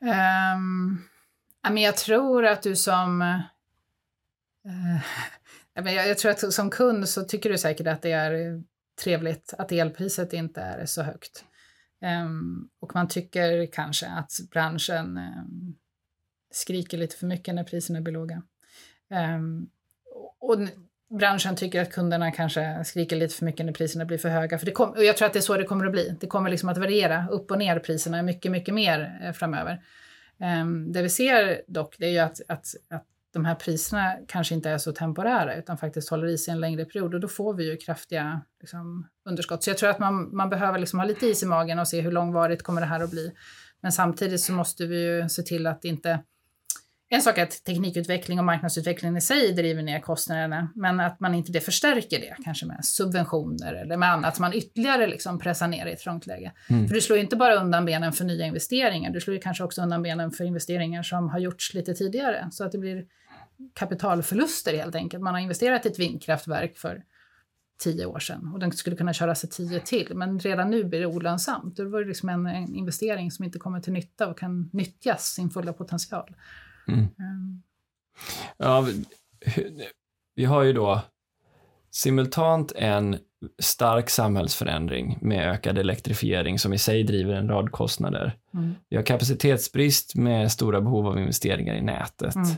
Um, 0.00 0.98
jag 1.78 1.96
tror 1.96 2.46
att 2.46 2.62
du 2.62 2.76
som 2.76 3.42
Eh, 4.64 5.02
men 5.82 5.94
jag, 5.94 6.08
jag 6.08 6.18
tror 6.18 6.30
att 6.30 6.52
som 6.52 6.70
kund 6.70 7.08
så 7.08 7.24
tycker 7.24 7.50
du 7.50 7.58
säkert 7.58 7.86
att 7.86 8.02
det 8.02 8.12
är 8.12 8.62
trevligt 9.02 9.54
att 9.58 9.72
elpriset 9.72 10.32
inte 10.32 10.60
är 10.60 10.86
så 10.86 11.02
högt. 11.02 11.44
Ehm, 12.02 12.68
och 12.80 12.94
man 12.94 13.08
tycker 13.08 13.66
kanske 13.66 14.06
att 14.06 14.32
branschen 14.50 15.16
eh, 15.16 15.44
skriker 16.50 16.98
lite 16.98 17.16
för 17.16 17.26
mycket 17.26 17.54
när 17.54 17.64
priserna 17.64 18.00
blir 18.00 18.14
låga. 18.14 18.42
Ehm, 19.10 19.66
och 20.40 20.58
branschen 21.18 21.56
tycker 21.56 21.82
att 21.82 21.92
kunderna 21.92 22.32
kanske 22.32 22.84
skriker 22.84 23.16
lite 23.16 23.34
för 23.34 23.44
mycket 23.44 23.66
när 23.66 23.72
priserna 23.72 24.04
blir 24.04 24.18
för 24.18 24.28
höga. 24.28 24.58
För 24.58 24.66
det 24.66 24.72
kom, 24.72 24.90
och 24.90 25.04
jag 25.04 25.16
tror 25.16 25.26
att 25.26 25.32
det 25.32 25.38
är 25.38 25.40
så 25.40 25.56
det 25.56 25.64
kommer 25.64 25.86
att 25.86 25.92
bli. 25.92 26.16
Det 26.20 26.26
kommer 26.26 26.50
liksom 26.50 26.68
att 26.68 26.78
variera 26.78 27.28
upp 27.28 27.50
och 27.50 27.58
ner 27.58 27.78
priserna 27.78 28.22
mycket, 28.22 28.52
mycket 28.52 28.74
mer 28.74 29.20
eh, 29.22 29.32
framöver. 29.32 29.82
Um, 30.38 30.92
det 30.92 31.02
vi 31.02 31.08
ser 31.08 31.62
dock, 31.66 31.96
det 31.98 32.06
är 32.06 32.10
ju 32.10 32.18
att, 32.18 32.40
att, 32.48 32.66
att 32.90 33.06
de 33.32 33.44
här 33.44 33.54
priserna 33.54 34.14
kanske 34.28 34.54
inte 34.54 34.70
är 34.70 34.78
så 34.78 34.92
temporära 34.92 35.56
utan 35.56 35.78
faktiskt 35.78 36.10
håller 36.10 36.26
i 36.26 36.38
sig 36.38 36.52
en 36.52 36.60
längre 36.60 36.84
period 36.84 37.14
och 37.14 37.20
då 37.20 37.28
får 37.28 37.54
vi 37.54 37.70
ju 37.70 37.76
kraftiga 37.76 38.40
liksom, 38.60 39.06
underskott. 39.28 39.62
Så 39.62 39.70
jag 39.70 39.78
tror 39.78 39.90
att 39.90 39.98
man, 39.98 40.36
man 40.36 40.50
behöver 40.50 40.78
liksom 40.78 40.98
ha 40.98 41.06
lite 41.06 41.26
is 41.26 41.42
i 41.42 41.46
magen 41.46 41.78
och 41.78 41.88
se 41.88 42.00
hur 42.00 42.12
långvarigt 42.12 42.62
kommer 42.62 42.80
det 42.80 42.86
här 42.86 43.04
att 43.04 43.10
bli. 43.10 43.32
Men 43.80 43.92
samtidigt 43.92 44.40
så 44.40 44.52
måste 44.52 44.86
vi 44.86 45.02
ju 45.02 45.28
se 45.28 45.42
till 45.42 45.66
att 45.66 45.84
inte 45.84 46.22
en 47.14 47.22
sak 47.22 47.38
är 47.38 47.42
att 47.42 47.64
teknikutveckling 47.64 48.38
och 48.38 48.44
marknadsutveckling 48.44 49.16
i 49.16 49.20
sig 49.20 49.52
driver 49.52 49.82
ner 49.82 50.00
kostnaderna, 50.00 50.68
men 50.74 51.00
att 51.00 51.20
man 51.20 51.34
inte 51.34 51.52
det 51.52 51.60
förstärker 51.60 52.20
det, 52.20 52.36
kanske 52.44 52.66
med 52.66 52.84
subventioner 52.84 53.74
eller 53.74 53.96
med 53.96 54.12
annat, 54.12 54.36
så 54.36 54.42
man 54.42 54.54
ytterligare 54.54 55.06
liksom 55.06 55.38
pressar 55.38 55.68
ner 55.68 55.86
i 55.86 55.92
ett 55.92 56.00
trångt 56.00 56.26
läge. 56.26 56.52
Mm. 56.70 56.88
För 56.88 56.94
du 56.94 57.00
slår 57.00 57.16
ju 57.16 57.24
inte 57.24 57.36
bara 57.36 57.54
undan 57.54 57.84
benen 57.84 58.12
för 58.12 58.24
nya 58.24 58.46
investeringar, 58.46 59.10
du 59.10 59.20
slår 59.20 59.34
ju 59.34 59.40
kanske 59.40 59.64
också 59.64 59.82
undan 59.82 60.02
benen 60.02 60.30
för 60.30 60.44
investeringar 60.44 61.02
som 61.02 61.28
har 61.28 61.38
gjorts 61.38 61.74
lite 61.74 61.94
tidigare, 61.94 62.48
så 62.50 62.64
att 62.64 62.72
det 62.72 62.78
blir 62.78 63.04
kapitalförluster 63.74 64.76
helt 64.76 64.94
enkelt. 64.94 65.22
Man 65.22 65.34
har 65.34 65.40
investerat 65.40 65.86
i 65.86 65.88
ett 65.88 65.98
vindkraftverk 65.98 66.76
för 66.76 67.02
tio 67.78 68.06
år 68.06 68.18
sedan 68.18 68.50
och 68.52 68.58
den 68.58 68.72
skulle 68.72 68.96
kunna 68.96 69.12
köra 69.12 69.34
sig 69.34 69.50
tio 69.50 69.80
till, 69.80 70.14
men 70.14 70.38
redan 70.38 70.70
nu 70.70 70.84
blir 70.84 71.00
det 71.00 71.06
olönsamt. 71.06 71.76
Då 71.76 71.88
var 71.88 72.00
det 72.00 72.08
liksom 72.08 72.28
en, 72.28 72.46
en 72.46 72.74
investering 72.74 73.30
som 73.30 73.44
inte 73.44 73.58
kommer 73.58 73.80
till 73.80 73.92
nytta 73.92 74.28
och 74.28 74.38
kan 74.38 74.70
nyttjas 74.72 75.24
sin 75.24 75.50
fulla 75.50 75.72
potential. 75.72 76.36
Mm. 76.88 77.00
Um. 77.00 77.62
Ja, 78.56 78.86
vi 80.34 80.44
har 80.44 80.62
ju 80.62 80.72
då 80.72 81.00
simultant 81.90 82.72
en 82.76 83.18
stark 83.58 84.10
samhällsförändring 84.10 85.18
med 85.20 85.50
ökad 85.50 85.78
elektrifiering 85.78 86.58
som 86.58 86.72
i 86.72 86.78
sig 86.78 87.02
driver 87.02 87.34
en 87.34 87.48
rad 87.48 87.72
kostnader. 87.72 88.38
Mm. 88.54 88.74
Vi 88.88 88.96
har 88.96 89.02
kapacitetsbrist 89.02 90.14
med 90.14 90.52
stora 90.52 90.80
behov 90.80 91.06
av 91.06 91.18
investeringar 91.18 91.74
i 91.74 91.82
nätet. 91.82 92.34
Mm. 92.34 92.48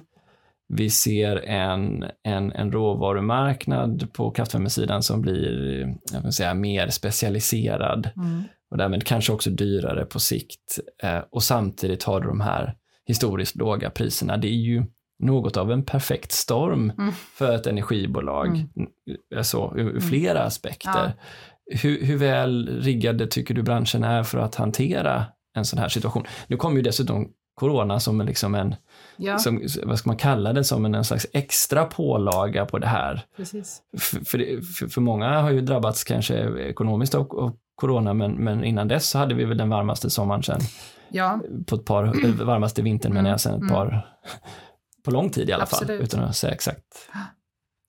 Vi 0.68 0.90
ser 0.90 1.36
en, 1.36 2.04
en, 2.22 2.52
en 2.52 2.72
råvarumarknad 2.72 4.12
på 4.12 4.30
kraftvärmesidan 4.30 5.02
som 5.02 5.20
blir 5.20 5.94
jag 6.12 6.34
säga, 6.34 6.54
mer 6.54 6.88
specialiserad 6.88 8.10
mm. 8.16 8.42
och 8.70 8.78
därmed 8.78 9.04
kanske 9.04 9.32
också 9.32 9.50
dyrare 9.50 10.04
på 10.04 10.20
sikt. 10.20 10.78
Eh, 11.02 11.20
och 11.30 11.42
samtidigt 11.42 12.02
har 12.02 12.20
du 12.20 12.28
de 12.28 12.40
här 12.40 12.74
historiskt 13.06 13.56
låga 13.56 13.90
priserna. 13.90 14.36
Det 14.36 14.48
är 14.48 14.60
ju 14.60 14.84
något 15.18 15.56
av 15.56 15.72
en 15.72 15.84
perfekt 15.84 16.32
storm 16.32 16.92
mm. 16.98 17.12
för 17.12 17.54
ett 17.54 17.66
energibolag, 17.66 18.48
mm. 18.48 18.68
alltså, 19.36 19.72
ur 19.76 19.90
mm. 19.90 20.00
flera 20.00 20.40
aspekter. 20.40 20.90
Ja. 21.04 21.12
Hur, 21.82 22.04
hur 22.04 22.16
väl 22.16 22.80
riggade 22.82 23.26
tycker 23.26 23.54
du 23.54 23.62
branschen 23.62 24.04
är 24.04 24.22
för 24.22 24.38
att 24.38 24.54
hantera 24.54 25.24
en 25.56 25.64
sån 25.64 25.78
här 25.78 25.88
situation? 25.88 26.24
Nu 26.46 26.56
kommer 26.56 26.76
ju 26.76 26.82
dessutom 26.82 27.28
corona 27.54 28.00
som 28.00 28.20
liksom 28.20 28.54
en, 28.54 28.74
ja. 29.16 29.38
som, 29.38 29.66
vad 29.84 29.98
ska 29.98 30.08
man 30.08 30.16
kalla 30.16 30.52
det, 30.52 30.64
som 30.64 30.84
en, 30.84 31.04
slags 31.04 31.26
extra 31.32 31.84
pålaga 31.84 32.66
på 32.66 32.78
det 32.78 32.86
här. 32.86 33.24
För, 33.98 34.24
för, 34.24 34.88
för, 34.88 35.00
många 35.00 35.40
har 35.40 35.50
ju 35.50 35.60
drabbats 35.60 36.04
kanske 36.04 36.34
ekonomiskt 36.58 37.14
av, 37.14 37.32
av 37.32 37.56
corona, 37.74 38.14
men, 38.14 38.32
men 38.32 38.64
innan 38.64 38.88
dess 38.88 39.08
så 39.08 39.18
hade 39.18 39.34
vi 39.34 39.44
väl 39.44 39.58
den 39.58 39.70
varmaste 39.70 40.10
sommaren 40.10 40.42
sen. 40.42 40.60
Ja. 41.08 41.40
På 41.66 41.76
ett 41.76 41.84
par, 41.84 42.04
varmaste 42.44 42.82
vintern 42.82 43.12
mm. 43.12 43.22
menar 43.22 43.30
jag, 43.30 43.40
sen 43.40 43.54
ett 43.54 43.60
mm. 43.60 43.74
par 43.74 44.14
på 45.04 45.10
lång 45.10 45.30
tid 45.30 45.48
i 45.48 45.52
alla 45.52 45.62
Absolut. 45.62 45.98
fall, 45.98 46.04
utan 46.04 46.24
att 46.24 46.36
säga 46.36 46.52
exakt. 46.52 46.84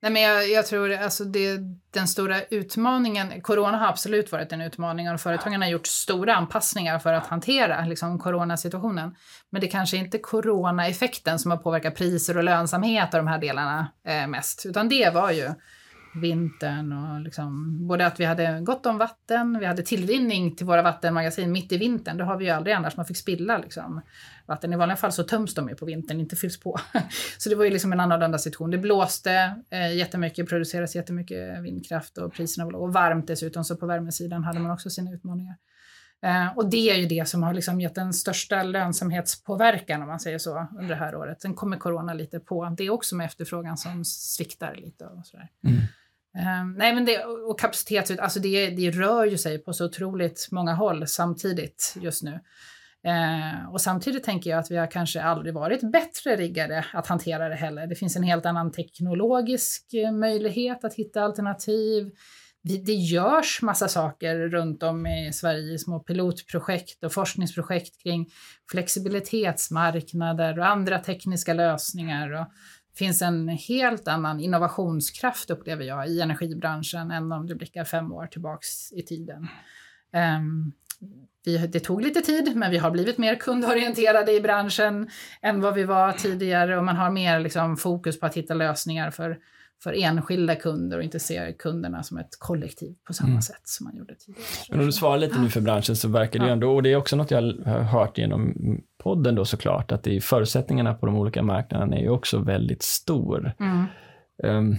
Nej, 0.06 0.12
men 0.12 0.22
jag, 0.22 0.49
jag 0.49 0.66
tror 0.66 0.93
alltså 0.93 1.24
det, 1.24 1.60
den 1.93 2.08
stora 2.08 2.43
utmaningen, 2.43 3.41
corona 3.41 3.78
har 3.78 3.88
absolut 3.88 4.32
varit 4.32 4.51
en 4.51 4.62
utmaning 4.62 5.12
och 5.12 5.22
företagen 5.22 5.62
har 5.62 5.70
gjort 5.70 5.88
stora 5.88 6.36
anpassningar 6.36 6.99
för 6.99 7.14
att 7.14 7.28
hantera 7.28 7.86
liksom, 7.86 8.20
coronasituationen. 8.20 9.16
Men 9.49 9.62
det 9.62 9.68
kanske 9.68 9.97
inte 9.97 10.18
är 10.18 10.22
coronaeffekten 10.22 11.39
som 11.39 11.51
har 11.51 11.58
påverkat 11.58 11.95
priser 11.95 12.38
och 12.38 12.43
lönsamhet 12.43 13.14
av 13.14 13.18
de 13.18 13.28
här 13.28 13.39
delarna 13.39 13.91
eh, 14.08 14.28
mest, 14.28 14.66
utan 14.66 14.89
det 14.89 15.14
var 15.14 15.32
ju 15.32 15.49
vintern 16.22 16.93
och 16.93 17.22
liksom, 17.22 17.78
både 17.88 18.05
att 18.05 18.20
vi 18.20 18.26
hade 18.26 18.59
gott 18.61 18.86
om 18.86 18.97
vatten, 18.97 19.59
vi 19.59 19.66
hade 19.66 19.84
tillrinning 19.84 20.55
till 20.55 20.66
våra 20.66 20.82
vattenmagasin 20.82 21.51
mitt 21.51 21.72
i 21.72 21.78
vintern. 21.78 22.18
Det 22.18 22.24
har 22.24 22.38
vi 22.38 22.45
ju 22.45 22.51
aldrig 22.51 22.76
annars, 22.76 22.97
man 22.97 23.05
fick 23.05 23.18
spilla 23.18 23.57
liksom, 23.57 24.01
vatten. 24.45 24.74
I 24.74 24.76
vanliga 24.76 24.97
fall 24.97 25.11
så 25.11 25.24
töms 25.24 25.55
de 25.55 25.70
ju 25.70 25.76
på 25.76 25.86
vintern, 25.86 26.20
inte 26.20 26.36
fylls 26.36 26.59
på. 26.59 26.80
så 27.38 27.49
det 27.49 27.55
var 27.55 27.66
ju 27.66 27.72
liksom 27.72 27.93
en 27.93 27.99
annorlunda 27.99 28.38
situation. 28.38 28.72
Det 28.72 28.78
blåste 28.78 29.55
eh, 29.70 29.95
jättemycket, 29.95 30.49
producerades 30.49 30.95
jättemycket 30.95 31.63
vindkraft 31.63 32.18
och 32.18 32.34
priserna 32.34 32.66
var 32.66 32.72
låga. 32.72 32.84
Och 32.84 32.93
varmt 32.93 33.28
dessutom, 33.28 33.63
så 33.63 33.76
på 33.76 33.86
värmesidan 33.86 34.43
hade 34.43 34.59
man 34.59 34.72
också 34.72 34.89
sina 34.89 35.11
utmaningar. 35.11 35.55
Eh, 36.26 36.57
och 36.57 36.70
det 36.70 36.89
är 36.89 36.95
ju 36.95 37.05
det 37.05 37.28
som 37.28 37.43
har 37.43 37.53
liksom 37.53 37.82
gett 37.82 37.95
den 37.95 38.13
största 38.13 38.63
lönsamhetspåverkan 38.63 40.01
om 40.01 40.07
man 40.07 40.20
säger 40.20 40.38
så 40.38 40.68
under 40.72 40.89
det 40.89 40.95
här 40.95 41.16
året. 41.16 41.41
Sen 41.41 41.53
kommer 41.53 41.78
corona 41.78 42.13
lite 42.13 42.39
på 42.39 42.76
det 42.78 42.89
också 42.89 43.16
med 43.16 43.26
efterfrågan 43.26 43.78
som 43.78 44.05
sviktar 44.05 44.76
lite 44.76 45.05
och 45.05 45.26
sådär. 45.26 45.49
Mm. 45.68 45.78
Um, 46.36 46.73
nej 46.77 46.95
men 46.95 47.05
det, 47.05 47.23
och 47.23 47.59
kapacitet, 47.59 48.19
alltså 48.19 48.39
det, 48.39 48.69
det 48.69 48.91
rör 48.91 49.25
ju 49.25 49.38
sig 49.38 49.57
på 49.57 49.73
så 49.73 49.86
otroligt 49.86 50.47
många 50.51 50.73
håll 50.73 51.07
samtidigt 51.07 51.95
just 52.01 52.23
nu. 52.23 52.39
Uh, 53.07 53.69
och 53.73 53.81
samtidigt 53.81 54.23
tänker 54.23 54.49
jag 54.49 54.59
att 54.59 54.71
vi 54.71 54.77
har 54.77 54.91
kanske 54.91 55.23
aldrig 55.23 55.53
varit 55.53 55.91
bättre 55.91 56.36
riggade 56.36 56.86
att 56.93 57.07
hantera 57.07 57.49
det 57.49 57.55
heller. 57.55 57.88
Det 57.88 57.95
finns 57.95 58.15
en 58.15 58.23
helt 58.23 58.45
annan 58.45 58.71
teknologisk 58.71 59.93
eh, 59.93 60.11
möjlighet 60.11 60.86
att 60.86 60.93
hitta 60.93 61.21
alternativ. 61.21 62.11
Det, 62.63 62.77
det 62.77 62.93
görs 62.93 63.61
massa 63.61 63.88
saker 63.88 64.36
runt 64.36 64.83
om 64.83 65.07
i 65.07 65.33
Sverige, 65.33 65.79
små 65.79 65.99
pilotprojekt 65.99 67.03
och 67.03 67.13
forskningsprojekt 67.13 68.03
kring 68.03 68.27
flexibilitetsmarknader 68.71 70.59
och 70.59 70.67
andra 70.67 70.99
tekniska 70.99 71.53
lösningar. 71.53 72.31
Och 72.31 72.47
finns 72.98 73.22
en 73.22 73.50
helt 73.50 74.08
annan 74.08 74.39
innovationskraft 74.39 75.50
upplever 75.50 75.84
jag 75.84 76.08
i 76.08 76.22
energibranschen 76.22 77.12
än 77.12 77.32
om 77.32 77.48
du 77.48 77.56
blickar 77.56 77.84
fem 77.84 78.12
år 78.12 78.28
tillbaks 78.28 78.91
i 78.93 79.02
tiden. 79.02 79.48
Um, 80.39 80.74
vi, 81.46 81.58
det 81.58 81.80
tog 81.80 82.02
lite 82.02 82.22
tid, 82.22 82.56
men 82.56 82.72
vi 82.72 82.78
har 82.78 82.91
blivit 82.91 83.18
mer 83.18 83.36
kundorienterade 83.36 84.32
i 84.32 84.41
branschen 84.41 85.10
än 85.41 85.62
vad 85.62 85.74
vi 85.74 85.84
var 85.84 86.12
tidigare 86.12 86.78
och 86.78 86.84
man 86.84 86.96
har 86.96 87.12
mer 87.12 87.39
liksom, 87.39 87.78
fokus 87.78 88.20
på 88.20 88.26
att 88.26 88.38
hitta 88.38 88.54
lösningar 88.54 89.12
för 89.12 89.38
för 89.84 89.93
enskilda 89.93 90.56
kunder 90.56 90.98
och 90.98 91.04
inte 91.04 91.20
se 91.20 91.54
kunderna 91.60 92.04
som 92.04 92.18
ett 92.18 92.39
kollektiv 92.39 92.96
på 93.08 93.14
samma 93.14 93.30
mm. 93.30 93.41
sätt 93.41 93.62
som 93.64 93.84
man 93.84 93.96
gjorde 93.96 94.16
tidigare. 94.16 94.46
Men 94.70 94.80
om 94.80 94.86
du 94.86 94.91
svarar 94.91 95.18
lite 95.18 95.39
nu 95.39 95.50
för 95.50 95.62
branschen 95.62 95.96
så 95.96 96.08
verkar 96.08 96.39
det 96.39 96.46
ju 96.46 96.52
ändå, 96.52 96.76
och 96.76 96.84
det 96.84 96.91
är 96.91 96.96
också 96.96 97.16
något 97.16 97.32
jag 97.32 97.41
har 97.66 97.82
hört 97.82 98.18
genom 98.18 98.54
podden 99.06 99.36
då 99.36 99.45
såklart, 99.45 99.91
att 99.91 100.03
det 100.03 100.16
är 100.16 100.20
förutsättningarna 100.20 100.93
på 100.93 101.06
de 101.06 101.16
olika 101.16 101.43
marknaderna 101.43 101.95
är 101.95 102.01
ju 102.01 102.10
också 102.10 102.39
väldigt 102.39 102.84
stor. 102.84 103.53
Mm. 103.60 103.86
Um, 104.43 104.78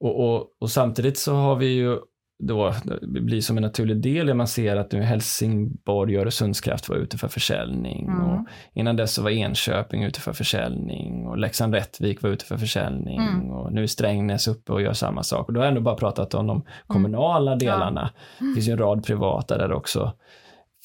och, 0.00 0.24
och, 0.24 0.46
och, 0.60 0.70
samtidigt 0.70 1.18
så 1.18 1.34
har 1.34 1.56
vi 1.56 1.66
ju 1.66 1.98
då 2.38 2.74
blir 3.02 3.40
som 3.40 3.56
en 3.56 3.62
naturlig 3.62 3.96
del. 3.96 4.34
Man 4.34 4.46
ser 4.46 4.76
att 4.76 4.92
nu 4.92 5.02
Helsingborg 5.02 6.16
och 6.16 6.22
Öresundskraft 6.22 6.88
var 6.88 6.96
ute 6.96 7.18
för 7.18 7.28
försäljning. 7.28 8.06
Mm. 8.06 8.20
Och 8.20 8.46
innan 8.72 8.96
dess 8.96 9.14
så 9.14 9.22
var 9.22 9.30
Enköping 9.30 10.04
ute 10.04 10.20
för 10.20 10.32
försäljning 10.32 11.26
och 11.26 11.38
Leksand 11.38 11.74
Rättvik 11.74 12.22
var 12.22 12.30
ute 12.30 12.44
för 12.44 12.56
försäljning. 12.56 13.20
Mm. 13.20 13.50
Och 13.50 13.72
nu 13.72 13.82
är 13.82 13.86
Strängnäs 13.86 14.48
uppe 14.48 14.72
och 14.72 14.82
gör 14.82 14.92
samma 14.92 15.22
sak. 15.22 15.48
Och 15.48 15.52
då 15.52 15.60
har 15.60 15.64
jag 15.64 15.70
ändå 15.70 15.80
bara 15.80 15.96
pratat 15.96 16.34
om 16.34 16.46
de 16.46 16.62
kommunala 16.86 17.52
mm. 17.52 17.58
delarna. 17.58 18.10
Ja. 18.38 18.46
Det 18.46 18.54
finns 18.54 18.68
ju 18.68 18.72
en 18.72 18.78
rad 18.78 19.04
privata 19.04 19.58
där 19.58 19.72
också. 19.72 20.12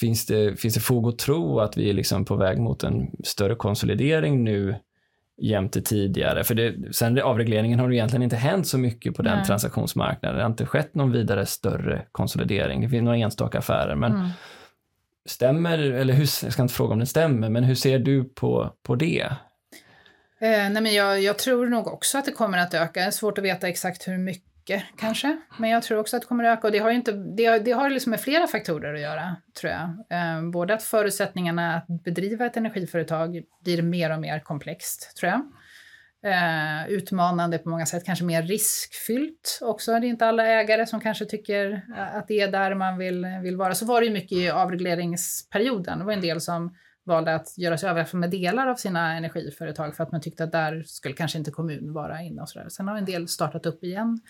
Finns 0.04 0.26
det, 0.26 0.60
finns 0.60 0.74
det 0.74 0.80
fog 0.80 1.08
att 1.08 1.20
tro 1.20 1.60
att 1.60 1.78
vi 1.78 1.90
är 1.90 1.94
liksom 1.94 2.26
på 2.26 2.36
väg 2.36 2.60
mot 2.60 2.84
en 2.84 3.12
större 3.24 3.56
konsolidering 3.56 4.44
nu 4.44 4.76
jämte 5.42 5.82
tidigare. 5.82 6.44
För 6.44 6.56
det, 6.56 6.96
sen 6.96 7.22
avregleringen 7.22 7.80
har 7.80 7.90
det 7.90 7.96
egentligen 7.96 8.24
inte 8.24 8.36
hänt 8.36 8.68
så 8.68 8.78
mycket 8.78 9.16
på 9.16 9.22
den 9.22 9.38
Nej. 9.38 9.46
transaktionsmarknaden. 9.46 10.38
Det 10.38 10.44
har 10.44 10.50
inte 10.50 10.66
skett 10.66 10.96
någon 10.96 11.12
vidare 11.12 11.46
större 11.46 12.06
konsolidering. 12.12 12.82
Det 12.82 12.90
finns 12.90 13.04
några 13.04 13.18
enstaka 13.18 13.58
affärer. 13.58 13.96
Men 13.96 14.12
mm. 14.12 14.30
stämmer, 15.26 15.78
eller 15.78 16.14
hur, 16.14 16.30
jag 16.44 16.54
ska 16.54 16.62
inte 16.62 16.74
fråga 16.74 16.94
om 16.94 17.00
det 17.00 17.06
stämmer, 17.06 17.50
men 17.50 17.64
hur 17.64 17.76
ser 17.76 18.00
du 18.00 18.24
på, 18.24 18.74
på 18.84 18.96
det? 18.96 19.22
Eh, 20.40 20.70
nej 20.70 20.82
men 20.82 20.94
jag, 20.94 21.22
jag, 21.22 21.38
tror 21.38 21.66
nog 21.66 21.88
också 21.88 22.18
att 22.18 22.26
det 22.26 22.32
kommer 22.32 22.58
att 22.58 22.74
öka. 22.74 23.00
Det 23.00 23.06
är 23.06 23.12
svårt 23.12 23.38
att 23.38 23.44
veta 23.44 23.68
exakt 23.68 24.08
hur 24.08 24.18
mycket 24.18 24.53
mycket 24.64 24.84
kanske. 24.98 25.38
Men 25.58 25.70
jag 25.70 25.84
tror 25.84 26.00
också 26.00 26.16
att 26.16 26.22
det 26.22 26.28
kommer 26.28 26.44
att 26.44 26.58
öka 26.58 26.68
och 26.68 26.72
det 26.72 26.80
har, 26.80 26.92
inte, 26.92 27.12
det, 27.12 27.60
det 27.60 27.72
har 27.72 27.90
liksom 27.90 28.10
med 28.10 28.20
flera 28.20 28.48
faktorer 28.48 28.94
att 28.94 29.00
göra, 29.00 29.36
tror 29.60 29.72
jag. 29.72 29.90
Eh, 30.10 30.50
både 30.52 30.74
att 30.74 30.84
förutsättningarna 30.84 31.76
att 31.76 32.04
bedriva 32.04 32.46
ett 32.46 32.58
energiföretag 32.58 33.42
blir 33.64 33.82
mer 33.82 34.14
och 34.14 34.20
mer 34.20 34.40
komplext, 34.40 35.18
tror 35.18 35.32
jag. 35.32 35.42
Eh, 36.26 36.88
utmanande 36.88 37.58
på 37.58 37.70
många 37.70 37.86
sätt, 37.86 38.06
kanske 38.06 38.26
mer 38.26 38.44
riskfyllt 38.44 39.60
också. 39.62 39.92
Det 39.92 40.08
är 40.08 40.10
inte 40.10 40.26
alla 40.26 40.48
ägare 40.48 40.86
som 40.86 41.00
kanske 41.00 41.26
tycker 41.26 41.72
eh, 41.98 42.16
att 42.16 42.28
det 42.28 42.40
är 42.40 42.52
där 42.52 42.76
man 42.76 42.98
vill, 42.98 43.26
vill 43.44 43.58
vara. 43.58 43.76
Så 43.76 43.86
var 43.86 44.02
det 44.02 44.08
ju 44.08 44.14
mycket 44.14 44.38
i 44.38 44.50
avregleringsperioden. 44.50 46.00
Det 46.00 46.06
var 46.06 46.14
en 46.14 46.22
del 46.22 46.42
som 46.42 46.76
valde 47.06 47.36
att 47.36 47.58
göra 47.58 47.78
sig 47.78 47.90
av 47.90 48.16
med 48.16 48.30
delar 48.30 48.68
av 48.68 48.76
sina 48.76 49.18
energiföretag 49.18 49.96
för 49.96 50.04
att 50.04 50.12
man 50.12 50.22
tyckte 50.22 50.44
att 50.44 50.52
där 50.52 50.84
skulle 50.84 51.16
kanske 51.16 51.38
inte 51.38 51.52
kommun 51.52 51.94
vara 51.94 52.22
inne 52.22 52.42
och 52.42 52.50
sådär. 52.50 52.70
Sen 52.70 52.88
har 52.88 52.98
en 52.98 53.06
del 53.06 53.28
startat 53.28 53.66
upp 53.66 53.84
igen 53.84 54.22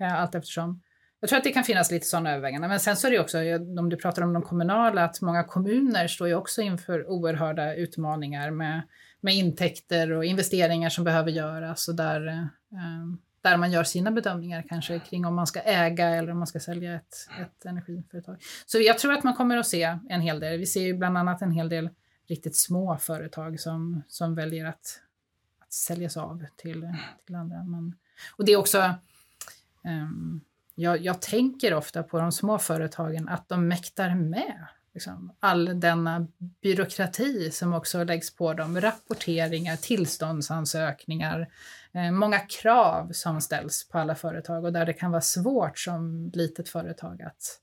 eh, 0.00 0.20
allt 0.20 0.34
eftersom. 0.34 0.82
Jag 1.20 1.28
tror 1.28 1.38
att 1.38 1.44
det 1.44 1.52
kan 1.52 1.64
finnas 1.64 1.90
lite 1.90 2.06
sådana 2.06 2.30
överväganden. 2.30 2.70
Men 2.70 2.80
sen 2.80 2.96
så 2.96 3.06
är 3.06 3.10
det 3.10 3.20
också, 3.20 3.38
om 3.78 3.88
du 3.88 3.96
pratar 3.96 4.22
om 4.22 4.32
de 4.32 4.42
kommunala, 4.42 5.04
att 5.04 5.20
många 5.20 5.44
kommuner 5.44 6.08
står 6.08 6.28
ju 6.28 6.34
också 6.34 6.62
inför 6.62 7.10
oerhörda 7.10 7.74
utmaningar 7.74 8.50
med, 8.50 8.82
med 9.20 9.34
intäkter 9.34 10.12
och 10.12 10.24
investeringar 10.24 10.88
som 10.88 11.04
behöver 11.04 11.30
göras 11.30 11.88
och 11.88 11.94
där, 11.94 12.26
eh, 12.26 13.16
där 13.42 13.56
man 13.56 13.72
gör 13.72 13.84
sina 13.84 14.10
bedömningar 14.10 14.64
kanske 14.68 14.98
kring 14.98 15.26
om 15.26 15.34
man 15.34 15.46
ska 15.46 15.60
äga 15.60 16.08
eller 16.08 16.32
om 16.32 16.38
man 16.38 16.46
ska 16.46 16.60
sälja 16.60 16.94
ett, 16.94 17.28
ett 17.40 17.64
energiföretag. 17.64 18.36
Så 18.66 18.78
jag 18.78 18.98
tror 18.98 19.12
att 19.12 19.24
man 19.24 19.34
kommer 19.34 19.56
att 19.56 19.66
se 19.66 19.98
en 20.08 20.20
hel 20.20 20.40
del. 20.40 20.58
Vi 20.58 20.66
ser 20.66 20.82
ju 20.82 20.94
bland 20.94 21.18
annat 21.18 21.42
en 21.42 21.50
hel 21.50 21.68
del 21.68 21.88
riktigt 22.26 22.56
små 22.56 22.96
företag 22.96 23.60
som, 23.60 24.02
som 24.08 24.34
väljer 24.34 24.66
att, 24.66 25.00
att 25.58 25.72
säljas 25.72 26.16
av 26.16 26.44
till, 26.56 26.96
till 27.26 27.34
andra. 27.34 27.64
Men, 27.64 27.94
och 28.36 28.44
det 28.44 28.52
är 28.52 28.56
också... 28.56 28.94
Um, 29.82 30.40
jag, 30.74 31.00
jag, 31.00 31.22
tänker 31.22 31.74
ofta 31.74 32.02
på 32.02 32.18
de 32.18 32.32
små 32.32 32.58
företagen, 32.58 33.28
att 33.28 33.48
de 33.48 33.68
mäktar 33.68 34.14
med 34.14 34.66
liksom, 34.94 35.32
all 35.40 35.80
denna 35.80 36.26
byråkrati 36.62 37.50
som 37.50 37.72
också 37.74 38.04
läggs 38.04 38.36
på 38.36 38.54
dem. 38.54 38.80
Rapporteringar, 38.80 39.76
tillståndsansökningar, 39.76 41.48
eh, 41.92 42.10
många 42.10 42.38
krav 42.38 43.12
som 43.12 43.40
ställs 43.40 43.88
på 43.88 43.98
alla 43.98 44.14
företag 44.14 44.64
och 44.64 44.72
där 44.72 44.86
det 44.86 44.92
kan 44.92 45.10
vara 45.10 45.20
svårt 45.22 45.78
som 45.78 46.30
litet 46.34 46.68
företag 46.68 47.22
att, 47.22 47.60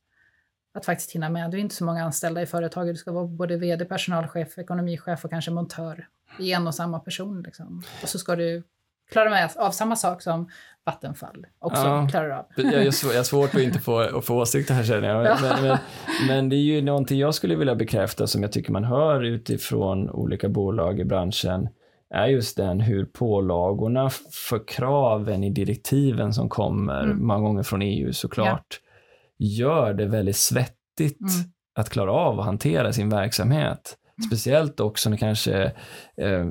att 0.73 0.85
faktiskt 0.85 1.11
hinna 1.11 1.29
med. 1.29 1.51
Det 1.51 1.57
är 1.57 1.59
inte 1.59 1.75
så 1.75 1.85
många 1.85 2.03
anställda 2.03 2.41
i 2.41 2.45
företaget. 2.45 2.93
Du 2.95 2.97
ska 2.97 3.11
vara 3.11 3.25
både 3.25 3.57
vd, 3.57 3.85
personalchef, 3.85 4.57
ekonomichef 4.57 5.25
och 5.25 5.29
kanske 5.29 5.51
montör 5.51 6.07
i 6.39 6.53
en 6.53 6.67
och 6.67 6.75
samma 6.75 6.99
person. 6.99 7.41
Liksom. 7.41 7.83
Och 8.03 8.09
så 8.09 8.19
ska 8.19 8.35
du 8.35 8.63
klarar 9.11 9.29
man 9.29 9.65
av 9.67 9.71
samma 9.71 9.95
sak 9.95 10.21
som 10.21 10.49
Vattenfall 10.83 11.45
också 11.59 11.81
ja, 11.81 12.07
klarar 12.11 12.29
av. 12.29 12.45
Jag 12.55 12.85
har 12.85 13.23
svårt 13.23 13.55
att 13.55 13.61
inte 13.61 13.79
få, 13.79 13.99
att 13.99 14.25
få 14.25 14.35
åsikter 14.35 14.73
här 14.73 14.83
känner 14.83 15.09
jag. 15.09 15.41
Men, 15.41 15.63
men, 15.63 15.77
men, 16.27 16.49
det 16.49 16.55
är 16.55 16.61
ju 16.61 16.81
någonting 16.81 17.19
jag 17.19 17.35
skulle 17.35 17.55
vilja 17.55 17.75
bekräfta 17.75 18.27
som 18.27 18.41
jag 18.41 18.51
tycker 18.51 18.71
man 18.71 18.83
hör 18.83 19.23
utifrån 19.23 20.09
olika 20.09 20.49
bolag 20.49 20.99
i 20.99 21.05
branschen 21.05 21.69
är 22.13 22.27
just 22.27 22.57
den 22.57 22.79
hur 22.79 23.05
pålagorna 23.05 24.09
för 24.49 24.67
kraven 24.67 25.43
i 25.43 25.49
direktiven 25.49 26.33
som 26.33 26.49
kommer, 26.49 27.03
mm. 27.03 27.27
många 27.27 27.39
gånger 27.39 27.63
från 27.63 27.81
EU 27.81 28.13
såklart, 28.13 28.79
ja. 28.83 28.90
Gör 29.41 29.93
det 29.93 30.05
väldigt 30.05 30.35
svettigt 30.35 31.19
mm. 31.19 31.51
att 31.75 31.89
klara 31.89 32.11
av 32.11 32.39
att 32.39 32.45
hantera 32.45 32.93
sin 32.93 33.09
verksamhet. 33.09 33.97
Mm. 34.17 34.27
Speciellt 34.27 34.79
också 34.79 35.09
när 35.09 35.17
kanske 35.17 35.63
eh, 36.17 36.45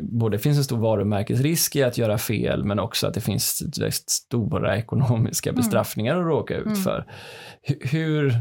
både 0.00 0.38
finns 0.38 0.58
en 0.58 0.64
stor 0.64 0.78
varumärkesrisk 0.78 1.76
i 1.76 1.82
att 1.82 1.98
göra 1.98 2.18
fel, 2.18 2.64
men 2.64 2.78
också 2.78 3.06
att 3.06 3.14
det 3.14 3.20
finns 3.20 3.62
stora 4.06 4.76
ekonomiska 4.76 5.50
mm. 5.50 5.56
bestraffningar 5.56 6.16
att 6.16 6.26
råka 6.26 6.56
ut 6.56 6.66
mm. 6.66 6.76
för. 6.76 7.06
Hur, 7.80 8.34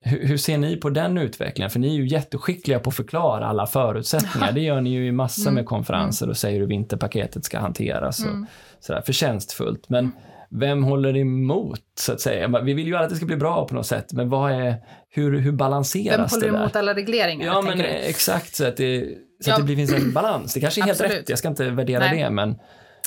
hur 0.00 0.36
ser 0.36 0.58
ni 0.58 0.76
på 0.76 0.90
den 0.90 1.18
utvecklingen? 1.18 1.70
För 1.70 1.78
ni 1.78 1.88
är 1.88 1.98
ju 1.98 2.08
jätteskickliga 2.08 2.78
på 2.78 2.90
att 2.90 2.96
förklara 2.96 3.46
alla 3.46 3.66
förutsättningar. 3.66 4.52
Det 4.54 4.60
gör 4.60 4.80
ni 4.80 4.90
ju 4.90 5.06
i 5.06 5.12
massor 5.12 5.50
med 5.50 5.60
mm. 5.60 5.64
konferenser 5.64 6.28
och 6.28 6.36
säger 6.36 6.60
hur 6.60 6.66
vinterpaketet 6.66 7.44
ska 7.44 7.58
hanteras 7.58 8.24
och 8.24 8.46
sådär 8.80 9.02
förtjänstfullt. 9.06 9.88
Men 9.88 10.12
vem 10.50 10.82
håller 10.82 11.16
emot, 11.16 11.80
så 11.98 12.12
att 12.12 12.20
säga? 12.20 12.60
Vi 12.60 12.74
vill 12.74 12.86
ju 12.86 12.96
att 12.96 13.10
det 13.10 13.16
ska 13.16 13.26
bli 13.26 13.36
bra 13.36 13.66
på 13.68 13.74
något 13.74 13.86
sätt, 13.86 14.12
men 14.12 14.28
vad 14.28 14.52
är, 14.52 14.76
hur, 15.08 15.38
hur 15.38 15.52
balanseras 15.52 16.32
det? 16.32 16.40
Vem 16.40 16.50
håller 16.50 16.62
emot 16.62 16.76
alla 16.76 16.94
regleringar? 16.94 17.46
Ja, 17.46 17.62
men 17.62 17.80
exakt, 17.80 18.54
så 18.54 18.66
att 18.66 18.76
det, 18.76 19.04
så 19.44 19.50
ja. 19.50 19.54
att 19.54 19.66
det 19.66 19.76
finns 19.76 19.92
en 19.92 20.12
balans. 20.12 20.54
Det 20.54 20.60
kanske 20.60 20.80
är 20.80 20.84
helt 20.84 21.00
rätt, 21.00 21.28
jag 21.28 21.38
ska 21.38 21.48
inte 21.48 21.70
värdera 21.70 22.00
Nej. 22.00 22.22
det, 22.22 22.30
men 22.30 22.58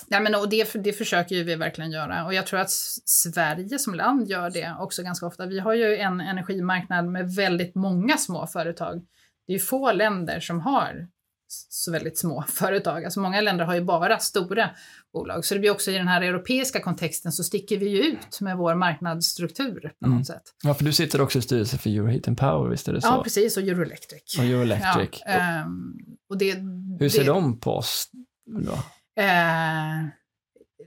Ja, 0.08 0.20
men 0.20 0.36
och 0.36 0.50
det, 0.50 0.74
det 0.74 0.94
försöker 0.94 1.44
vi 1.44 1.56
verkligen 1.56 1.92
göra 1.92 2.26
och 2.26 2.34
jag 2.34 2.48
tror 2.48 2.60
att 2.60 2.70
Sverige 3.06 3.80
som 3.80 3.96
land 3.96 4.28
gör 4.28 4.50
det 4.50 4.76
också 4.80 5.04
ganska 5.04 5.26
ofta. 5.26 5.46
Vi 5.46 5.60
har 5.60 5.74
ju 5.74 5.98
en 5.98 6.22
energimarknad 6.22 7.06
med 7.06 7.36
väldigt 7.36 7.76
många 7.76 8.18
små 8.18 8.48
företag. 8.48 9.02
Det 9.48 9.54
är 9.54 9.60
få 9.60 9.92
länder 9.92 10.39
som 10.39 10.60
har 10.60 11.08
så 11.70 11.91
väldigt 11.91 12.18
små 12.18 12.43
företag. 12.47 13.06
Alltså 13.06 13.20
många 13.20 13.41
länder 13.41 13.66
har 13.66 13.76
ju 13.76 13.82
bara 13.82 14.20
stora 14.20 14.70
bolag. 15.14 15.45
Så 15.45 15.54
det 15.54 15.60
blir 15.60 15.72
också 15.72 15.91
i 15.91 15.97
den 15.97 16.08
här 16.08 16.22
europeiska 16.22 16.82
kontexten 16.82 17.32
så 17.32 17.43
sticker 17.43 17.78
vi 17.78 17.89
ju 17.89 18.04
ut 18.04 18.41
med 18.41 18.58
vår 18.58 18.76
marknadsstruktur 18.76 19.93
på 19.99 20.08
något 20.08 20.14
mm. 20.14 20.26
sätt. 20.26 20.43
Ja, 20.64 20.74
för 20.74 20.84
du 20.84 20.93
sitter 20.93 21.22
också 21.22 21.39
i 21.39 21.41
styrelsen 21.41 21.80
för 21.80 21.89
Euroheat 21.89 22.28
and 22.28 22.38
Power, 22.38 22.70
visst 22.70 22.88
är 22.88 22.93
det 22.93 23.02
så? 23.02 23.08
Ja, 23.08 23.24
precis, 23.24 23.58
och 23.58 23.64
Euroelectric. 23.64 24.38
Och 24.38 24.43
Euroelectric. 24.43 25.22
Ja, 25.26 25.64
um, 25.66 25.95
och 26.30 26.38
det, 26.38 26.54
Hur 26.99 27.10
ser 27.10 27.20
det, 27.20 27.26
de 27.26 27.60
på 27.60 27.72
oss 27.72 28.10
då? 28.45 28.72
Uh, 28.72 30.08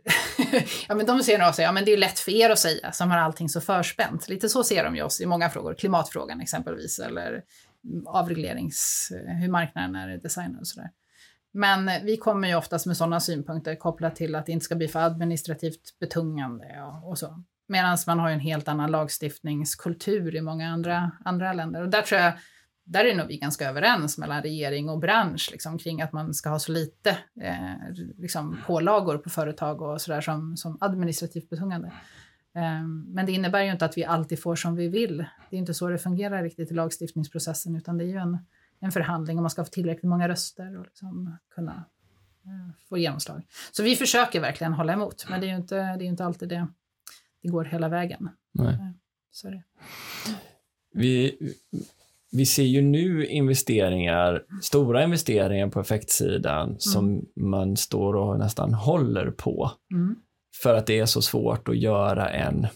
ja, 0.89 0.95
men 0.95 1.07
de 1.07 1.23
ser 1.23 1.39
nog 1.39 1.55
sig, 1.55 1.65
ja 1.65 1.73
men 1.73 1.85
det 1.85 1.93
är 1.93 1.97
lätt 1.97 2.19
för 2.19 2.33
er 2.33 2.51
att 2.51 2.59
säga 2.59 2.93
som 2.93 3.11
har 3.11 3.19
allting 3.19 3.49
så 3.49 3.61
förspänt. 3.61 4.29
Lite 4.29 4.49
så 4.49 4.65
ser 4.65 4.85
de 4.85 4.97
ju 4.97 5.03
oss 5.03 5.21
i 5.21 5.27
många 5.27 5.51
frågor, 5.51 5.75
klimatfrågan 5.75 6.41
exempelvis, 6.41 6.99
eller 6.99 7.43
avreglerings, 8.07 9.09
hur 9.41 9.49
marknaden 9.49 9.95
är 9.95 10.19
designad 10.19 10.61
och 10.61 10.67
sådär. 10.67 10.91
Men 11.53 11.91
vi 12.05 12.17
kommer 12.17 12.49
ju 12.49 12.55
oftast 12.55 12.87
med 12.87 12.97
sådana 12.97 13.21
synpunkter 13.21 13.75
kopplat 13.77 14.17
till 14.17 14.35
att 14.35 14.47
det 14.47 14.53
inte 14.53 14.65
ska 14.65 14.75
bli 14.75 14.89
för 14.89 15.01
administrativt 15.01 15.99
betungande 16.01 16.83
och, 16.83 17.09
och 17.11 17.19
så. 17.19 17.43
Medan 17.69 17.99
man 18.07 18.19
har 18.19 18.31
en 18.31 18.41
helt 18.41 18.69
annan 18.69 18.91
lagstiftningskultur 18.91 20.37
i 20.37 20.41
många 20.41 20.69
andra, 20.69 21.11
andra 21.25 21.53
länder. 21.53 21.83
Och 21.83 21.89
där 21.89 22.03
tror 22.03 22.21
jag, 22.21 22.33
där 22.85 23.05
är 23.05 23.15
nog 23.15 23.27
vi 23.27 23.39
ganska 23.39 23.69
överens 23.69 24.19
mellan 24.19 24.43
regering 24.43 24.89
och 24.89 24.99
bransch 24.99 25.49
liksom, 25.53 25.79
kring 25.79 26.03
att 26.03 26.13
man 26.13 26.35
ska 26.35 26.49
ha 26.49 26.59
så 26.59 26.73
lite 26.73 27.11
eh, 27.41 27.93
liksom, 28.19 28.59
pålagor 28.67 29.19
på 29.19 29.31
företag 29.31 29.83
och 29.83 30.01
sådär 30.01 30.21
som, 30.21 30.57
som 30.57 30.79
administrativt 30.81 31.51
betungande. 31.51 31.93
Ehm, 32.55 33.07
men 33.09 33.27
det 33.27 33.33
innebär 33.33 33.63
ju 33.63 33.73
inte 33.73 33.85
att 33.85 33.99
vi 33.99 34.05
alltid 34.05 34.43
får 34.43 34.57
som 34.57 34.77
vi 34.77 34.89
vill. 34.89 35.25
Det 35.51 35.57
är 35.57 35.59
inte 35.59 35.75
så 35.75 35.89
det 35.89 35.99
fungerar 35.99 36.43
riktigt 36.43 36.71
i 36.71 36.75
lagstiftningsprocessen, 36.75 37.77
utan 37.77 37.99
det 37.99 38.05
är 38.05 38.09
ju 38.09 38.17
en, 38.17 38.39
en 38.81 38.93
förhandling 38.93 39.39
och 39.39 39.43
man 39.43 39.51
ska 39.51 39.65
få 39.65 39.71
tillräckligt 39.71 40.11
många 40.11 40.29
röster 40.29 40.79
och 40.79 40.85
liksom 40.85 41.37
kunna 41.55 41.85
eh, 42.45 42.75
få 42.89 42.99
genomslag. 42.99 43.43
Så 43.73 43.83
vi 43.83 43.97
försöker 43.97 44.41
verkligen 44.41 44.73
hålla 44.73 44.93
emot, 44.93 45.27
men 45.31 45.41
det 45.41 45.47
är 45.47 45.49
ju 45.49 45.57
inte, 45.57 45.77
det 45.77 46.05
är 46.05 46.09
inte 46.09 46.25
alltid 46.25 46.49
det, 46.49 46.67
det 47.43 47.49
går 47.49 47.65
hela 47.65 47.89
vägen. 47.89 48.29
Nej. 48.53 48.75
Eh, 48.75 48.91
så 49.31 49.51
det. 49.51 49.63
Vi, 50.93 51.39
vi 52.33 52.47
ser 52.47 52.63
ju 52.63 52.83
nu 52.83 53.27
investeringar, 53.27 54.45
stora 54.63 55.05
investeringar 55.05 55.69
på 55.69 55.81
effektsidan 55.81 56.69
mm. 56.69 56.79
som 56.79 57.27
man 57.37 57.77
står 57.77 58.17
och 58.17 58.39
nästan 58.39 58.75
håller 58.75 59.31
på. 59.31 59.71
Mm. 59.93 60.17
För 60.63 60.75
att 60.75 60.87
det 60.87 60.99
är 60.99 61.07
så 61.07 61.23
svårt 61.23 61.69
att 61.69 61.77
göra 61.77 62.31
en, 62.31 62.67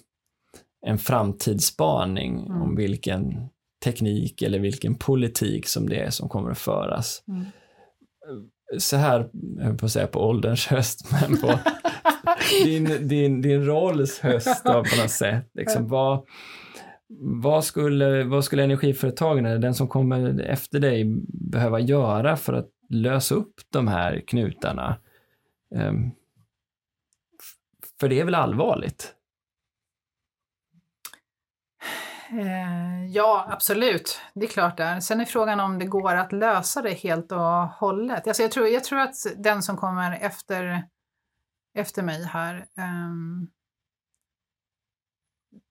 en 0.86 0.98
framtidsspaning 0.98 2.46
mm. 2.46 2.62
om 2.62 2.76
vilken 2.76 3.48
teknik 3.84 4.42
eller 4.42 4.58
vilken 4.58 4.94
politik 4.94 5.68
som 5.68 5.88
det 5.88 6.00
är 6.00 6.10
som 6.10 6.28
kommer 6.28 6.50
att 6.50 6.58
föras. 6.58 7.22
Mm. 7.28 7.44
Så 8.78 8.96
här, 8.96 9.30
jag 9.58 9.78
på 9.78 9.86
att 9.86 9.92
säga 9.92 10.06
på 10.06 10.20
ålderns 10.20 10.66
höst, 10.66 11.10
men 11.20 11.40
på 11.40 11.58
din, 12.64 13.08
din, 13.08 13.42
din 13.42 13.64
rolls 13.64 14.18
höst 14.18 14.64
då, 14.64 14.72
på 14.72 15.02
något 15.02 15.10
sätt. 15.10 15.50
Liksom, 15.54 15.88
vad, 15.88 16.24
vad, 17.42 17.64
skulle, 17.64 18.24
vad 18.24 18.44
skulle 18.44 18.64
energiföretagen, 18.64 19.46
eller 19.46 19.58
den 19.58 19.74
som 19.74 19.88
kommer 19.88 20.40
efter 20.40 20.80
dig, 20.80 21.04
behöva 21.50 21.80
göra 21.80 22.36
för 22.36 22.52
att 22.52 22.68
lösa 22.88 23.34
upp 23.34 23.54
de 23.72 23.88
här 23.88 24.22
knutarna? 24.26 24.96
Um, 25.74 26.10
för 28.00 28.08
det 28.08 28.20
är 28.20 28.24
väl 28.24 28.34
allvarligt? 28.34 29.14
Eh, 32.30 33.06
ja, 33.06 33.46
absolut. 33.50 34.20
Det 34.34 34.46
är 34.46 34.50
klart 34.50 34.76
det 34.76 34.84
är. 34.84 35.00
Sen 35.00 35.20
är 35.20 35.24
frågan 35.24 35.60
om 35.60 35.78
det 35.78 35.86
går 35.86 36.14
att 36.14 36.32
lösa 36.32 36.82
det 36.82 36.90
helt 36.90 37.32
och 37.32 37.68
hållet. 37.68 38.26
Alltså 38.26 38.42
jag, 38.42 38.52
tror, 38.52 38.68
jag 38.68 38.84
tror 38.84 38.98
att 38.98 39.14
den 39.36 39.62
som 39.62 39.76
kommer 39.76 40.18
efter, 40.20 40.82
efter 41.74 42.02
mig 42.02 42.24
här 42.24 42.66
um, 42.76 43.50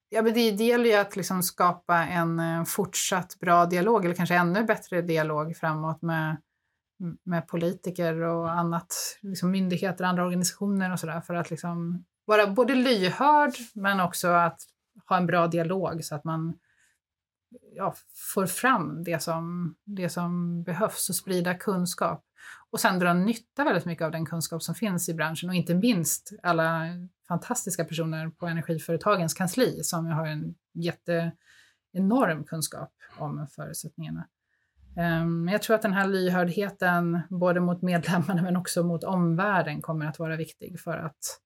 Ja, 0.09 0.21
men 0.21 0.33
det, 0.33 0.51
det 0.51 0.63
gäller 0.63 0.89
ju 0.89 0.95
att 0.95 1.15
liksom 1.15 1.43
skapa 1.43 2.05
en 2.05 2.39
eh, 2.39 2.63
fortsatt 2.63 3.39
bra 3.39 3.65
dialog, 3.65 4.05
eller 4.05 4.15
kanske 4.15 4.35
ännu 4.35 4.63
bättre 4.63 5.01
dialog 5.01 5.57
framåt 5.57 6.01
med, 6.01 6.37
med 7.23 7.47
politiker 7.47 8.21
och 8.21 8.51
annat, 8.51 8.95
liksom 9.21 9.51
myndigheter, 9.51 10.05
andra 10.05 10.23
organisationer 10.23 10.91
och 10.91 10.99
sådär, 10.99 11.21
för 11.21 11.33
att 11.33 11.49
liksom 11.49 12.05
vara 12.27 12.47
både 12.47 12.75
lyhörd 12.75 13.53
men 13.73 13.99
också 13.99 14.27
att 14.27 14.61
ha 15.09 15.17
en 15.17 15.25
bra 15.25 15.47
dialog 15.47 16.03
så 16.03 16.15
att 16.15 16.23
man 16.23 16.57
ja, 17.75 17.93
får 18.33 18.45
fram 18.45 19.03
det 19.03 19.23
som, 19.23 19.75
det 19.85 20.09
som 20.09 20.63
behövs 20.63 21.09
och 21.09 21.15
sprida 21.15 21.53
kunskap. 21.53 22.23
Och 22.69 22.79
sen 22.79 22.99
dra 22.99 23.13
nytta 23.13 23.63
väldigt 23.63 23.85
mycket 23.85 24.05
av 24.05 24.11
den 24.11 24.25
kunskap 24.25 24.63
som 24.63 24.75
finns 24.75 25.09
i 25.09 25.13
branschen 25.13 25.49
och 25.49 25.55
inte 25.55 25.75
minst 25.75 26.31
alla 26.43 26.83
fantastiska 27.27 27.85
personer 27.85 28.29
på 28.29 28.47
energiföretagens 28.47 29.33
kansli 29.33 29.83
som 29.83 30.05
har 30.05 30.27
en 30.27 30.55
jätte 30.73 31.31
enorm 31.93 32.43
kunskap 32.43 32.93
om 33.17 33.47
förutsättningarna. 33.55 34.27
Ehm, 34.97 35.47
jag 35.47 35.61
tror 35.61 35.75
att 35.75 35.81
den 35.81 35.93
här 35.93 36.07
lyhördheten 36.07 37.19
både 37.29 37.59
mot 37.59 37.81
medlemmarna 37.81 38.41
men 38.41 38.57
också 38.57 38.83
mot 38.83 39.03
omvärlden 39.03 39.81
kommer 39.81 40.05
att 40.05 40.19
vara 40.19 40.35
viktig 40.35 40.79
för 40.79 40.97
att 40.97 41.39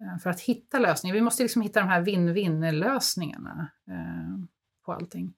Eh, 0.00 0.18
för 0.22 0.30
att 0.30 0.40
hitta 0.40 0.78
lösningar. 0.78 1.14
Vi 1.14 1.20
måste 1.20 1.42
liksom 1.42 1.62
hitta 1.62 1.80
de 1.80 1.88
här 1.88 2.00
win-win-lösningarna 2.00 3.70
eh, 3.90 4.44
på 4.84 4.92
allting. 4.92 5.32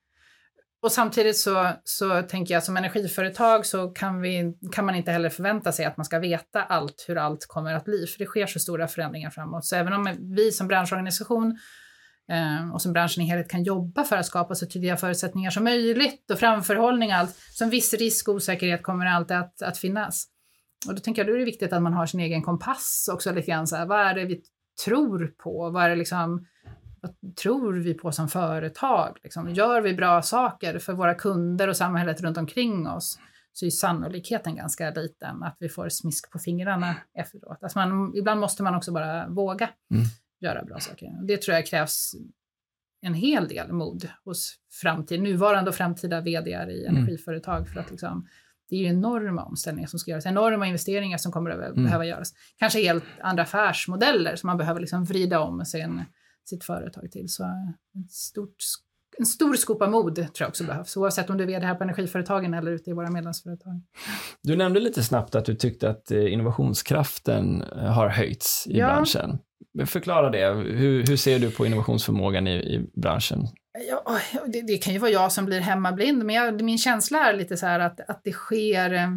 Och 0.83 0.93
samtidigt 0.93 1.37
så, 1.37 1.73
så 1.85 2.23
tänker 2.23 2.55
jag 2.55 2.63
som 2.63 2.77
energiföretag 2.77 3.67
så 3.67 3.89
kan, 3.89 4.21
vi, 4.21 4.55
kan 4.73 4.87
man 4.87 4.95
inte 4.95 5.13
heller 5.13 5.29
förvänta 5.29 5.73
sig 5.73 5.85
att 5.85 5.97
man 5.97 6.05
ska 6.05 6.19
veta 6.19 6.63
allt, 6.63 7.05
hur 7.09 7.19
allt 7.19 7.47
kommer 7.47 7.75
att 7.75 7.85
bli, 7.85 8.07
för 8.07 8.19
det 8.19 8.27
sker 8.27 8.47
så 8.47 8.59
stora 8.59 8.89
förändringar 8.89 9.31
framåt. 9.31 9.65
Så 9.65 9.77
även 9.77 9.93
om 9.93 10.17
vi 10.37 10.53
som 10.53 10.69
branschorganisation 10.69 11.59
eh, 12.33 12.75
och 12.75 12.83
som 12.83 12.93
branschen 12.93 13.25
i 13.25 13.27
helhet 13.27 13.51
kan 13.51 13.63
jobba 13.63 14.05
för 14.05 14.17
att 14.17 14.27
skapa 14.27 14.55
så 14.55 14.67
tydliga 14.67 14.97
förutsättningar 14.97 15.51
som 15.51 15.65
möjligt 15.65 16.31
och 16.31 16.39
framförhållning 16.39 17.11
och 17.11 17.17
allt, 17.17 17.37
så 17.51 17.65
en 17.65 17.71
viss 17.71 17.95
risk 17.95 18.29
och 18.29 18.35
osäkerhet 18.35 18.83
kommer 18.83 19.07
alltid 19.07 19.37
att, 19.37 19.63
att 19.63 19.79
finnas. 19.79 20.27
Och 20.89 20.95
då 20.95 21.01
tänker 21.01 21.23
jag 21.23 21.29
då 21.29 21.35
är 21.35 21.39
det 21.39 21.45
viktigt 21.45 21.73
att 21.73 21.83
man 21.83 21.93
har 21.93 22.07
sin 22.07 22.21
egen 22.21 22.43
kompass 22.43 23.11
också 23.13 23.33
lite 23.33 23.51
grann 23.51 23.67
så 23.67 23.77
här, 23.77 23.87
vad 23.87 24.01
är 24.01 24.15
det 24.15 24.25
vi 24.25 24.43
tror 24.85 25.35
på? 25.39 25.71
Vad 25.71 25.85
är 25.85 25.89
det 25.89 25.97
liksom, 25.97 26.47
vad 27.01 27.37
tror 27.37 27.73
vi 27.73 27.95
på 27.95 28.13
som 28.13 28.29
företag? 28.29 29.19
Liksom, 29.23 29.51
gör 29.51 29.81
vi 29.81 29.95
bra 29.95 30.23
saker 30.23 30.79
för 30.79 30.93
våra 30.93 31.15
kunder 31.15 31.69
och 31.69 31.77
samhället 31.77 32.21
runt 32.21 32.39
omkring 32.39 32.89
oss 32.89 33.19
så 33.53 33.67
är 33.67 33.71
sannolikheten 33.71 34.57
ganska 34.57 34.91
liten 34.91 35.43
att 35.43 35.57
vi 35.59 35.69
får 35.69 35.89
smisk 35.89 36.31
på 36.31 36.39
fingrarna 36.39 36.97
efteråt. 37.15 37.59
Alltså 37.63 37.79
man, 37.79 38.17
ibland 38.17 38.41
måste 38.41 38.63
man 38.63 38.75
också 38.75 38.93
bara 38.93 39.29
våga 39.29 39.71
mm. 39.91 40.05
göra 40.41 40.65
bra 40.65 40.79
saker. 40.79 41.27
Det 41.27 41.43
tror 41.43 41.55
jag 41.55 41.67
krävs 41.67 42.13
en 43.03 43.15
hel 43.15 43.49
del 43.49 43.73
mod 43.73 44.09
hos 44.25 44.57
framtid, 44.83 45.23
nuvarande 45.23 45.71
och 45.71 45.75
framtida 45.75 46.21
vd 46.21 46.51
i 46.51 46.55
mm. 46.55 46.97
energiföretag 46.97 47.69
för 47.69 47.81
att 47.81 47.91
liksom 47.91 48.29
det 48.71 48.77
är 48.77 48.81
ju 48.81 48.87
enorma 48.87 49.45
omställningar 49.45 49.89
som 49.89 49.99
ska 49.99 50.11
göras, 50.11 50.27
enorma 50.27 50.67
investeringar 50.67 51.19
som 51.19 51.33
kommer 51.33 51.51
att 51.51 51.71
mm. 51.71 51.85
behöva 51.85 52.07
göras. 52.07 52.33
Kanske 52.59 52.83
helt 52.83 53.05
andra 53.21 53.43
affärsmodeller 53.43 54.37
som 54.37 54.47
man 54.47 54.57
behöver 54.57 54.81
liksom 54.81 55.05
vrida 55.05 55.41
om 55.41 55.65
sin, 55.65 56.05
sitt 56.45 56.65
företag 56.65 57.13
till. 57.13 57.29
Så 57.29 57.45
ett 58.05 58.11
stort, 58.11 58.57
en 59.19 59.27
stor 59.27 59.55
skopa 59.55 59.91
mod 59.91 60.15
tror 60.15 60.29
jag 60.39 60.49
också 60.49 60.65
behövs, 60.65 60.97
oavsett 60.97 61.31
om 61.31 61.37
du 61.37 61.45
är 61.45 61.49
vd 61.49 61.67
här 61.67 61.75
på 61.75 61.85
energiföretagen 61.85 62.55
eller 62.55 62.73
ute 62.73 62.91
i 62.91 62.93
våra 62.93 63.11
medlemsföretag. 63.11 63.83
Du 64.43 64.57
nämnde 64.57 64.81
lite 64.81 65.03
snabbt 65.03 65.35
att 65.35 65.45
du 65.45 65.55
tyckte 65.55 65.91
att 65.91 66.11
eh, 66.11 66.33
innovationskraften 66.33 67.63
eh, 67.63 67.93
har 67.93 68.09
höjts 68.09 68.67
i 68.67 68.79
ja. 68.79 68.87
branschen. 68.87 69.39
Förklara 69.87 70.31
det. 70.31 70.55
Hur, 70.55 71.07
hur 71.07 71.17
ser 71.17 71.39
du 71.39 71.51
på 71.51 71.67
innovationsförmågan 71.67 72.47
i, 72.47 72.55
i 72.55 72.91
branschen? 73.01 73.47
Ja, 73.73 74.21
det, 74.47 74.63
det, 74.63 74.79
kan 74.79 74.93
ju 74.93 74.99
vara 74.99 75.11
jag 75.11 75.33
som 75.33 75.45
blir 75.45 75.61
hemmablind, 75.61 76.25
men 76.25 76.35
jag, 76.35 76.63
min 76.63 76.79
känsla 76.79 77.29
är 77.29 77.37
lite 77.37 77.57
så 77.57 77.67
här 77.67 77.81
att, 77.81 78.01
att 78.01 78.21
det 78.25 78.33
sker 78.33 78.93
eh, 78.93 79.11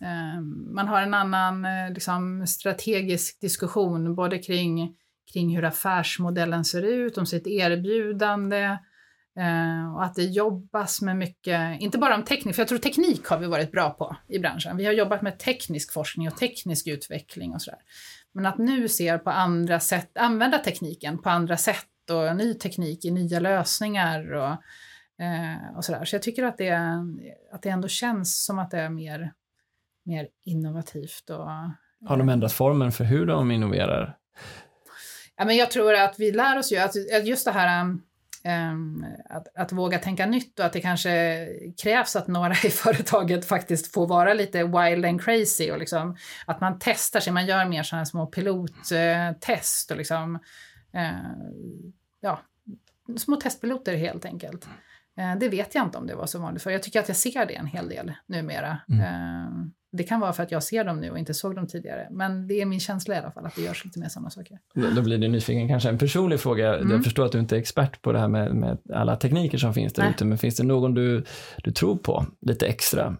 eh, 0.00 0.40
man 0.74 0.88
har 0.88 1.02
en 1.02 1.14
annan 1.14 1.64
eh, 1.64 1.92
liksom, 1.94 2.46
strategisk 2.46 3.40
diskussion 3.40 4.14
både 4.14 4.38
kring, 4.38 4.96
kring 5.32 5.56
hur 5.56 5.64
affärsmodellen 5.64 6.64
ser 6.64 6.82
ut, 6.82 7.18
om 7.18 7.26
sitt 7.26 7.46
erbjudande 7.46 8.62
eh, 9.38 9.94
och 9.94 10.04
att 10.04 10.14
det 10.14 10.24
jobbas 10.24 11.02
med 11.02 11.16
mycket, 11.16 11.80
inte 11.80 11.98
bara 11.98 12.14
om 12.14 12.24
teknik, 12.24 12.54
för 12.54 12.62
jag 12.62 12.68
tror 12.68 12.78
teknik 12.78 13.26
har 13.26 13.38
vi 13.38 13.46
varit 13.46 13.72
bra 13.72 13.90
på 13.90 14.16
i 14.28 14.38
branschen. 14.38 14.76
Vi 14.76 14.84
har 14.84 14.92
jobbat 14.92 15.22
med 15.22 15.38
teknisk 15.38 15.92
forskning 15.92 16.28
och 16.28 16.36
teknisk 16.36 16.86
utveckling 16.86 17.52
och 17.52 17.62
sådär. 17.62 17.80
Men 18.34 18.46
att 18.46 18.58
nu 18.58 18.88
se 18.88 19.18
på 19.18 19.30
andra 19.30 19.80
sätt, 19.80 20.18
använda 20.18 20.58
tekniken 20.58 21.18
på 21.18 21.30
andra 21.30 21.56
sätt 21.56 21.86
och 22.12 22.36
ny 22.36 22.54
teknik 22.54 23.04
i 23.04 23.10
nya 23.10 23.40
lösningar 23.40 24.32
och, 24.32 24.52
eh, 25.24 25.76
och 25.76 25.84
sådär. 25.84 26.04
Så 26.04 26.14
jag 26.14 26.22
tycker 26.22 26.44
att 26.44 26.58
det, 26.58 26.78
att 27.52 27.62
det 27.62 27.68
ändå 27.68 27.88
känns 27.88 28.44
som 28.44 28.58
att 28.58 28.70
det 28.70 28.78
är 28.78 28.88
mer, 28.88 29.32
mer 30.04 30.28
innovativt. 30.44 31.30
Och, 31.30 31.48
Har 32.08 32.16
de 32.16 32.28
ändrat 32.28 32.52
formen 32.52 32.92
för 32.92 33.04
hur 33.04 33.26
de 33.26 33.50
innoverar? 33.50 34.16
Ja, 35.36 35.44
men 35.44 35.56
jag 35.56 35.70
tror 35.70 35.94
att 35.94 36.14
vi 36.18 36.32
lär 36.32 36.58
oss 36.58 36.72
ju 36.72 36.78
att, 36.78 36.94
just 37.24 37.44
det 37.44 37.52
här 37.52 37.84
um, 38.44 39.06
att, 39.28 39.48
att, 39.54 39.72
våga 39.72 39.98
tänka 39.98 40.26
nytt 40.26 40.58
och 40.58 40.66
att 40.66 40.72
det 40.72 40.80
kanske 40.80 41.48
krävs 41.82 42.16
att 42.16 42.28
några 42.28 42.52
i 42.52 42.70
företaget 42.70 43.44
faktiskt 43.44 43.92
får 43.92 44.06
vara 44.06 44.34
lite 44.34 44.64
wild 44.64 45.04
and 45.04 45.24
crazy 45.24 45.70
och 45.70 45.78
liksom 45.78 46.16
att 46.46 46.60
man 46.60 46.76
testar 46.80 47.20
sig, 47.20 47.32
man 47.32 47.46
gör 47.46 47.64
mer 47.64 47.82
sådana 47.82 48.06
små 48.06 48.26
pilottest 48.26 49.90
och 49.90 49.96
liksom 49.96 50.34
uh, 50.94 51.92
ja, 52.22 52.40
små 53.16 53.36
testpiloter 53.36 53.96
helt 53.96 54.24
enkelt. 54.24 54.68
Eh, 55.18 55.38
det 55.40 55.48
vet 55.48 55.74
jag 55.74 55.84
inte 55.84 55.98
om 55.98 56.06
det 56.06 56.14
var 56.14 56.26
så 56.26 56.38
vanligt 56.38 56.62
för. 56.62 56.70
Jag 56.70 56.82
tycker 56.82 57.00
att 57.00 57.08
jag 57.08 57.16
ser 57.16 57.46
det 57.46 57.54
en 57.54 57.66
hel 57.66 57.88
del 57.88 58.12
numera. 58.26 58.78
Mm. 58.88 59.00
Eh, 59.00 59.50
det 59.92 60.04
kan 60.04 60.20
vara 60.20 60.32
för 60.32 60.42
att 60.42 60.50
jag 60.50 60.62
ser 60.62 60.84
dem 60.84 61.00
nu 61.00 61.10
och 61.10 61.18
inte 61.18 61.34
såg 61.34 61.54
dem 61.54 61.66
tidigare. 61.66 62.08
Men 62.10 62.46
det 62.46 62.60
är 62.60 62.66
min 62.66 62.80
känsla 62.80 63.14
i 63.14 63.18
alla 63.18 63.30
fall, 63.30 63.46
att 63.46 63.56
det 63.56 63.62
görs 63.62 63.84
lite 63.84 63.98
mer 63.98 64.08
sådana 64.08 64.30
saker. 64.30 64.58
Då 64.74 65.02
blir 65.02 65.18
det 65.18 65.28
nyfiken, 65.28 65.68
kanske 65.68 65.88
en 65.88 65.98
personlig 65.98 66.40
fråga. 66.40 66.76
Mm. 66.76 66.90
Jag 66.90 67.04
förstår 67.04 67.24
att 67.24 67.32
du 67.32 67.38
inte 67.38 67.56
är 67.56 67.60
expert 67.60 68.02
på 68.02 68.12
det 68.12 68.18
här 68.18 68.28
med, 68.28 68.54
med 68.54 68.78
alla 68.92 69.16
tekniker 69.16 69.58
som 69.58 69.74
finns 69.74 69.92
där 69.92 70.10
ute, 70.10 70.24
men 70.24 70.38
finns 70.38 70.56
det 70.56 70.62
någon 70.62 70.94
du, 70.94 71.24
du 71.64 71.70
tror 71.70 71.96
på 71.96 72.26
lite 72.40 72.66
extra? 72.66 73.16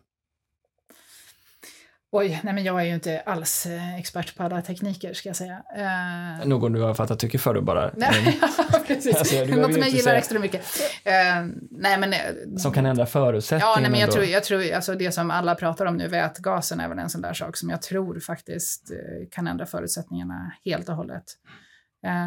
Oj, 2.15 2.41
nej 2.45 2.55
men 2.55 2.65
jag 2.65 2.81
är 2.81 2.85
ju 2.85 2.95
inte 2.95 3.21
alls 3.21 3.67
eh, 3.67 3.99
expert 3.99 4.37
på 4.37 4.43
alla 4.43 4.63
tekniker 4.63 5.15
ska 5.15 5.29
jag 5.29 5.37
säga. 5.37 5.63
Uh, 5.77 6.47
Någon 6.49 6.73
du 6.73 6.81
har 6.81 6.95
fattat 6.95 7.19
tycke 7.19 7.39
för 7.39 7.55
då 7.55 7.63
bara? 7.63 7.91
Nej, 7.97 8.41
precis. 8.87 9.17
Alltså, 9.17 9.45
Något 9.45 9.73
som 9.73 9.83
jag 9.83 9.89
gillar 9.89 10.03
säga. 10.03 10.17
extra 10.17 10.39
mycket. 10.39 10.61
Uh, 10.61 11.53
nej, 11.71 11.99
men, 11.99 12.15
som 12.59 12.73
kan 12.73 12.87
ändra 12.87 13.07
förutsättningarna? 13.07 13.73
Ja, 13.77 13.81
nej, 13.81 13.91
men 13.91 14.01
jag 14.01 14.11
tror, 14.11 14.25
jag 14.25 14.45
tror 14.45 14.73
alltså 14.73 14.95
det 14.95 15.13
som 15.13 15.31
alla 15.31 15.55
pratar 15.55 15.87
om 15.87 15.97
nu, 15.97 16.09
vätgasen 16.09 16.81
är 16.81 16.89
väl 16.89 16.99
en 16.99 17.11
sån 17.11 17.21
där 17.21 17.35
sak 17.35 17.57
som 17.57 17.71
jag 17.71 17.83
tror 17.83 18.21
faktiskt 18.21 18.91
kan 19.31 19.47
ändra 19.47 19.67
förutsättningarna 19.67 20.53
helt 20.65 20.89
och 20.89 20.97
hållet. 20.97 21.25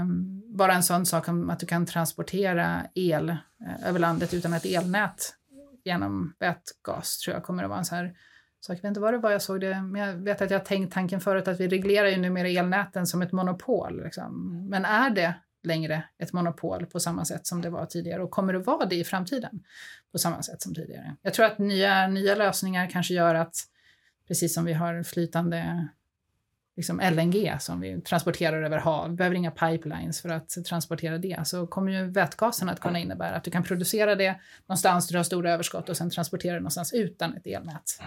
Um, 0.02 0.44
bara 0.58 0.74
en 0.74 0.84
sån 0.84 1.06
sak 1.06 1.26
som 1.26 1.50
att 1.50 1.60
du 1.60 1.66
kan 1.66 1.86
transportera 1.86 2.82
el 2.96 3.38
över 3.86 4.00
landet 4.00 4.34
utan 4.34 4.54
ett 4.54 4.66
elnät 4.66 5.34
genom 5.84 6.34
vätgas 6.40 7.18
tror 7.18 7.34
jag 7.34 7.44
kommer 7.44 7.64
att 7.64 7.70
vara 7.70 7.80
en 7.80 7.86
sån 7.86 7.98
här 7.98 8.14
så 8.66 8.72
jag 8.72 8.76
vet 8.76 8.84
inte 8.84 9.00
vad 9.00 9.14
det 9.14 9.18
var 9.18 9.32
jag 9.32 9.42
såg 9.42 9.62
det, 9.62 9.82
men 9.82 10.02
jag 10.02 10.14
vet 10.14 10.42
att 10.42 10.52
jag 10.52 10.60
har 10.60 10.66
tänkt 10.66 10.94
tanken 10.94 11.22
förut 11.22 11.48
att 11.48 11.60
vi 11.60 11.68
reglerar 11.68 12.08
ju 12.08 12.18
numera 12.18 12.48
elnäten 12.48 13.08
som 13.08 13.22
ett 13.22 13.32
monopol. 13.32 14.04
Liksom. 14.04 14.60
Men 14.70 14.86
är 14.86 15.10
det 15.10 15.34
längre 15.64 16.04
ett 16.18 16.34
monopol 16.34 16.86
på 16.86 17.00
samma 17.00 17.26
sätt 17.26 17.48
som 17.48 17.62
det 17.62 17.70
var 17.70 17.86
tidigare 17.86 18.24
och 18.24 18.32
kommer 18.32 18.54
det 18.54 18.60
vara 18.60 18.86
det 18.86 18.96
i 18.96 19.04
framtiden 19.04 19.64
på 20.12 20.18
samma 20.18 20.42
sätt 20.42 20.62
som 20.62 20.76
tidigare? 20.76 21.16
Jag 21.22 21.34
tror 21.34 21.46
att 21.46 21.58
nya, 21.58 22.08
nya 22.08 22.36
lösningar 22.36 22.90
kanske 22.90 23.14
gör 23.14 23.36
att, 23.36 23.56
precis 24.28 24.54
som 24.54 24.66
vi 24.66 24.74
har 24.74 25.04
flytande 25.04 25.88
liksom 26.76 27.00
LNG 27.00 27.58
som 27.60 27.80
vi 27.80 28.02
transporterar 28.02 28.64
över 28.64 28.78
hav, 28.78 29.10
vi 29.10 29.16
behöver 29.16 29.36
inga 29.36 29.52
pipelines 29.52 30.22
för 30.22 30.30
att 30.30 30.50
transportera 30.66 31.18
det, 31.18 31.48
så 31.48 31.68
kommer 31.68 31.92
ju 31.92 32.12
vätgasen 32.12 32.70
att 32.70 32.80
kunna 32.80 33.00
innebära 33.00 33.36
att 33.36 33.44
du 33.44 33.52
kan 33.52 33.64
producera 33.64 34.16
det 34.16 34.40
någonstans 34.66 35.08
där 35.08 35.14
du 35.14 35.20
har 35.20 35.24
stora 35.24 35.52
överskott 35.52 35.90
och 35.90 35.98
sen 35.98 36.10
transportera 36.10 36.54
det 36.54 36.60
någonstans 36.60 36.94
utan 36.94 37.38
ett 37.38 37.48
elnät. 37.48 38.00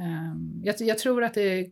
Ehm, 0.00 0.60
jag, 0.64 0.74
jag, 0.78 0.98
tror 0.98 1.24
att 1.24 1.34
det, 1.34 1.70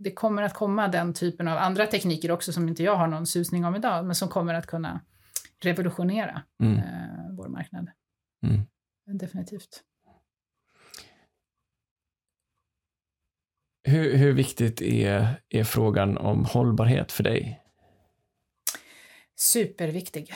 det, 0.00 0.12
kommer 0.12 0.42
att 0.42 0.54
komma 0.54 0.88
den 0.88 1.14
typen 1.14 1.48
av 1.48 1.58
andra 1.58 1.86
tekniker 1.86 2.30
också 2.30 2.52
som 2.52 2.68
inte 2.68 2.82
jag 2.82 2.96
har 2.96 3.06
någon 3.06 3.26
susning 3.26 3.64
om 3.64 3.76
idag, 3.76 4.04
men 4.04 4.14
som 4.14 4.28
kommer 4.28 4.54
att 4.54 4.66
kunna 4.66 5.00
revolutionera 5.60 6.42
mm. 6.62 6.78
eh, 6.78 7.36
vår 7.36 7.48
marknad. 7.48 7.90
Mm. 8.46 9.18
Definitivt. 9.18 9.82
Hur, 13.84 14.16
hur 14.16 14.32
viktigt 14.32 14.82
är, 14.82 15.40
är 15.48 15.64
frågan 15.64 16.16
om 16.16 16.44
hållbarhet 16.44 17.12
för 17.12 17.22
dig? 17.22 17.62
Superviktig. 19.36 20.32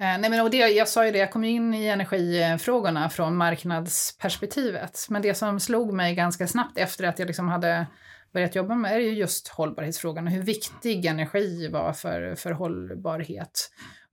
Eh, 0.00 0.18
nej 0.18 0.30
men 0.30 0.40
och 0.40 0.50
det, 0.50 0.56
jag 0.56 0.88
sa 0.88 1.06
ju 1.06 1.12
det, 1.12 1.18
jag 1.18 1.32
kom 1.32 1.44
in 1.44 1.74
i 1.74 1.86
energifrågorna 1.86 3.10
från 3.10 3.36
marknadsperspektivet. 3.36 5.06
Men 5.08 5.22
det 5.22 5.34
som 5.34 5.60
slog 5.60 5.92
mig 5.92 6.14
ganska 6.14 6.46
snabbt 6.46 6.78
efter 6.78 7.04
att 7.04 7.18
jag 7.18 7.26
liksom 7.26 7.48
hade 7.48 7.86
börjat 8.32 8.54
jobba 8.54 8.74
med 8.74 8.92
är 8.92 9.00
ju 9.00 9.14
just 9.14 9.48
hållbarhetsfrågan 9.48 10.26
och 10.26 10.32
hur 10.32 10.42
viktig 10.42 11.06
energi 11.06 11.68
var 11.68 11.92
för, 11.92 12.34
för 12.34 12.50
hållbarhet. 12.50 13.70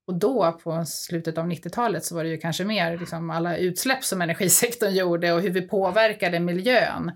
Och 0.07 0.19
då 0.19 0.59
på 0.63 0.85
slutet 0.85 1.37
av 1.37 1.47
90-talet 1.47 2.05
så 2.05 2.15
var 2.15 2.23
det 2.23 2.29
ju 2.29 2.37
kanske 2.37 2.65
mer 2.65 2.97
liksom 2.97 3.29
alla 3.29 3.57
utsläpp 3.57 4.03
som 4.03 4.21
energisektorn 4.21 4.91
gjorde 4.93 5.33
och 5.33 5.41
hur 5.41 5.49
vi 5.49 5.61
påverkade 5.61 6.39
miljön. 6.39 7.11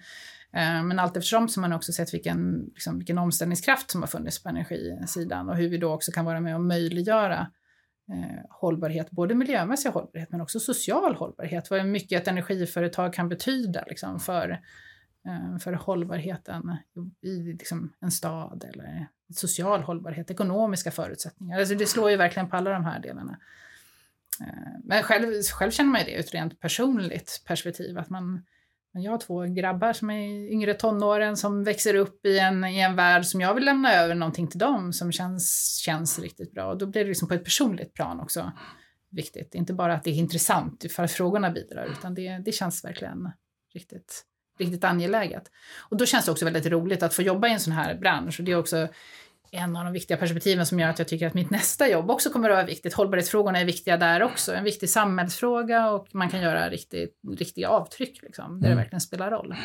Eh, 0.54 0.84
men 0.84 1.00
allt 1.00 1.18
eftersom 1.18 1.50
så 1.50 1.62
har 1.62 1.68
man 1.68 1.78
också 1.78 1.92
sett 1.92 2.14
vilken, 2.14 2.66
liksom, 2.74 2.98
vilken 2.98 3.18
omställningskraft 3.18 3.92
som 3.92 4.02
har 4.02 4.08
funnits 4.08 4.44
på 4.44 4.50
energisidan 4.50 5.50
och 5.50 5.56
hur 5.56 5.70
vi 5.70 5.78
då 5.78 5.94
också 5.94 6.12
kan 6.12 6.26
vara 6.26 6.40
med 6.40 6.56
och 6.56 6.62
möjliggöra 6.62 7.40
eh, 7.40 7.48
Eh, 8.12 8.46
hållbarhet, 8.50 9.12
både 9.12 9.36
miljömässig 9.36 9.90
hållbarhet 9.90 10.32
men 10.32 10.42
också 10.42 10.60
social 10.60 11.16
hållbarhet. 11.16 11.70
Vad 11.70 11.86
mycket 11.86 12.22
ett 12.22 12.28
energiföretag 12.28 13.14
kan 13.14 13.30
betyda 13.30 13.84
liksom, 13.88 14.20
för, 14.20 14.50
eh, 15.26 15.58
för 15.60 15.74
hållbarheten 15.74 16.78
i 17.22 17.38
liksom, 17.38 17.94
en 18.00 18.12
stad 18.12 18.66
eller 18.74 19.08
social 19.36 19.82
hållbarhet, 19.82 20.32
ekonomiska 20.32 20.92
förutsättningar. 20.92 21.60
Alltså, 21.60 21.76
det 21.76 21.86
slår 21.86 22.12
ju 22.12 22.18
verkligen 22.18 22.50
på 22.50 22.56
alla 22.56 22.70
de 22.70 22.86
här 22.86 23.00
delarna. 23.00 23.40
Eh, 24.42 24.80
men 24.84 25.04
själv, 25.04 25.44
själv 25.44 25.72
känner 25.72 25.92
man 25.92 26.02
ju 26.02 26.06
det 26.06 26.14
ur 26.14 26.20
ett 26.20 26.34
rent 26.34 26.60
personligt 26.60 27.44
perspektiv, 27.48 27.98
att 27.98 28.10
man 28.10 28.46
jag 29.02 29.12
har 29.12 29.18
två 29.18 29.42
grabbar 29.42 29.94
som 29.94 30.10
är 30.10 30.52
yngre 30.52 30.74
tonåren 30.74 31.38
som 31.38 31.64
växer 31.64 31.96
upp 31.96 32.26
i 32.26 32.40
en, 32.40 32.66
i 32.66 32.80
en 32.80 32.96
värld 32.96 33.26
som 33.26 33.42
jag 33.42 33.54
vill 33.54 33.66
lämna 33.66 33.94
över 33.94 34.16
någonting 34.16 34.48
till 34.48 34.60
dem 34.60 34.94
som 34.94 35.12
känns, 35.12 35.78
känns 35.86 36.20
riktigt 36.20 36.52
bra. 36.52 36.66
Och 36.66 36.78
då 36.78 36.86
blir 36.86 37.04
det 37.04 37.08
liksom 37.08 37.28
på 37.28 37.34
ett 37.34 37.44
personligt 37.44 37.94
plan 37.94 38.20
också 38.20 38.52
viktigt. 39.12 39.56
Inte 39.56 39.74
bara 39.74 39.94
att 39.94 40.04
det 40.04 40.10
är 40.10 40.14
intressant 40.14 40.92
för 40.92 41.04
att 41.04 41.12
frågorna 41.12 41.52
bidrar, 41.52 41.86
utan 41.86 42.14
det, 42.14 42.38
det 42.46 42.52
känns 42.52 42.86
verkligen 42.86 43.32
riktigt, 43.74 44.24
riktigt 44.60 44.84
angeläget. 44.84 45.52
Och 45.90 45.98
då 45.98 46.06
känns 46.06 46.26
det 46.26 46.32
också 46.32 46.46
väldigt 46.46 46.66
roligt 46.66 47.04
att 47.04 47.14
få 47.14 47.22
jobba 47.22 47.48
i 47.48 47.54
en 47.54 47.60
sån 47.60 47.74
här 47.74 47.98
bransch. 47.98 48.40
Och 48.40 48.46
det 48.46 48.52
är 48.52 48.60
också 48.60 48.88
en 49.52 49.76
av 49.76 49.84
de 49.84 49.94
viktiga 49.94 50.18
perspektiven 50.18 50.66
som 50.66 50.80
gör 50.80 50.90
att 50.90 51.00
jag 51.00 51.08
tycker 51.08 51.28
att 51.28 51.34
mitt 51.34 51.50
nästa 51.50 51.90
jobb 51.90 52.12
också 52.12 52.30
kommer 52.30 52.50
att 52.50 52.56
vara 52.56 52.66
viktigt. 52.66 52.94
Hållbarhetsfrågorna 52.94 53.60
är 53.60 53.66
viktiga 53.66 53.98
där 53.98 54.24
också. 54.24 54.54
En 54.54 54.64
viktig 54.64 54.90
samhällsfråga 54.90 55.90
och 55.90 56.08
man 56.12 56.30
kan 56.30 56.42
göra 56.42 56.70
riktigt, 56.70 57.20
riktiga 57.38 57.70
avtryck 57.70 58.20
liksom, 58.24 58.46
där 58.46 58.68
mm. 58.68 58.70
det 58.70 58.76
verkligen 58.76 59.02
spelar 59.02 59.32
roll. 59.32 59.56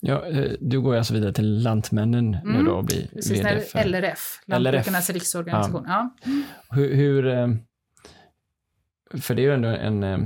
Ja, 0.00 0.26
eh, 0.26 0.52
du 0.60 0.80
går 0.80 0.96
alltså 0.96 1.14
vidare 1.14 1.32
till 1.32 1.62
Lantmännen 1.62 2.34
mm. 2.34 2.56
nu 2.56 2.64
då 2.64 2.72
och 2.72 2.84
blir 2.84 3.06
Precis, 3.06 3.44
VD 3.44 3.60
för 3.60 3.84
LRF, 3.84 4.40
Lantbrukarnas 4.46 5.10
riksorganisation. 5.10 5.84
Ja. 5.86 6.16
ja. 6.24 6.30
Hur, 6.70 6.94
hur, 6.94 7.26
eh, 7.26 7.48
för 9.20 9.34
det 9.34 9.42
är 9.42 9.44
ju 9.44 9.54
ändå 9.54 9.68
en, 9.68 10.02
eh, 10.02 10.18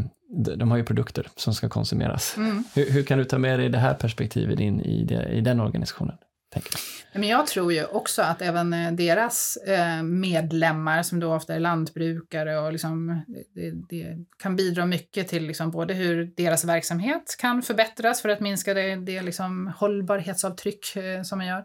de 0.56 0.70
har 0.70 0.78
ju 0.78 0.84
produkter 0.84 1.28
som 1.36 1.54
ska 1.54 1.68
konsumeras. 1.68 2.36
Mm. 2.36 2.64
Hur, 2.74 2.90
hur, 2.90 3.02
kan 3.02 3.18
du 3.18 3.24
ta 3.24 3.38
med 3.38 3.58
dig 3.58 3.68
det 3.68 3.78
här 3.78 3.94
perspektivet 3.94 4.60
in 4.60 4.80
i, 4.80 5.04
det, 5.04 5.28
i 5.28 5.40
den 5.40 5.60
organisationen? 5.60 6.16
Tänker 6.52 6.70
jag. 6.72 7.20
Men 7.20 7.28
jag 7.28 7.46
tror 7.46 7.72
ju 7.72 7.84
också 7.84 8.22
att 8.22 8.42
även 8.42 8.72
eh, 8.72 8.92
deras 8.92 9.56
eh, 9.56 10.02
medlemmar, 10.02 11.02
som 11.02 11.20
då 11.20 11.34
ofta 11.34 11.54
är 11.54 11.60
lantbrukare, 11.60 12.58
och 12.58 12.72
liksom, 12.72 13.24
det, 13.54 13.70
det 13.88 14.16
kan 14.38 14.56
bidra 14.56 14.86
mycket 14.86 15.28
till 15.28 15.46
liksom 15.46 15.70
både 15.70 15.94
hur 15.94 16.32
deras 16.36 16.64
verksamhet 16.64 17.36
kan 17.38 17.62
förbättras 17.62 18.22
för 18.22 18.28
att 18.28 18.40
minska 18.40 18.74
det, 18.74 18.96
det 18.96 19.22
liksom 19.22 19.72
hållbarhetsavtryck 19.76 20.96
eh, 20.96 21.22
som 21.22 21.38
man 21.38 21.46
gör, 21.46 21.64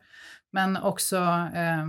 men 0.52 0.78
också 0.78 1.18
eh, 1.56 1.86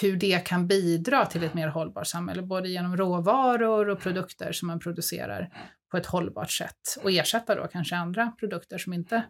hur 0.00 0.16
det 0.16 0.44
kan 0.44 0.66
bidra 0.66 1.26
till 1.26 1.44
ett 1.44 1.54
mer 1.54 1.68
hållbart 1.68 2.06
samhälle, 2.06 2.42
både 2.42 2.68
genom 2.68 2.96
råvaror 2.96 3.88
och 3.88 4.00
produkter 4.00 4.52
som 4.52 4.68
man 4.68 4.80
producerar 4.80 5.50
på 5.90 5.96
ett 5.96 6.06
hållbart 6.06 6.50
sätt 6.50 6.96
och 7.02 7.10
ersätta 7.10 7.54
då 7.54 7.66
kanske 7.66 7.96
andra 7.96 8.32
produkter 8.40 8.78
som 8.78 8.92
inte 8.92 9.22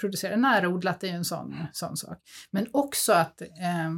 producerar 0.00 0.36
närodlat 0.36 1.04
är 1.04 1.08
ju 1.08 1.14
en 1.14 1.24
sån, 1.24 1.56
sån 1.72 1.96
sak. 1.96 2.18
Men 2.50 2.66
också 2.72 3.12
att 3.12 3.40
eh, 3.40 3.92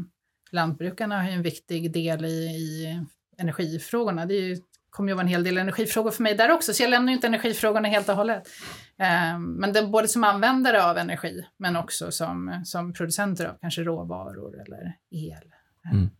lantbrukarna 0.50 1.22
har 1.22 1.30
en 1.30 1.42
viktig 1.42 1.92
del 1.92 2.24
i, 2.24 2.28
i 2.28 3.00
energifrågorna. 3.38 4.26
Det 4.26 4.34
ju, 4.34 4.56
kommer 4.90 5.08
ju 5.08 5.14
vara 5.14 5.22
en 5.22 5.28
hel 5.28 5.44
del 5.44 5.58
energifrågor 5.58 6.10
för 6.10 6.22
mig 6.22 6.34
där 6.34 6.50
också, 6.50 6.72
så 6.72 6.82
jag 6.82 6.90
lämnar 6.90 7.12
ju 7.12 7.16
inte 7.16 7.26
energifrågorna 7.26 7.88
helt 7.88 8.08
och 8.08 8.16
hållet. 8.16 8.48
Eh, 8.98 9.38
men 9.38 9.72
det, 9.72 9.86
både 9.86 10.08
som 10.08 10.24
användare 10.24 10.84
av 10.84 10.98
energi, 10.98 11.46
men 11.56 11.76
också 11.76 12.10
som, 12.10 12.62
som 12.64 12.92
producenter 12.92 13.46
av 13.46 13.58
kanske 13.60 13.82
råvaror 13.82 14.60
eller 14.60 14.96
el. 15.10 15.52
Mm. 15.92 16.10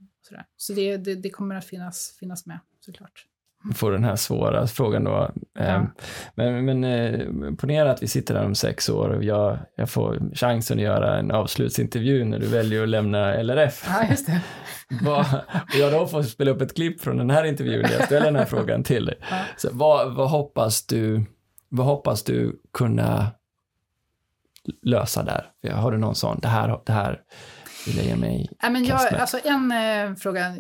Så 0.57 0.73
det, 0.73 0.97
det, 0.97 1.15
det, 1.15 1.31
kommer 1.31 1.55
att 1.55 1.65
finnas, 1.65 2.17
finnas 2.21 2.47
med 2.47 2.59
såklart 2.81 3.27
få 3.75 3.91
den 3.91 4.05
här 4.05 4.17
svåra 4.17 4.67
frågan 4.67 5.05
då. 5.05 5.31
Ja. 5.59 5.65
Ehm, 5.65 5.87
men, 6.35 6.65
men 6.65 6.85
eh, 6.85 7.55
ponera 7.59 7.91
att 7.91 8.03
vi 8.03 8.09
sitter 8.09 8.35
här 8.35 8.45
om 8.45 8.55
sex 8.55 8.89
år 8.89 9.09
och 9.09 9.25
jag, 9.25 9.59
jag 9.77 9.91
får 9.91 10.35
chansen 10.35 10.79
att 10.79 10.85
göra 10.85 11.19
en 11.19 11.31
avslutsintervju 11.31 12.25
när 12.25 12.39
du 12.39 12.47
väljer 12.47 12.83
att 12.83 12.89
lämna 12.89 13.43
LRF. 13.43 13.85
Ja, 13.89 14.09
just 14.11 14.27
det. 14.27 14.41
vad, 15.03 15.27
och 15.53 15.79
jag 15.81 15.93
då 15.93 16.07
får 16.07 16.23
spela 16.23 16.51
upp 16.51 16.61
ett 16.61 16.75
klipp 16.75 17.01
från 17.01 17.17
den 17.17 17.31
här 17.31 17.45
intervjun 17.45 17.83
när 17.83 17.93
jag 17.93 18.05
ställer 18.05 18.27
den 18.27 18.37
här 18.37 18.45
frågan 18.45 18.83
till 18.83 19.07
dig. 19.07 19.19
Ja. 19.31 19.37
Så 19.57 19.69
vad, 19.73 20.15
vad, 20.15 20.31
hoppas 20.31 20.87
du, 20.87 21.25
vad 21.69 21.87
hoppas 21.87 22.23
du 22.23 22.61
kunna 22.73 23.27
lösa 24.83 25.23
där? 25.23 25.73
Har 25.73 25.93
du 25.93 25.99
någon 25.99 26.15
sån, 26.15 26.39
det 26.43 26.49
här, 26.49 26.81
det 26.87 26.93
här 26.93 27.21
vill 27.87 27.97
jag 27.97 28.07
ge 28.07 28.17
mig 28.17 28.49
ja, 28.63 28.71
men 28.71 28.85
jag, 28.85 29.15
alltså 29.15 29.39
En 29.45 29.73
eh, 29.73 30.15
fråga, 30.15 30.57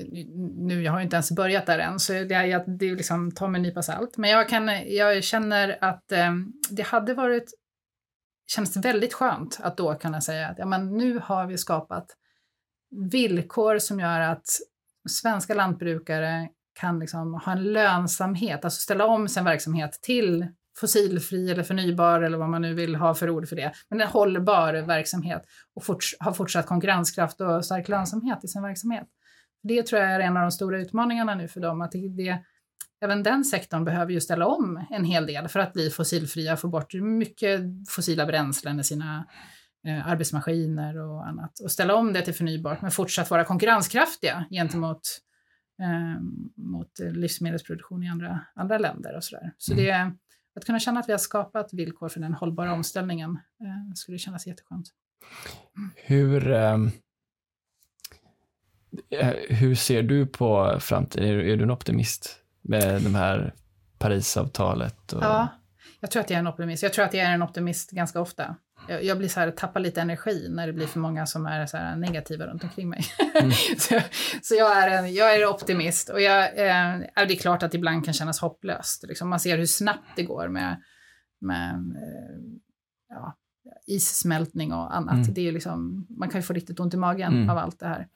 nu 0.57 0.83
jag 0.83 0.93
har 0.93 1.01
inte 1.01 1.16
ens 1.16 1.31
börjat 1.31 1.66
där 1.66 1.79
än, 1.79 2.01
så 2.01 2.12
det, 2.12 2.47
jag, 2.47 2.79
det 2.79 2.95
liksom, 2.95 3.31
tar 3.31 3.49
mig 3.49 3.59
en 3.59 3.62
nypa 3.62 3.83
salt. 3.83 4.16
Men 4.16 4.31
jag, 4.31 4.49
kan, 4.49 4.69
jag 4.87 5.25
känner 5.25 5.79
att 5.81 6.12
eh, 6.12 6.33
det 6.71 6.83
hade 6.83 7.14
varit, 7.14 7.53
känns 8.47 8.77
väldigt 8.77 9.14
skönt 9.14 9.61
att 9.62 9.77
då 9.77 9.95
kunna 9.95 10.21
säga 10.21 10.49
att 10.49 10.59
ja, 10.59 10.66
men 10.66 10.97
nu 10.97 11.21
har 11.25 11.47
vi 11.47 11.59
skapat 11.59 12.07
villkor 13.11 13.79
som 13.79 14.01
gör 14.01 14.21
att 14.21 14.47
svenska 15.09 15.55
lantbrukare 15.55 16.49
kan 16.81 16.99
liksom 16.99 17.35
ha 17.35 17.53
en 17.53 17.73
lönsamhet, 17.73 18.64
alltså 18.64 18.81
ställa 18.81 19.07
om 19.07 19.29
sin 19.29 19.45
verksamhet 19.45 19.99
till 20.03 20.47
fossilfri 20.81 21.51
eller 21.51 21.62
förnybar 21.62 22.20
eller 22.20 22.39
vad 22.39 22.49
man 22.49 22.62
nu 22.62 22.74
vill 22.74 22.97
ha 22.97 23.14
för 23.14 23.31
ord 23.31 23.49
för 23.49 23.57
det, 23.57 23.72
men 23.89 24.01
en 24.01 24.09
hållbar 24.09 24.74
verksamhet 24.74 25.43
och 25.74 25.85
forts 25.85 26.14
ha 26.20 26.35
fortsatt 26.35 26.66
konkurrenskraft 26.66 27.41
och 27.41 27.64
stark 27.64 27.89
lönsamhet 27.89 28.45
i 28.45 28.49
sin 28.49 28.62
verksamhet. 28.62 29.07
Det 29.62 29.87
tror 29.87 30.03
jag 30.03 30.11
är 30.11 30.20
en 30.20 30.37
av 30.37 30.43
de 30.43 30.51
stora 30.51 30.81
utmaningarna 30.81 31.35
nu 31.35 31.49
för 31.49 31.61
dem, 31.61 31.81
att 31.81 31.93
det, 31.93 32.39
även 33.01 33.22
den 33.22 33.45
sektorn 33.45 33.85
behöver 33.85 34.12
ju 34.12 34.20
ställa 34.20 34.47
om 34.47 34.87
en 34.91 35.05
hel 35.05 35.26
del 35.26 35.49
för 35.49 35.61
att 35.61 35.72
bli 35.72 35.91
fossilfria, 35.91 36.57
få 36.57 36.68
bort 36.68 36.95
mycket 36.95 37.61
fossila 37.89 38.26
bränslen 38.26 38.81
i 38.81 38.85
sina 38.85 39.26
eh, 39.87 40.09
arbetsmaskiner 40.09 40.99
och 40.99 41.26
annat 41.26 41.61
och 41.61 41.70
ställa 41.70 41.95
om 41.95 42.12
det 42.12 42.22
till 42.22 42.35
förnybart 42.35 42.83
men 42.83 42.91
fortsatt 42.91 43.31
vara 43.31 43.45
konkurrenskraftiga 43.45 44.45
gentemot 44.51 45.01
eh, 45.83 46.22
mot 46.57 46.99
livsmedelsproduktion 46.99 48.03
i 48.03 48.09
andra, 48.09 48.41
andra 48.55 48.79
länder 48.79 49.16
och 49.16 49.24
sådär. 49.24 49.53
Så 49.59 49.72
mm. 49.72 49.85
det, 49.85 50.12
att 50.59 50.64
kunna 50.64 50.80
känna 50.80 51.00
att 51.00 51.09
vi 51.09 51.12
har 51.12 51.18
skapat 51.18 51.72
villkor 51.72 52.09
för 52.09 52.20
den 52.20 52.34
hållbara 52.34 52.72
omställningen 52.72 53.30
eh, 53.30 53.94
skulle 53.94 54.18
kännas 54.18 54.46
jätteskönt. 54.46 54.88
Hur, 55.96 56.52
ehm, 56.52 56.90
eh, 59.11 59.34
hur 59.48 59.74
ser 59.74 60.02
du 60.02 60.26
på 60.26 60.76
framtiden? 60.80 61.28
Är, 61.28 61.38
är, 61.38 61.56
du 61.56 61.62
en 61.62 61.70
optimist 61.70 62.42
med 62.62 63.02
de 63.02 63.14
här 63.14 63.54
Parisavtalet? 63.98 65.12
Och... 65.12 65.22
Ja, 65.22 65.48
jag 66.00 66.11
tror 66.11 66.20
att 66.20 66.30
jag 66.30 66.36
är 66.36 66.40
en 66.40 66.46
optimist. 66.46 66.82
Jag 66.82 66.92
tror 66.92 67.04
att 67.04 67.14
jag 67.14 67.26
är 67.26 67.34
en 67.34 67.42
optimist 67.42 67.90
ganska 67.90 68.20
ofta 68.20 68.56
jag, 68.89 69.05
jag 69.05 69.18
blir 69.18 69.28
så 69.28 69.41
här, 69.41 69.51
tappar 69.51 69.80
lite 69.80 70.01
energi 70.01 70.49
när 70.51 70.66
det 70.66 70.72
blir 70.72 70.86
för 70.86 71.01
många 71.01 71.26
som 71.26 71.47
är 71.47 71.66
så 71.66 71.76
här 71.76 71.97
negativa 71.97 72.47
runt 72.47 72.64
omkring 72.64 72.89
mig. 72.89 73.05
Mm. 73.34 73.51
så, 73.78 74.01
så 74.43 74.55
jag, 74.55 74.82
är 74.82 74.99
en, 74.99 75.14
jag 75.14 75.36
är 75.36 75.47
optimist 75.47 76.09
och 76.09 76.20
jag, 76.20 76.45
eh, 76.45 76.99
det 77.14 77.34
är 77.34 77.36
klart 77.36 77.62
att 77.62 77.72
det 77.72 77.78
ibland 77.78 78.05
kan 78.05 78.14
kännas 78.14 78.41
hopplöst. 78.41 79.05
Liksom. 79.09 79.28
Man 79.28 79.41
ser 79.41 79.59
hur 79.59 79.66
snabbt 79.66 80.09
det 80.16 80.22
går 80.22 80.49
med, 80.49 80.82
med 81.41 81.74
eh, 81.74 82.61
ja, 83.09 83.36
issmältning 83.86 84.72
och 84.72 84.97
annat. 84.97 85.14
Mm. 85.14 85.34
Det 85.34 85.49
är 85.49 85.53
liksom, 85.53 86.07
man 86.11 86.28
kan 86.28 86.41
ju 86.41 86.43
få 86.43 86.53
riktigt 86.53 86.80
ont 86.80 86.95
i 86.95 86.97
magen 86.97 87.32
mm. 87.32 87.51
av 87.51 87.59
allt 87.59 87.80
det 87.80 87.86
här. 87.86 88.09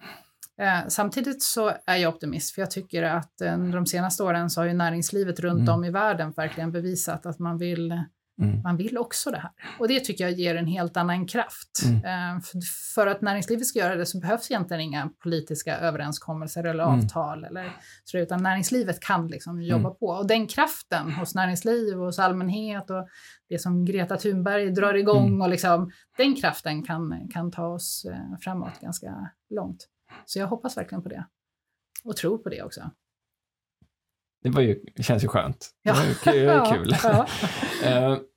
Eh, 0.61 0.89
samtidigt 0.89 1.43
så 1.43 1.73
är 1.87 1.97
jag 1.97 2.15
optimist, 2.15 2.55
för 2.55 2.63
jag 2.63 2.71
tycker 2.71 3.03
att 3.03 3.41
under 3.41 3.77
de 3.77 3.87
senaste 3.87 4.23
åren 4.23 4.51
så 4.51 4.61
har 4.61 4.67
ju 4.67 4.73
näringslivet 4.73 5.41
runt 5.41 5.61
mm. 5.61 5.75
om 5.75 5.85
i 5.85 5.91
världen 5.91 6.33
verkligen 6.37 6.73
bevisat 6.73 7.27
att 7.27 7.39
man 7.39 7.59
vill 7.59 8.03
Mm. 8.43 8.63
Man 8.63 8.77
vill 8.77 8.99
också 8.99 9.31
det 9.31 9.39
här. 9.39 9.51
Och 9.79 9.89
det 9.89 10.01
tycker 10.01 10.25
jag 10.25 10.33
ger 10.33 10.55
en 10.55 10.67
helt 10.67 10.97
annan 10.97 11.27
kraft. 11.27 11.83
Mm. 11.85 11.97
Uh, 11.97 12.41
för, 12.41 12.61
för, 12.95 13.07
att 13.07 13.21
näringslivet 13.21 13.67
ska 13.67 13.79
göra 13.79 13.97
det 13.97 14.07
så 14.07 14.19
behövs 14.19 14.51
egentligen 14.51 14.81
inga 14.81 15.11
politiska 15.23 15.79
överenskommelser 15.79 16.65
eller 16.65 16.85
mm. 16.85 16.99
avtal. 16.99 17.45
Eller, 17.45 17.73
så, 18.05 18.19
utan 18.19 18.43
näringslivet 18.43 19.01
kan 19.01 19.27
liksom 19.27 19.63
jobba 19.63 19.89
mm. 19.89 19.99
på. 19.99 20.07
Och 20.07 20.27
den 20.27 20.47
kraften 20.47 21.13
hos 21.13 21.35
näringsliv 21.35 21.99
och 21.99 22.07
hos 22.07 22.19
allmänhet 22.19 22.91
och 22.91 23.09
det 23.49 23.59
som 23.59 23.85
Greta 23.85 24.17
Thunberg 24.17 24.71
drar 24.71 24.95
igång, 24.95 25.27
mm. 25.27 25.41
och 25.41 25.49
liksom, 25.49 25.91
den 26.17 26.37
kraften 26.37 26.83
kan, 26.83 27.29
kan 27.33 27.51
ta 27.51 27.67
oss 27.67 28.07
uh, 28.09 28.39
framåt 28.41 28.81
ganska 28.81 29.31
långt. 29.51 29.89
Så 30.25 30.39
jag 30.39 30.47
hoppas 30.47 30.77
verkligen 30.77 31.03
på 31.03 31.09
det. 31.09 31.27
Och 32.05 32.17
tror 32.17 32.39
på 32.39 32.49
det 32.49 32.63
också. 32.63 32.91
Det 34.43 34.51
var 34.51 34.63
ju, 34.63 34.81
känns 35.01 35.25
ju 35.25 35.29
skönt. 35.29 35.71
Ja. 35.83 35.97
Det 36.25 36.47
var 36.47 36.73
kul. 36.75 36.97
ja. 37.03 37.27
uh, 38.11 38.19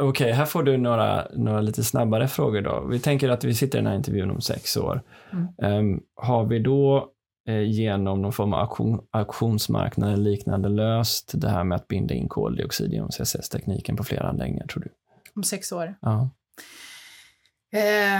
Okej, 0.00 0.24
okay, 0.24 0.32
här 0.32 0.44
får 0.44 0.62
du 0.62 0.76
några, 0.76 1.28
några 1.34 1.60
lite 1.60 1.84
snabbare 1.84 2.28
frågor 2.28 2.60
då. 2.60 2.86
Vi 2.90 3.00
tänker 3.00 3.28
att 3.28 3.44
vi 3.44 3.54
sitter 3.54 3.78
i 3.78 3.80
den 3.80 3.86
här 3.86 3.96
intervjun 3.96 4.30
om 4.30 4.40
sex 4.40 4.76
år. 4.76 5.02
Mm. 5.32 5.78
Um, 5.78 6.00
har 6.16 6.44
vi 6.44 6.58
då 6.58 7.12
eh, 7.48 7.62
genom 7.62 8.22
någon 8.22 8.32
form 8.32 8.52
av 8.52 8.60
auktion, 8.60 9.00
auktionsmarknad 9.10 10.12
eller 10.12 10.24
liknande 10.24 10.68
löst 10.68 11.32
det 11.34 11.48
här 11.48 11.64
med 11.64 11.76
att 11.76 11.88
binda 11.88 12.14
in 12.14 12.28
koldioxid 12.28 12.92
genom 12.92 13.10
CCS-tekniken 13.10 13.96
på 13.96 14.04
flera 14.04 14.28
anläggningar, 14.28 14.66
tror 14.66 14.82
du? 14.82 14.90
Om 15.36 15.42
sex 15.42 15.72
år? 15.72 15.94
Ja. 16.00 16.30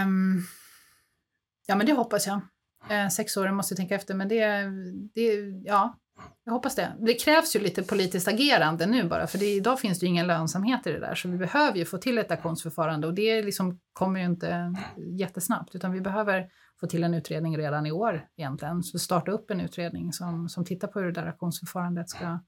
Um, 0.03 0.43
ja, 1.67 1.75
men 1.75 1.85
det 1.85 1.93
hoppas 1.93 2.27
jag. 2.27 2.41
Uh, 2.91 3.09
sex 3.09 3.37
år 3.37 3.51
måste 3.51 3.73
jag 3.73 3.77
tänka 3.77 3.95
efter, 3.95 4.13
men 4.15 4.27
det, 4.27 4.63
det 5.15 5.33
ja, 5.65 5.97
jag 6.43 6.53
hoppas 6.53 6.75
det. 6.75 6.95
Det 6.99 7.13
krävs 7.13 7.55
ju 7.55 7.59
lite 7.59 7.83
politiskt 7.83 8.27
agerande 8.27 8.85
nu 8.85 9.03
bara, 9.03 9.27
för 9.27 9.37
det, 9.37 9.45
idag 9.45 9.79
finns 9.79 9.99
det 9.99 10.05
ju 10.05 10.09
ingen 10.09 10.27
lönsamhet 10.27 10.87
i 10.87 10.91
det 10.91 10.99
där, 10.99 11.15
så 11.15 11.29
vi 11.29 11.37
behöver 11.37 11.77
ju 11.77 11.85
få 11.85 11.97
till 11.97 12.17
ett 12.17 12.31
auktionsförfarande 12.31 13.07
och 13.07 13.13
det 13.13 13.41
liksom 13.41 13.79
kommer 13.93 14.19
ju 14.19 14.25
inte 14.25 14.75
jättesnabbt, 15.19 15.75
utan 15.75 15.91
vi 15.91 16.01
behöver 16.01 16.47
få 16.79 16.87
till 16.87 17.03
en 17.03 17.13
utredning 17.13 17.57
redan 17.57 17.85
i 17.85 17.91
år 17.91 18.25
egentligen. 18.37 18.83
Så 18.83 18.99
starta 18.99 19.31
upp 19.31 19.51
en 19.51 19.61
utredning 19.61 20.13
som, 20.13 20.49
som 20.49 20.65
tittar 20.65 20.87
på 20.87 20.99
hur 20.99 21.11
det 21.11 21.21
där 21.21 21.27
auktionsförfarandet 21.27 22.09
ska, 22.09 22.39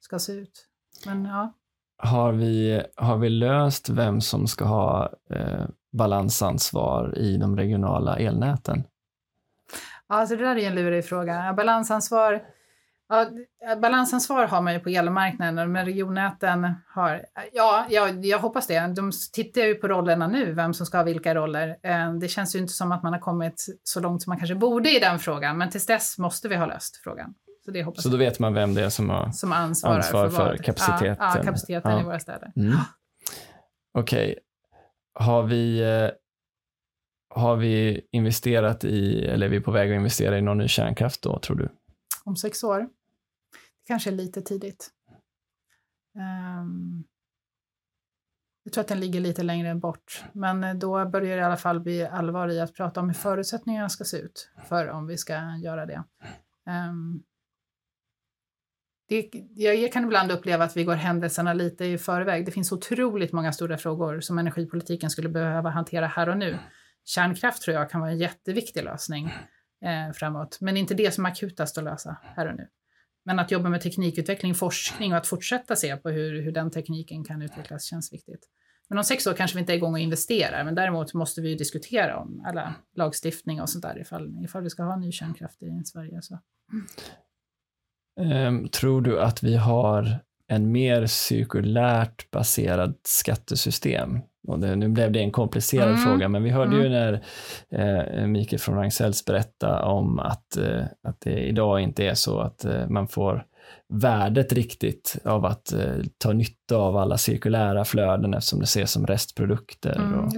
ska 0.00 0.18
se 0.18 0.32
ut. 0.32 0.66
Men 1.06 1.24
ja. 1.24 1.54
Har 1.96 2.32
vi, 2.32 2.82
har 2.96 3.18
vi 3.18 3.28
löst 3.28 3.88
vem 3.88 4.20
som 4.20 4.46
ska 4.46 4.64
ha 4.64 5.12
eh, 5.30 5.66
balansansvar 5.92 7.18
i 7.18 7.36
de 7.36 7.56
regionala 7.56 8.16
elnäten? 8.16 8.84
Ja, 10.08 10.14
alltså 10.14 10.36
det 10.36 10.44
där 10.44 10.56
är 10.56 10.66
en 10.66 10.74
lurig 10.74 11.04
fråga. 11.04 11.52
Balansansvar 11.56 12.42
Ja, 13.14 13.76
balansansvar 13.76 14.46
har 14.46 14.62
man 14.62 14.72
ju 14.72 14.80
på 14.80 14.88
elmarknaden, 14.88 15.72
men 15.72 15.84
regionnäten 15.84 16.74
har... 16.94 17.24
Ja, 17.52 17.86
jag, 17.90 18.24
jag 18.24 18.38
hoppas 18.38 18.66
det. 18.66 18.94
De 18.96 19.12
tittar 19.32 19.60
ju 19.60 19.74
på 19.74 19.88
rollerna 19.88 20.26
nu, 20.26 20.52
vem 20.52 20.74
som 20.74 20.86
ska 20.86 20.96
ha 20.96 21.04
vilka 21.04 21.34
roller. 21.34 21.76
Eh, 21.82 22.14
det 22.14 22.28
känns 22.28 22.54
ju 22.54 22.58
inte 22.58 22.72
som 22.72 22.92
att 22.92 23.02
man 23.02 23.12
har 23.12 23.20
kommit 23.20 23.66
så 23.82 24.00
långt 24.00 24.22
som 24.22 24.30
man 24.30 24.38
kanske 24.38 24.54
borde 24.54 24.96
i 24.96 24.98
den 24.98 25.18
frågan, 25.18 25.58
men 25.58 25.70
tills 25.70 25.86
dess 25.86 26.18
måste 26.18 26.48
vi 26.48 26.56
ha 26.56 26.66
löst 26.66 26.96
frågan. 26.96 27.34
Så, 27.64 27.70
det 27.70 27.82
hoppas 27.82 28.02
så 28.02 28.08
då 28.08 28.16
vet 28.16 28.38
man 28.38 28.54
vem 28.54 28.74
det 28.74 28.84
är 28.84 28.88
som 28.88 29.10
har 29.10 29.30
som 29.30 29.52
ansvar 29.52 30.00
för, 30.00 30.28
för 30.28 30.56
kapaciteten? 30.56 31.16
Ja, 31.18 31.32
ja 31.36 31.42
kapaciteten 31.42 31.92
ja. 31.92 32.00
i 32.00 32.04
våra 32.04 32.18
städer. 32.18 32.52
Mm. 32.56 32.74
Okej. 33.98 34.30
Okay. 34.30 34.34
Har 35.14 35.42
vi 35.42 35.80
eh, 35.80 36.10
har 37.34 37.56
vi 37.56 38.00
investerat 38.12 38.84
i, 38.84 39.24
eller 39.24 39.46
är 39.46 39.50
vi 39.50 39.60
på 39.60 39.70
väg 39.70 39.90
att 39.90 39.96
investera 39.96 40.38
i 40.38 40.42
någon 40.42 40.58
ny 40.58 40.68
kärnkraft 40.68 41.22
då, 41.22 41.38
tror 41.38 41.56
du? 41.56 41.68
om 42.24 42.36
sex 42.36 42.64
år. 42.64 42.88
Kanske 43.86 44.10
lite 44.10 44.42
tidigt. 44.42 44.90
Um, 46.14 47.04
Jag 48.66 48.72
tror 48.72 48.82
att 48.82 48.88
den 48.88 49.00
ligger 49.00 49.20
lite 49.20 49.42
längre 49.42 49.74
bort, 49.74 50.24
men 50.32 50.64
eh, 50.64 50.74
då 50.74 51.04
börjar 51.04 51.36
det 51.36 51.40
i 51.40 51.44
alla 51.44 51.56
fall 51.56 51.80
bli 51.80 52.06
allvar 52.06 52.48
i 52.48 52.60
att 52.60 52.74
prata 52.74 53.00
om 53.00 53.08
hur 53.08 53.14
förutsättningarna 53.14 53.88
ska 53.88 54.04
se 54.04 54.16
ut 54.16 54.50
för 54.68 54.88
om 54.88 55.06
vi 55.06 55.18
ska 55.18 55.56
göra 55.62 55.86
det. 55.86 56.04
Um, 56.66 57.22
det, 59.08 59.30
jag 59.54 59.92
kan 59.92 60.04
ibland 60.04 60.32
uppleva 60.32 60.64
att 60.64 60.76
vi 60.76 60.84
går 60.84 60.94
händelserna 60.94 61.52
lite 61.52 61.84
i 61.84 61.98
förväg. 61.98 62.46
Det 62.46 62.52
finns 62.52 62.72
otroligt 62.72 63.32
många 63.32 63.52
stora 63.52 63.78
frågor 63.78 64.20
som 64.20 64.38
energipolitiken 64.38 65.10
skulle 65.10 65.28
behöva 65.28 65.70
hantera 65.70 66.06
här 66.06 66.28
och 66.28 66.36
nu. 66.38 66.58
Kärnkraft 67.04 67.62
tror 67.62 67.76
jag 67.76 67.90
kan 67.90 68.00
vara 68.00 68.10
en 68.10 68.18
jätteviktig 68.18 68.84
lösning 68.84 69.26
eh, 69.84 70.12
framåt, 70.14 70.58
men 70.60 70.76
inte 70.76 70.94
det 70.94 71.14
som 71.14 71.26
är 71.26 71.30
akutast 71.30 71.78
att 71.78 71.84
lösa 71.84 72.16
här 72.22 72.48
och 72.48 72.56
nu. 72.56 72.68
Men 73.24 73.38
att 73.38 73.50
jobba 73.50 73.68
med 73.68 73.80
teknikutveckling, 73.80 74.54
forskning 74.54 75.12
och 75.12 75.18
att 75.18 75.26
fortsätta 75.26 75.76
se 75.76 75.96
på 75.96 76.10
hur, 76.10 76.42
hur 76.42 76.52
den 76.52 76.70
tekniken 76.70 77.24
kan 77.24 77.42
utvecklas 77.42 77.84
känns 77.84 78.12
viktigt. 78.12 78.48
Men 78.88 78.98
om 78.98 79.04
sex 79.04 79.26
år 79.26 79.34
kanske 79.34 79.56
vi 79.56 79.60
inte 79.60 79.72
är 79.72 79.76
igång 79.76 79.92
och 79.92 79.98
investerar, 79.98 80.64
men 80.64 80.74
däremot 80.74 81.14
måste 81.14 81.40
vi 81.40 81.54
diskutera 81.54 82.18
om 82.18 82.44
alla 82.46 82.74
lagstiftning 82.96 83.60
och 83.60 83.70
sånt 83.70 83.82
där 83.82 84.00
ifall, 84.00 84.44
ifall 84.44 84.62
vi 84.62 84.70
ska 84.70 84.82
ha 84.82 84.96
ny 84.96 85.12
kärnkraft 85.12 85.62
i 85.62 85.84
Sverige. 85.84 86.22
Så. 86.22 86.38
Um, 88.20 88.68
tror 88.68 89.00
du 89.00 89.20
att 89.20 89.42
vi 89.42 89.56
har 89.56 90.20
en 90.46 90.72
mer 90.72 91.06
cirkulärt 91.06 92.30
baserad 92.30 92.98
skattesystem? 93.02 94.20
Det, 94.46 94.76
nu 94.76 94.88
blev 94.88 95.12
det 95.12 95.20
en 95.20 95.32
komplicerad 95.32 95.88
mm. 95.88 96.00
fråga, 96.00 96.28
men 96.28 96.42
vi 96.42 96.50
hörde 96.50 96.76
mm. 96.76 96.82
ju 96.82 96.88
när 96.88 97.22
eh, 97.70 98.26
Mikael 98.26 98.60
från 98.60 98.74
Ragn-Sells 98.74 99.24
berätta 99.24 99.84
om 99.84 100.18
att, 100.18 100.56
eh, 100.56 100.84
att 101.08 101.20
det 101.20 101.48
idag 101.48 101.80
inte 101.80 102.04
är 102.04 102.14
så 102.14 102.40
att 102.40 102.64
eh, 102.64 102.88
man 102.88 103.08
får 103.08 103.44
värdet 103.88 104.52
riktigt 104.52 105.16
av 105.24 105.44
att 105.44 105.72
eh, 105.72 105.96
ta 106.18 106.32
nytta 106.32 106.76
av 106.76 106.96
alla 106.96 107.18
cirkulära 107.18 107.84
flöden 107.84 108.34
eftersom 108.34 108.58
det 108.58 108.64
ses 108.64 108.92
som 108.92 109.06
restprodukter. 109.06 109.96
Mm, 109.96 110.18
och, 110.18 110.32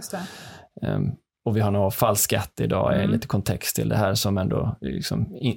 um, 0.83 1.17
och 1.45 1.57
vi 1.57 1.61
har 1.61 1.69
en 1.69 1.77
avfallsskatt 1.77 2.61
idag, 2.61 2.95
mm. 2.95 3.11
lite 3.11 3.27
kontext 3.27 3.77
till 3.77 3.89
det 3.89 3.97
här 3.97 4.15
som 4.15 4.39
ändå 4.39 4.77
liksom, 4.81 5.37
in, 5.37 5.57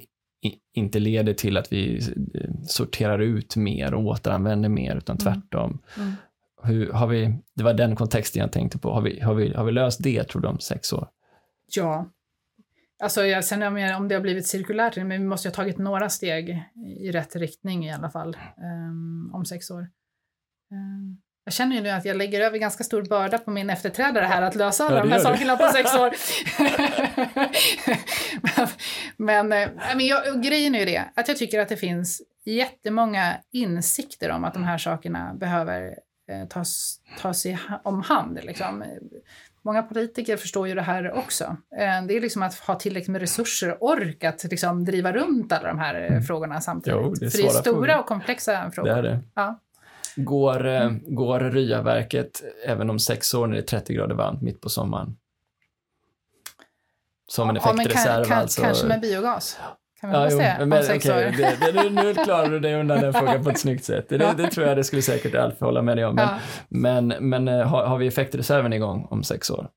inte 0.73 0.99
leder 0.99 1.33
till 1.33 1.57
att 1.57 1.73
vi 1.73 1.97
eh, 2.35 2.49
sorterar 2.67 3.19
ut 3.19 3.55
mer 3.55 3.93
och 3.93 4.05
återanvänder 4.05 4.69
mer, 4.69 4.95
utan 4.95 5.17
mm. 5.21 5.41
tvärtom. 5.41 5.79
Mm. 5.97 6.13
Hur, 6.63 6.91
har 6.91 7.07
vi, 7.07 7.39
det 7.55 7.63
var 7.63 7.73
den 7.73 7.95
kontexten 7.95 8.41
jag 8.41 8.51
tänkte 8.51 8.79
på. 8.79 8.91
Har 8.91 9.01
vi, 9.01 9.19
har 9.19 9.33
vi, 9.33 9.53
har 9.53 9.65
vi 9.65 9.71
löst 9.71 10.03
det, 10.03 10.23
tror 10.23 10.41
du, 10.41 10.47
om 10.47 10.59
sex 10.59 10.93
år? 10.93 11.07
Ja. 11.75 12.09
Alltså, 13.03 13.25
jag, 13.25 13.45
sen 13.45 13.63
om, 13.63 13.95
om 13.97 14.07
det 14.07 14.15
har 14.15 14.21
blivit 14.21 14.47
cirkulärt, 14.47 14.95
men 14.95 15.09
vi 15.09 15.19
måste 15.19 15.47
ha 15.47 15.53
tagit 15.53 15.77
några 15.77 16.09
steg 16.09 16.63
i 16.99 17.11
rätt 17.11 17.35
riktning 17.35 17.85
i 17.85 17.93
alla 17.93 18.09
fall 18.09 18.37
um, 18.57 19.31
om 19.33 19.45
sex 19.45 19.71
år. 19.71 19.87
Um, 20.71 21.21
jag 21.43 21.53
känner 21.53 21.75
ju 21.75 21.81
nu 21.81 21.89
att 21.89 22.05
jag 22.05 22.17
lägger 22.17 22.41
över 22.41 22.57
ganska 22.57 22.83
stor 22.83 23.03
börda 23.03 23.37
på 23.37 23.51
min 23.51 23.69
efterträdare 23.69 24.25
här 24.25 24.41
att 24.41 24.55
lösa 24.55 24.85
alla 24.85 24.97
ja, 24.97 25.03
de 25.03 25.11
här 25.11 25.19
sakerna 25.19 25.55
på 25.55 25.67
sex 25.73 25.95
år. 25.95 26.11
men 29.23 29.47
men, 29.47 29.53
eh, 29.53 29.69
men 29.95 30.05
jag, 30.05 30.43
grejen 30.43 30.75
är 30.75 30.79
ju 30.79 30.85
det, 30.85 31.03
att 31.15 31.27
jag 31.27 31.37
tycker 31.37 31.59
att 31.59 31.69
det 31.69 31.77
finns 31.77 32.21
jättemånga 32.45 33.37
insikter 33.51 34.29
om 34.29 34.43
att 34.43 34.53
de 34.53 34.63
här 34.63 34.77
sakerna 34.77 35.33
behöver 35.33 35.81
eh, 35.81 35.93
tas, 36.49 36.99
tas 37.21 37.45
i, 37.45 37.57
om 37.83 38.01
hand. 38.01 38.39
Liksom. 38.43 38.83
Många 39.61 39.83
politiker 39.83 40.37
förstår 40.37 40.67
ju 40.67 40.75
det 40.75 40.81
här 40.81 41.11
också. 41.11 41.43
Eh, 41.79 42.05
det 42.07 42.17
är 42.17 42.21
liksom 42.21 42.43
att 42.43 42.55
ha 42.55 42.75
tillräckligt 42.75 43.11
med 43.11 43.21
resurser 43.21 43.71
och 43.71 43.89
ork 43.89 44.23
att 44.23 44.43
liksom 44.43 44.85
driva 44.85 45.13
runt 45.13 45.51
alla 45.51 45.67
de 45.67 45.79
här 45.79 45.95
mm. 45.95 46.23
frågorna 46.23 46.61
samtidigt. 46.61 46.99
Jo, 47.03 47.13
det 47.19 47.25
är 47.25 47.29
För 47.29 47.37
det 47.37 47.43
är 47.43 47.49
stora 47.49 47.63
frågor. 47.63 47.99
och 47.99 48.05
komplexa 48.05 48.71
frågor. 48.71 48.89
Det 48.89 48.97
är 48.97 49.03
det. 49.03 49.19
Ja. 49.33 49.59
Går, 50.15 50.67
eh, 50.67 50.81
mm. 50.81 51.15
går 51.15 51.39
Ryaverket 51.39 52.43
även 52.65 52.89
om 52.89 52.99
sex 52.99 53.33
år 53.33 53.47
när 53.47 53.53
det 53.53 53.61
är 53.61 53.79
30 53.79 53.93
grader 53.93 54.15
varmt 54.15 54.41
mitt 54.41 54.61
på 54.61 54.69
sommaren? 54.69 55.17
Som 57.27 57.49
en 57.49 57.57
effektreserv 57.57 58.23
kan, 58.23 58.29
kan, 58.29 58.37
alltså? 58.37 58.61
Kanske 58.61 58.87
med 58.87 59.01
biogas. 59.01 59.59
Kan 60.01 60.09
vi 60.09 60.15
ja, 60.15 60.21
hoppas 60.21 60.37
det? 60.37 60.65
Men, 60.65 60.83
sex 60.83 61.05
okay, 61.05 61.27
år. 61.27 61.31
Det, 61.31 61.71
det, 61.71 61.89
nu 61.89 62.13
klarar 62.13 62.49
du 62.49 62.59
dig 62.59 62.75
undan 62.75 63.01
den 63.01 63.13
frågan 63.13 63.43
på 63.43 63.49
ett 63.49 63.59
snyggt 63.59 63.83
sätt. 63.83 64.09
Det, 64.09 64.17
det 64.37 64.47
tror 64.47 64.67
jag 64.67 64.77
det 64.77 64.83
skulle 64.83 65.01
säkert 65.01 65.35
Alf 65.35 65.59
hålla 65.59 65.81
med 65.81 65.97
dig 65.97 66.05
om. 66.05 66.15
Men, 66.15 66.27
ja. 66.27 66.39
men, 66.69 67.07
men 67.07 67.47
eh, 67.47 67.67
har, 67.67 67.85
har 67.85 67.97
vi 67.97 68.07
effektreserven 68.07 68.73
igång 68.73 69.07
om 69.09 69.23
sex 69.23 69.49
år? 69.49 69.69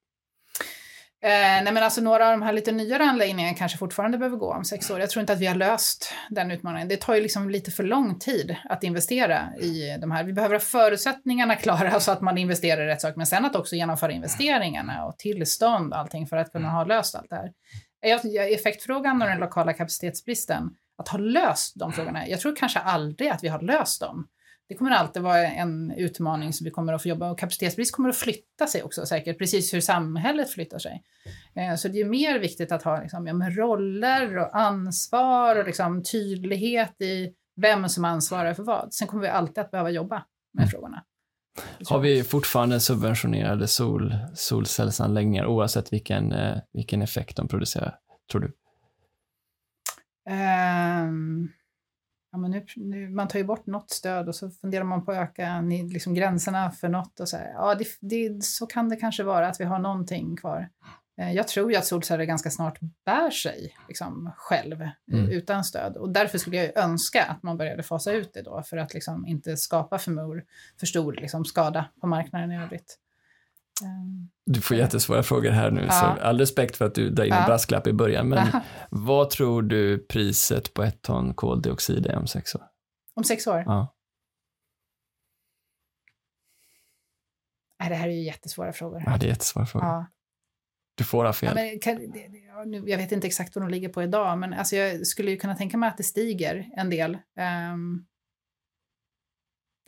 Eh, 1.24 1.64
nej 1.64 1.72
men 1.72 1.82
alltså 1.82 2.00
några 2.00 2.26
av 2.26 2.30
de 2.30 2.42
här 2.42 2.52
lite 2.52 2.72
nyare 2.72 3.04
anläggningarna 3.04 3.54
kanske 3.54 3.78
fortfarande 3.78 4.18
behöver 4.18 4.36
gå 4.36 4.54
om 4.54 4.64
sex 4.64 4.90
år. 4.90 5.00
Jag 5.00 5.10
tror 5.10 5.20
inte 5.20 5.32
att 5.32 5.40
vi 5.40 5.46
har 5.46 5.54
löst 5.54 6.12
den 6.30 6.50
utmaningen. 6.50 6.88
Det 6.88 7.00
tar 7.00 7.14
ju 7.14 7.20
liksom 7.20 7.50
lite 7.50 7.70
för 7.70 7.82
lång 7.82 8.18
tid 8.18 8.56
att 8.64 8.84
investera 8.84 9.56
i 9.60 9.98
de 10.00 10.10
här. 10.10 10.24
Vi 10.24 10.32
behöver 10.32 10.54
ha 10.54 10.60
förutsättningarna 10.60 11.56
klara 11.56 12.00
så 12.00 12.12
att 12.12 12.20
man 12.20 12.38
investerar 12.38 12.82
i 12.82 12.86
rätt 12.86 13.00
sak, 13.00 13.16
men 13.16 13.26
sen 13.26 13.44
att 13.44 13.56
också 13.56 13.76
genomföra 13.76 14.12
investeringarna 14.12 15.04
och 15.04 15.18
tillstånd 15.18 15.92
och 15.92 15.98
allting 15.98 16.26
för 16.26 16.36
att 16.36 16.52
kunna 16.52 16.70
ha 16.70 16.84
löst 16.84 17.14
allt 17.14 17.30
det 17.30 17.36
här. 17.36 17.50
Effektfrågan 18.02 19.22
och 19.22 19.28
den 19.28 19.38
lokala 19.38 19.72
kapacitetsbristen, 19.72 20.76
att 20.98 21.08
ha 21.08 21.18
löst 21.18 21.72
de 21.78 21.92
frågorna. 21.92 22.28
Jag 22.28 22.40
tror 22.40 22.56
kanske 22.56 22.78
aldrig 22.78 23.28
att 23.28 23.44
vi 23.44 23.48
har 23.48 23.60
löst 23.60 24.00
dem 24.00 24.28
det 24.72 24.76
kommer 24.76 24.90
alltid 24.90 25.22
vara 25.22 25.46
en 25.46 25.92
utmaning 25.92 26.52
som 26.52 26.64
vi 26.64 26.70
kommer 26.70 26.92
att 26.92 27.02
få 27.02 27.08
jobba 27.08 27.24
med. 27.24 27.32
Och 27.32 27.38
kapacitetsbrist 27.38 27.94
kommer 27.94 28.08
att 28.08 28.16
flytta 28.16 28.66
sig 28.66 28.82
också 28.82 29.06
säkert, 29.06 29.38
precis 29.38 29.74
hur 29.74 29.80
samhället 29.80 30.50
flyttar 30.50 30.78
sig. 30.78 31.02
Eh, 31.54 31.74
så 31.74 31.88
det 31.88 32.00
är 32.00 32.04
mer 32.04 32.38
viktigt 32.38 32.72
att 32.72 32.82
ha 32.82 33.00
liksom, 33.00 33.26
ja, 33.26 33.50
roller 33.50 34.38
och 34.38 34.56
ansvar 34.56 35.56
och 35.56 35.66
liksom, 35.66 36.02
tydlighet 36.02 37.00
i 37.02 37.34
vem 37.56 37.88
som 37.88 38.04
ansvarar 38.04 38.54
för 38.54 38.62
vad. 38.62 38.94
Sen 38.94 39.08
kommer 39.08 39.22
vi 39.22 39.28
alltid 39.28 39.58
att 39.58 39.70
behöva 39.70 39.90
jobba 39.90 40.24
med 40.52 40.62
mm. 40.62 40.70
frågorna. 40.70 41.04
Har 41.88 41.98
vi 41.98 42.22
fortfarande 42.22 42.80
subventionerade 42.80 43.68
sol, 43.68 44.14
solcellsanläggningar 44.34 45.46
oavsett 45.46 45.92
vilken, 45.92 46.32
eh, 46.32 46.58
vilken 46.72 47.02
effekt 47.02 47.36
de 47.36 47.48
producerar, 47.48 47.98
tror 48.30 48.40
du? 48.40 48.52
Um 50.30 51.52
ja, 52.32 52.38
men 52.38 52.50
nu, 52.50 52.64
nu, 52.76 53.08
man 53.08 53.28
tar 53.28 53.38
ju 53.38 53.44
bort 53.44 53.66
något 53.66 53.90
stöd 53.90 54.28
och 54.28 54.34
så 54.34 54.50
funderar 54.50 54.84
man 54.84 55.04
på 55.04 55.12
att 55.12 55.18
öka 55.18 55.60
ni, 55.60 55.88
liksom 55.88 56.14
gränserna 56.14 56.70
för 56.70 56.88
något. 56.88 57.20
Och 57.20 57.28
så 57.28 57.36
här. 57.36 57.52
Ja, 57.52 57.74
det, 57.74 57.86
det, 58.00 58.44
så 58.44 58.66
kan 58.66 58.88
det 58.88 58.96
kanske 58.96 59.22
vara 59.22 59.48
att 59.48 59.60
vi 59.60 59.64
har 59.64 59.78
någonting 59.78 60.36
kvar. 60.36 60.68
Eh, 61.18 61.32
jag 61.32 61.48
tror 61.48 61.72
ju 61.72 61.76
att 61.76 61.86
solceller 61.86 62.24
ganska 62.24 62.50
snart 62.50 62.78
bär 63.04 63.30
sig 63.30 63.74
liksom, 63.88 64.32
själv 64.36 64.80
mm. 65.12 65.28
utan 65.30 65.64
stöd. 65.64 65.96
Och 65.96 66.10
därför 66.10 66.38
skulle 66.38 66.56
jag 66.56 66.76
önska 66.76 67.22
att 67.22 67.42
man 67.42 67.56
började 67.56 67.82
fasa 67.82 68.12
ut 68.12 68.34
det 68.34 68.42
då 68.42 68.62
för 68.62 68.76
att 68.76 68.94
liksom, 68.94 69.26
inte 69.26 69.56
skapa 69.56 69.98
för, 69.98 70.10
mor, 70.10 70.44
för 70.80 70.86
stor 70.86 71.12
liksom, 71.12 71.44
skada 71.44 71.84
på 72.00 72.06
marknaden 72.06 72.52
i 72.52 72.62
övrigt. 72.62 72.98
Du 74.46 74.60
får 74.60 74.76
jättesvåra 74.76 75.22
frågor 75.22 75.50
här 75.50 75.70
nu, 75.70 75.84
ja. 75.84 75.90
så 75.90 76.22
all 76.22 76.38
respekt 76.38 76.76
för 76.76 76.84
att 76.84 76.94
du 76.94 77.10
drar 77.10 77.24
in 77.24 77.32
en 77.32 77.46
brasklapp 77.46 77.86
i 77.86 77.92
början. 77.92 78.28
Men 78.28 78.48
ja. 78.52 78.60
vad 78.90 79.30
tror 79.30 79.62
du 79.62 79.98
priset 79.98 80.74
på 80.74 80.82
ett 80.82 81.02
ton 81.02 81.34
koldioxid 81.34 82.06
är 82.06 82.16
om 82.16 82.26
sex 82.26 82.54
år? 82.54 82.62
Om 83.14 83.24
sex 83.24 83.46
år? 83.46 83.62
Ja. 83.66 83.94
Nej, 87.80 87.88
det 87.88 87.94
här 87.94 88.08
är 88.08 88.12
ju 88.12 88.22
jättesvåra 88.22 88.72
frågor. 88.72 89.02
Ja, 89.06 89.16
det 89.20 89.26
är 89.26 89.28
jättesvåra 89.28 89.66
frågor. 89.66 89.86
Ja. 89.88 90.06
Du 90.94 91.04
får 91.04 91.24
ha 91.24 91.32
fel. 91.32 91.48
Ja, 91.56 91.62
men 91.62 91.78
kan, 91.78 92.12
jag 92.86 92.98
vet 92.98 93.12
inte 93.12 93.26
exakt 93.26 93.56
vad 93.56 93.64
de 93.64 93.70
ligger 93.70 93.88
på 93.88 94.02
idag, 94.02 94.38
men 94.38 94.52
alltså 94.52 94.76
jag 94.76 95.06
skulle 95.06 95.30
ju 95.30 95.36
kunna 95.36 95.54
tänka 95.54 95.76
mig 95.76 95.88
att 95.88 95.96
det 95.96 96.02
stiger 96.02 96.70
en 96.76 96.90
del. 96.90 97.18
Um, 97.72 98.06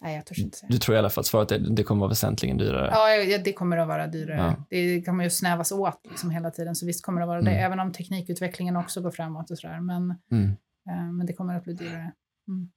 Nej, 0.03 0.17
jag 0.17 0.27
törs 0.27 0.39
inte 0.39 0.59
säga. 0.59 0.71
Du 0.71 0.79
tror 0.79 0.97
i 0.97 0.99
alla 0.99 1.11
fall 1.11 1.23
att 1.23 1.27
svaret 1.27 1.53
är 1.53 1.59
det 1.59 1.83
kommer 1.83 2.01
vara 2.01 2.09
väsentligen 2.09 2.59
dyrare? 2.59 2.91
Ja, 2.93 3.39
det 3.39 3.53
kommer 3.53 3.77
att 3.77 3.89
vara 3.89 4.07
dyrare. 4.07 4.57
Ja. 4.59 4.65
Det 4.71 5.03
kommer 5.03 5.25
ju 5.25 5.31
snävas 5.31 5.73
åt 5.73 6.01
liksom 6.11 6.31
hela 6.31 6.51
tiden, 6.51 6.75
så 6.75 6.87
visst 6.87 7.05
kommer 7.05 7.21
det 7.21 7.27
vara 7.27 7.39
mm. 7.39 7.53
det, 7.53 7.61
även 7.61 7.81
om 7.81 7.93
teknikutvecklingen 7.93 8.77
också 8.77 9.01
går 9.01 9.11
framåt 9.11 9.51
och 9.51 9.59
sådär. 9.59 9.81
Men, 9.81 10.15
mm. 10.31 10.51
eh, 10.89 11.13
men 11.13 11.27
det 11.27 11.33
kommer 11.33 11.57
att 11.57 11.65
bli 11.65 11.73
dyrare. 11.73 12.13
Mm. 12.49 12.71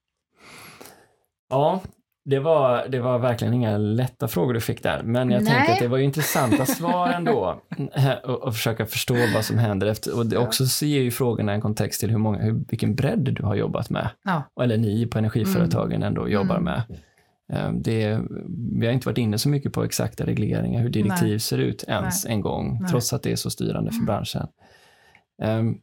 Ja, 1.49 1.81
det 2.29 2.39
var, 2.39 2.87
det 2.87 2.99
var 2.99 3.19
verkligen 3.19 3.53
inga 3.53 3.77
lätta 3.77 4.27
frågor 4.27 4.53
du 4.53 4.61
fick 4.61 4.83
där, 4.83 5.03
men 5.03 5.31
jag 5.31 5.43
Nej. 5.43 5.53
tänkte 5.53 5.73
att 5.73 5.79
det 5.79 5.87
var 5.87 5.97
intressanta 5.97 6.65
svar 6.77 7.07
ändå 7.09 7.61
och, 8.23 8.43
och 8.43 8.53
försöka 8.53 8.85
förstå 8.85 9.15
vad 9.33 9.45
som 9.45 9.57
händer. 9.57 9.87
Efter, 9.87 10.17
och 10.17 10.25
det 10.25 10.37
också 10.37 10.65
så 10.65 10.85
ger 10.85 11.01
ju 11.01 11.11
frågorna 11.11 11.53
en 11.53 11.61
kontext 11.61 11.99
till 11.99 12.09
hur 12.09 12.17
många, 12.17 12.39
hur, 12.39 12.63
vilken 12.69 12.95
bredd 12.95 13.33
du 13.33 13.43
har 13.43 13.55
jobbat 13.55 13.89
med. 13.89 14.09
Ja. 14.23 14.63
Eller 14.63 14.77
ni 14.77 15.05
på 15.05 15.17
energiföretagen 15.19 15.95
mm. 15.95 16.07
ändå 16.07 16.29
jobbar 16.29 16.55
mm. 16.57 16.63
med. 16.63 16.83
Ehm, 17.53 17.81
det, 17.81 18.19
vi 18.79 18.85
har 18.85 18.93
inte 18.93 19.07
varit 19.07 19.17
inne 19.17 19.37
så 19.37 19.49
mycket 19.49 19.73
på 19.73 19.83
exakta 19.83 20.25
regleringar, 20.25 20.81
hur 20.81 20.89
direktiv 20.89 21.29
Nej. 21.29 21.39
ser 21.39 21.57
ut 21.57 21.83
ens 21.87 22.25
Nej. 22.25 22.33
en 22.33 22.41
gång, 22.41 22.77
Nej. 22.81 22.89
trots 22.89 23.13
att 23.13 23.23
det 23.23 23.31
är 23.31 23.35
så 23.35 23.49
styrande 23.49 23.91
för 23.91 23.97
mm. 23.97 24.05
branschen. 24.05 24.47
Um, 25.43 25.77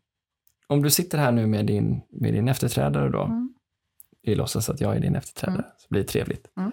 om 0.66 0.82
du 0.82 0.90
sitter 0.90 1.18
här 1.18 1.32
nu 1.32 1.46
med 1.46 1.66
din, 1.66 2.00
med 2.10 2.32
din 2.34 2.48
efterträdare 2.48 3.10
då, 3.10 3.22
mm. 3.22 3.53
Vi 4.24 4.34
låtsas 4.34 4.70
att 4.70 4.80
jag 4.80 4.96
är 4.96 5.00
din 5.00 5.16
efterträdare, 5.16 5.58
mm. 5.58 5.70
så 5.78 5.86
blir 5.90 6.00
det 6.00 6.08
trevligt. 6.08 6.46
Mm. 6.56 6.72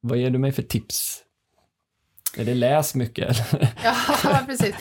Vad 0.00 0.18
ger 0.18 0.30
du 0.30 0.38
mig 0.38 0.52
för 0.52 0.62
tips? 0.62 1.22
Är 2.36 2.44
det 2.44 2.54
läs 2.54 2.94
mycket? 2.94 3.36
ja, 3.84 4.40
precis. 4.46 4.74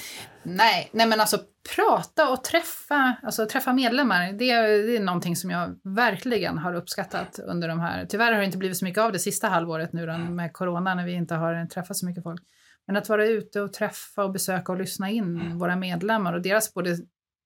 Nej, 0.43 0.89
nej, 0.93 1.07
men 1.07 1.19
alltså 1.19 1.37
prata 1.75 2.29
och 2.29 2.43
träffa, 2.43 3.15
alltså 3.23 3.45
träffa 3.45 3.73
medlemmar, 3.73 4.31
det, 4.31 4.37
det 4.85 4.97
är 4.97 4.99
någonting 4.99 5.35
som 5.35 5.49
jag 5.49 5.79
verkligen 5.83 6.57
har 6.57 6.73
uppskattat 6.73 7.39
under 7.39 7.67
de 7.67 7.79
här... 7.79 8.05
Tyvärr 8.05 8.31
har 8.31 8.39
det 8.39 8.45
inte 8.45 8.57
blivit 8.57 8.77
så 8.77 8.85
mycket 8.85 9.03
av 9.03 9.11
det 9.11 9.19
sista 9.19 9.47
halvåret 9.47 9.93
nu 9.93 10.05
då, 10.05 10.17
med 10.17 10.53
corona 10.53 10.95
när 10.95 11.05
vi 11.05 11.13
inte 11.13 11.35
har 11.35 11.65
träffat 11.65 11.97
så 11.97 12.05
mycket 12.05 12.23
folk. 12.23 12.41
Men 12.87 12.97
att 12.97 13.09
vara 13.09 13.25
ute 13.25 13.61
och 13.61 13.73
träffa 13.73 14.23
och 14.23 14.31
besöka 14.31 14.71
och 14.71 14.77
lyssna 14.77 15.09
in 15.09 15.57
våra 15.57 15.75
medlemmar 15.75 16.33
och 16.33 16.41
deras 16.41 16.73
både 16.73 16.97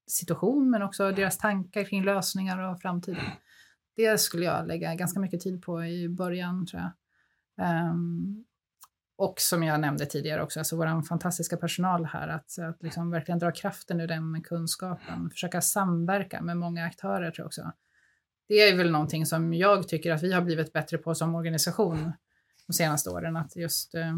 situation 0.07 0.69
men 0.69 0.81
också 0.81 1.11
deras 1.11 1.37
tankar 1.37 1.83
kring 1.83 2.03
lösningar 2.03 2.71
och 2.71 2.81
framtiden. 2.81 3.23
Det 3.95 4.17
skulle 4.17 4.45
jag 4.45 4.67
lägga 4.67 4.95
ganska 4.95 5.19
mycket 5.19 5.41
tid 5.41 5.61
på 5.61 5.85
i 5.85 6.09
början 6.09 6.65
tror 6.65 6.81
jag. 6.81 6.91
Um, 7.91 8.45
och 9.17 9.39
som 9.39 9.63
jag 9.63 9.79
nämnde 9.79 10.05
tidigare 10.05 10.43
också, 10.43 10.59
alltså 10.59 10.75
vår 10.77 11.01
fantastiska 11.01 11.57
personal 11.57 12.05
här, 12.05 12.27
att, 12.27 12.59
att 12.59 12.83
liksom 12.83 13.11
verkligen 13.11 13.39
dra 13.39 13.51
kraften 13.51 14.01
ur 14.01 14.07
den 14.07 14.43
kunskapen, 14.43 15.29
försöka 15.29 15.61
samverka 15.61 16.41
med 16.41 16.57
många 16.57 16.85
aktörer 16.85 17.31
tror 17.31 17.43
jag 17.43 17.47
också. 17.47 17.71
Det 18.47 18.55
är 18.55 18.77
väl 18.77 18.91
någonting 18.91 19.25
som 19.25 19.53
jag 19.53 19.87
tycker 19.87 20.11
att 20.11 20.23
vi 20.23 20.33
har 20.33 20.41
blivit 20.41 20.73
bättre 20.73 20.97
på 20.97 21.15
som 21.15 21.35
organisation 21.35 22.11
de 22.67 22.73
senaste 22.73 23.09
åren, 23.09 23.35
att 23.35 23.55
just 23.55 23.95
eh, 23.95 24.09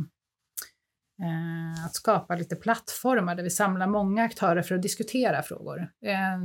eh 1.20 1.86
att 1.86 1.96
skapa 1.96 2.36
lite 2.36 2.56
plattformar 2.56 3.36
där 3.36 3.44
vi 3.44 3.50
samlar 3.50 3.88
många 3.88 4.24
aktörer 4.24 4.62
för 4.62 4.76
att 4.76 4.82
diskutera 4.82 5.44
frågor. 5.44 5.92
Eh, 6.02 6.38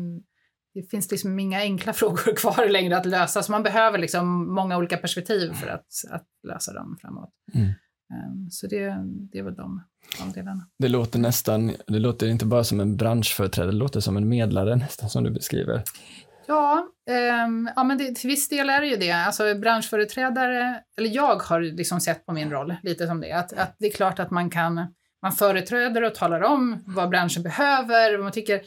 det 0.75 0.83
finns 0.83 1.11
liksom 1.11 1.39
inga 1.39 1.61
enkla 1.61 1.93
frågor 2.03 2.37
kvar 2.37 2.69
längre 2.69 2.97
att 2.97 3.07
lösa, 3.07 3.43
så 3.43 3.53
man 3.53 3.63
behöver 3.63 3.99
liksom 3.99 4.55
många 4.55 4.77
olika 4.77 4.97
perspektiv 4.97 5.53
för 5.53 5.67
att, 5.67 5.87
att 6.11 6.27
lösa 6.49 6.73
dem 6.73 6.97
framåt. 7.01 7.31
Mm. 7.55 7.67
Ehm, 8.13 8.51
så 8.51 8.67
det, 8.67 8.97
det 9.33 9.39
är 9.39 9.43
väl 9.43 9.55
de, 9.55 9.83
de 10.19 10.33
delarna. 10.33 10.67
Det 10.79 10.89
låter 10.89 11.19
nästan, 11.19 11.73
det 11.87 11.99
låter 11.99 12.27
inte 12.27 12.47
bara 12.47 12.65
som 12.65 12.81
en 12.81 12.97
branschföreträdare, 12.97 13.71
det 13.71 13.77
låter 13.77 14.01
som 14.01 14.17
en 14.17 14.29
medlare 14.29 14.77
nästan 14.77 15.11
som 15.11 15.25
du 15.25 15.31
beskriver. 15.31 15.83
Ja, 16.47 16.89
um, 17.47 17.71
ja 17.77 17.85
men 17.85 17.99
det, 17.99 18.15
till 18.15 18.31
viss 18.31 18.49
del 18.49 18.71
är 18.71 18.81
det 18.81 18.87
ju 18.87 18.97
det. 18.97 19.13
Alltså 19.13 19.55
branschföreträdare, 19.55 20.81
eller 20.99 21.09
jag 21.09 21.37
har 21.37 21.61
liksom 21.61 22.01
sett 22.01 22.27
på 22.27 22.33
min 22.33 22.51
roll 22.51 22.75
lite 22.83 23.07
som 23.07 23.21
det, 23.21 23.33
att, 23.33 23.53
att 23.53 23.77
det 23.79 23.87
är 23.87 23.93
klart 23.93 24.19
att 24.19 24.31
man 24.31 24.51
kan, 24.51 24.87
man 25.23 25.33
företräder 25.33 26.03
och 26.03 26.15
talar 26.15 26.43
om 26.43 26.83
vad 26.87 27.09
branschen 27.09 27.43
behöver, 27.43 28.13
vad 28.13 28.25
man 28.25 28.33
tycker, 28.33 28.61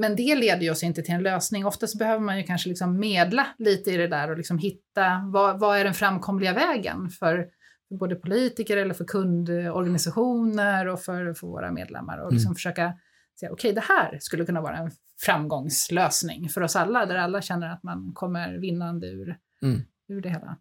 men 0.00 0.16
det 0.16 0.34
leder 0.34 0.62
ju 0.62 0.70
oss 0.70 0.82
inte 0.82 1.02
till 1.02 1.14
en 1.14 1.22
lösning. 1.22 1.66
Oftast 1.66 1.98
behöver 1.98 2.20
man 2.20 2.38
ju 2.38 2.42
kanske 2.42 2.68
liksom 2.68 3.00
medla 3.00 3.46
lite 3.58 3.90
i 3.90 3.96
det 3.96 4.08
där 4.08 4.30
och 4.30 4.36
liksom 4.36 4.58
hitta 4.58 5.22
vad, 5.32 5.60
vad 5.60 5.78
är 5.78 5.84
den 5.84 5.94
framkomliga 5.94 6.52
vägen 6.52 7.10
för 7.10 7.48
för 7.88 7.96
både 7.96 8.16
politiker 8.16 8.76
eller 8.76 8.94
för 8.94 9.04
kundorganisationer 9.04 10.88
och 10.88 11.00
för, 11.00 11.34
för 11.34 11.46
våra 11.46 11.72
medlemmar 11.72 12.18
och 12.18 12.32
liksom 12.32 12.48
mm. 12.48 12.54
försöka 12.54 12.94
säga 13.40 13.52
okej, 13.52 13.70
okay, 13.70 13.72
det 13.72 13.84
här 13.88 14.18
skulle 14.20 14.44
kunna 14.44 14.60
vara 14.60 14.76
en 14.76 14.90
framgångslösning 15.20 16.48
för 16.48 16.60
oss 16.60 16.76
alla, 16.76 17.06
där 17.06 17.16
alla 17.16 17.42
känner 17.42 17.68
att 17.68 17.82
man 17.82 18.12
kommer 18.14 18.58
vinnande 18.58 19.06
ur, 19.06 19.36
mm. 19.62 19.80
ur 20.08 20.20
det 20.20 20.28
hela. 20.28 20.56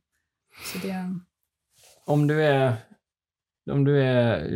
Så 0.74 0.88
det... 0.88 1.20
Om 2.06 2.28
du 2.28 2.44
är 2.44 2.74
om 3.70 3.84
du 3.84 4.04
är, 4.04 4.52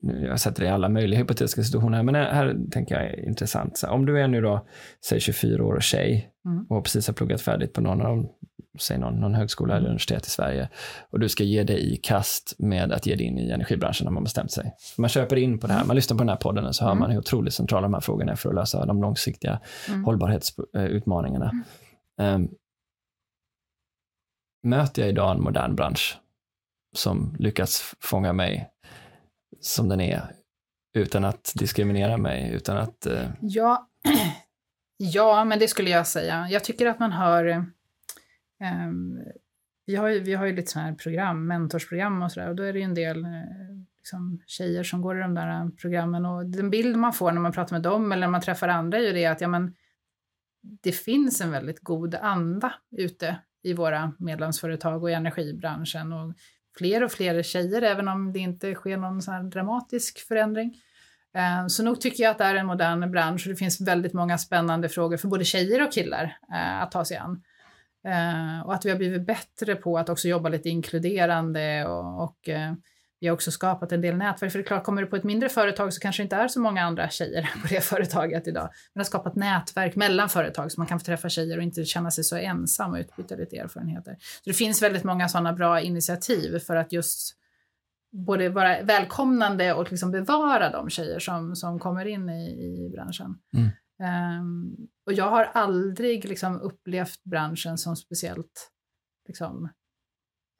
jag 0.00 0.40
sätter 0.40 0.60
dig 0.60 0.68
i 0.68 0.72
alla 0.72 0.88
möjliga 0.88 1.20
hypotetiska 1.20 1.62
situationer, 1.62 2.02
men 2.02 2.14
här 2.14 2.56
tänker 2.70 2.94
jag 2.94 3.04
är 3.04 3.28
intressant. 3.28 3.78
Så 3.78 3.88
om 3.88 4.06
du 4.06 4.20
är 4.20 4.28
nu 4.28 4.40
då, 4.40 4.66
säg 5.08 5.20
24 5.20 5.64
år 5.64 5.74
och 5.74 5.82
tjej 5.82 6.30
mm. 6.44 6.66
och 6.68 6.84
precis 6.84 7.06
har 7.06 7.14
pluggat 7.14 7.40
färdigt 7.40 7.72
på 7.72 7.80
någon 7.80 8.02
av 8.02 8.26
säg 8.78 8.98
någon, 8.98 9.20
någon 9.20 9.34
högskola 9.34 9.72
eller 9.72 9.80
mm. 9.80 9.90
universitet 9.90 10.26
i 10.26 10.30
Sverige 10.30 10.68
och 11.10 11.20
du 11.20 11.28
ska 11.28 11.44
ge 11.44 11.62
dig 11.62 11.94
i 11.94 11.96
kast 11.96 12.54
med 12.58 12.92
att 12.92 13.06
ge 13.06 13.14
dig 13.14 13.26
in 13.26 13.38
i 13.38 13.50
energibranschen 13.50 14.06
har 14.06 14.14
man 14.14 14.24
bestämt 14.24 14.52
sig. 14.52 14.74
Man 14.98 15.08
köper 15.08 15.36
in 15.36 15.58
på 15.58 15.66
det 15.66 15.72
här, 15.72 15.84
man 15.84 15.96
lyssnar 15.96 16.16
på 16.16 16.22
den 16.22 16.28
här 16.28 16.36
podden 16.36 16.66
och 16.66 16.74
så 16.74 16.84
hör 16.84 16.90
mm. 16.90 17.00
man 17.00 17.10
hur 17.10 17.18
otroligt 17.18 17.54
centrala 17.54 17.82
de 17.82 17.94
här 17.94 18.00
frågorna 18.00 18.32
är 18.32 18.36
för 18.36 18.48
att 18.48 18.54
lösa 18.54 18.86
de 18.86 19.02
långsiktiga 19.02 19.60
mm. 19.88 20.04
hållbarhetsutmaningarna. 20.04 21.52
Um, 22.20 22.50
möter 24.62 25.02
jag 25.02 25.08
idag 25.08 25.36
en 25.36 25.42
modern 25.42 25.74
bransch 25.74 26.18
som 26.92 27.36
lyckats 27.38 27.94
fånga 28.00 28.32
mig 28.32 28.70
som 29.60 29.88
den 29.88 30.00
är 30.00 30.22
utan 30.94 31.24
att 31.24 31.52
diskriminera 31.54 32.16
mig, 32.16 32.52
utan 32.52 32.76
att... 32.76 33.06
Eh... 33.06 33.30
Ja. 33.40 33.88
ja, 34.96 35.44
men 35.44 35.58
det 35.58 35.68
skulle 35.68 35.90
jag 35.90 36.06
säga. 36.06 36.48
Jag 36.50 36.64
tycker 36.64 36.86
att 36.86 36.98
man 36.98 37.12
hör 37.12 37.66
Eh, 38.62 38.92
vi, 39.86 39.96
har 39.96 40.08
ju, 40.08 40.20
vi 40.20 40.34
har 40.34 40.46
ju 40.46 40.56
lite 40.56 40.70
sådana 40.70 40.88
här 40.88 40.96
program, 40.96 41.46
mentorsprogram 41.46 42.22
och 42.22 42.32
sådär, 42.32 42.48
och 42.48 42.56
då 42.56 42.62
är 42.62 42.72
det 42.72 42.78
ju 42.78 42.84
en 42.84 42.94
del 42.94 43.24
eh, 43.24 43.30
liksom, 43.98 44.42
tjejer 44.46 44.82
som 44.82 45.02
går 45.02 45.18
i 45.18 45.20
de 45.20 45.34
där 45.34 45.70
programmen 45.70 46.26
och 46.26 46.46
den 46.46 46.70
bild 46.70 46.96
man 46.96 47.12
får 47.12 47.32
när 47.32 47.40
man 47.40 47.52
pratar 47.52 47.76
med 47.76 47.82
dem 47.82 48.12
eller 48.12 48.20
när 48.20 48.32
man 48.32 48.40
träffar 48.40 48.68
andra 48.68 48.98
är 48.98 49.02
ju 49.02 49.12
det 49.12 49.26
att 49.26 49.40
ja, 49.40 49.48
men, 49.48 49.74
det 50.82 50.92
finns 50.92 51.40
en 51.40 51.50
väldigt 51.50 51.80
god 51.80 52.14
anda 52.14 52.74
ute 52.96 53.36
i 53.62 53.72
våra 53.72 54.12
medlemsföretag 54.18 55.02
och 55.02 55.10
i 55.10 55.14
energibranschen 55.14 56.12
och 56.12 56.34
fler 56.78 57.04
och 57.04 57.12
fler 57.12 57.42
tjejer, 57.42 57.82
även 57.82 58.08
om 58.08 58.32
det 58.32 58.38
inte 58.38 58.74
sker 58.74 58.96
någon 58.96 59.22
sån 59.22 59.50
dramatisk 59.50 60.28
förändring. 60.28 60.82
Eh, 61.34 61.66
så 61.66 61.82
nog 61.82 62.00
tycker 62.00 62.22
jag 62.24 62.30
att 62.30 62.38
det 62.38 62.44
är 62.44 62.54
en 62.54 62.66
modern 62.66 63.10
bransch 63.10 63.46
och 63.46 63.50
det 63.50 63.56
finns 63.56 63.80
väldigt 63.80 64.12
många 64.12 64.38
spännande 64.38 64.88
frågor 64.88 65.16
för 65.16 65.28
både 65.28 65.44
tjejer 65.44 65.82
och 65.86 65.92
killar 65.92 66.36
eh, 66.54 66.82
att 66.82 66.90
ta 66.90 67.04
sig 67.04 67.16
an. 67.16 67.42
Eh, 68.04 68.66
och 68.66 68.74
att 68.74 68.84
vi 68.84 68.90
har 68.90 68.96
blivit 68.96 69.26
bättre 69.26 69.74
på 69.74 69.98
att 69.98 70.08
också 70.08 70.28
jobba 70.28 70.48
lite 70.48 70.68
inkluderande 70.68 71.86
och, 71.86 72.24
och 72.24 72.48
vi 73.22 73.28
har 73.28 73.34
också 73.34 73.50
skapat 73.50 73.92
en 73.92 74.00
del 74.00 74.16
nätverk. 74.16 74.52
För 74.52 74.58
det 74.58 74.62
är 74.62 74.66
klart, 74.66 74.84
kommer 74.84 75.02
du 75.02 75.08
på 75.08 75.16
ett 75.16 75.24
mindre 75.24 75.48
företag 75.48 75.92
så 75.92 76.00
kanske 76.00 76.22
det 76.22 76.24
inte 76.24 76.36
är 76.36 76.48
så 76.48 76.60
många 76.60 76.82
andra 76.82 77.10
tjejer 77.10 77.42
på 77.62 77.68
det 77.68 77.80
företaget 77.80 78.48
idag. 78.48 78.70
Men 78.94 79.00
har 79.00 79.04
skapat 79.04 79.36
nätverk 79.36 79.96
mellan 79.96 80.28
företag 80.28 80.72
så 80.72 80.80
man 80.80 80.86
kan 80.86 81.00
få 81.00 81.04
träffa 81.04 81.28
tjejer 81.28 81.56
och 81.56 81.62
inte 81.62 81.84
känna 81.84 82.10
sig 82.10 82.24
så 82.24 82.36
ensam 82.36 82.92
och 82.92 82.98
utbyta 82.98 83.34
lite 83.34 83.56
erfarenheter. 83.56 84.16
Så 84.20 84.50
det 84.50 84.52
finns 84.52 84.82
väldigt 84.82 85.04
många 85.04 85.28
sådana 85.28 85.52
bra 85.52 85.80
initiativ 85.80 86.58
för 86.58 86.76
att 86.76 86.92
just 86.92 87.36
både 88.12 88.48
vara 88.48 88.82
välkomnande 88.82 89.72
och 89.72 89.90
liksom 89.90 90.10
bevara 90.10 90.70
de 90.70 90.90
tjejer 90.90 91.18
som, 91.18 91.56
som 91.56 91.78
kommer 91.78 92.04
in 92.04 92.28
i, 92.28 92.86
i 92.86 92.90
branschen. 92.90 93.38
Mm. 93.56 93.70
Um, 94.40 94.76
och 95.06 95.12
jag 95.12 95.30
har 95.30 95.44
aldrig 95.44 96.24
liksom, 96.24 96.60
upplevt 96.60 97.24
branschen 97.24 97.78
som 97.78 97.96
speciellt 97.96 98.70
liksom, 99.28 99.64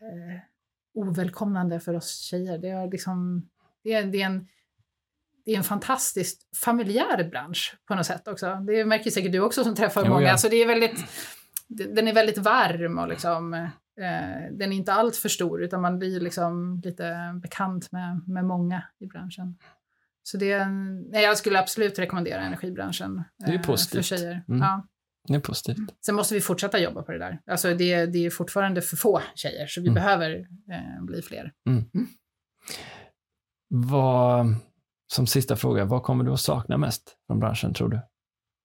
eh, 0.03 0.52
ovälkomnande 0.95 1.81
för 1.81 1.95
oss 1.95 2.19
tjejer. 2.19 2.59
Det 2.59 2.69
är, 2.69 2.91
liksom, 2.91 3.49
det 3.85 3.93
är, 3.93 4.05
det 4.05 4.23
är 4.23 4.27
en 4.27 4.49
det 5.45 5.53
är 5.53 5.57
en 5.57 5.65
fantastiskt 5.65 6.57
familjär 6.57 7.29
bransch 7.31 7.77
på 7.89 7.95
något 7.95 8.07
sätt 8.07 8.29
också. 8.29 8.55
Det 8.55 8.85
märker 8.85 9.11
säkert 9.11 9.33
du 9.33 9.41
också 9.41 9.65
som 9.65 9.75
träffar 9.75 10.05
jo, 10.05 10.11
många. 10.11 10.27
Ja. 10.27 10.37
Så 10.37 10.49
det 10.49 10.57
är 10.57 10.67
väldigt, 10.67 11.05
den 11.69 12.09
är 12.09 12.13
väldigt 12.13 12.39
varm 12.39 12.99
och 12.99 13.09
liksom, 13.09 13.55
eh, 13.55 13.71
den 14.51 14.73
är 14.73 14.77
inte 14.77 14.93
allt 14.93 15.17
för 15.17 15.29
stor 15.29 15.63
utan 15.63 15.81
man 15.81 15.99
blir 15.99 16.21
liksom 16.21 16.81
lite 16.85 17.41
bekant 17.43 17.93
med, 17.93 18.29
med 18.29 18.45
många 18.45 18.83
i 18.99 19.07
branschen. 19.07 19.59
Så 20.23 20.37
det, 20.37 20.67
nej, 20.67 21.23
jag 21.23 21.39
skulle 21.39 21.59
absolut 21.59 21.99
rekommendera 21.99 22.41
energibranschen 22.41 23.25
det 23.39 23.55
är 23.55 23.59
positivt. 23.59 24.07
för 24.07 24.17
tjejer. 24.17 24.45
Mm. 24.49 24.61
Ja. 24.61 24.87
Det 25.29 25.35
är 25.35 25.41
positivt. 25.41 25.79
Sen 26.07 26.15
måste 26.15 26.35
vi 26.35 26.41
fortsätta 26.41 26.79
jobba 26.79 27.03
på 27.03 27.13
det 27.13 27.19
där. 27.19 27.41
Alltså 27.47 27.75
det, 27.75 28.07
det 28.07 28.27
är 28.27 28.31
fortfarande 28.31 28.83
för 28.83 28.97
få 28.97 29.23
tjejer, 29.35 29.67
så 29.67 29.81
vi 29.81 29.89
mm. 29.89 29.95
behöver 29.95 30.31
eh, 30.71 31.05
bli 31.05 31.23
fler. 31.23 31.53
Mm. 31.69 31.85
mm. 31.95 32.09
Vad, 33.69 34.55
som 35.13 35.27
sista 35.27 35.57
fråga, 35.57 35.85
vad 35.85 36.03
kommer 36.03 36.25
du 36.25 36.33
att 36.33 36.41
sakna 36.41 36.79
mest 36.79 37.17
från 37.27 37.41
branschen, 37.41 37.75
tror 37.75 37.89
du? 37.89 38.01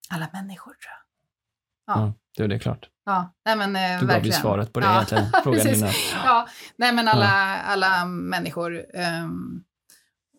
Alla 0.10 0.30
människor, 0.34 0.72
tror 0.72 0.92
jag. 0.92 1.96
Ja. 1.96 2.02
Mm, 2.02 2.14
det 2.38 2.44
är 2.44 2.48
det 2.48 2.60
klart. 2.60 2.90
Ja, 3.06 3.34
nej 3.46 3.56
men 3.56 3.76
eh, 3.76 4.00
Du 4.00 4.08
gav 4.08 4.26
ju 4.26 4.32
svaret 4.32 4.74
på 4.74 4.80
det 4.80 4.86
ja. 4.86 4.94
egentligen, 4.94 5.26
frågan 5.44 5.68
innan. 5.68 5.90
Ja, 6.26 6.48
nej 6.76 6.94
men 6.94 7.08
alla, 7.08 7.26
ja. 7.26 7.62
alla 7.62 8.06
människor. 8.06 8.86
Um, 9.24 9.64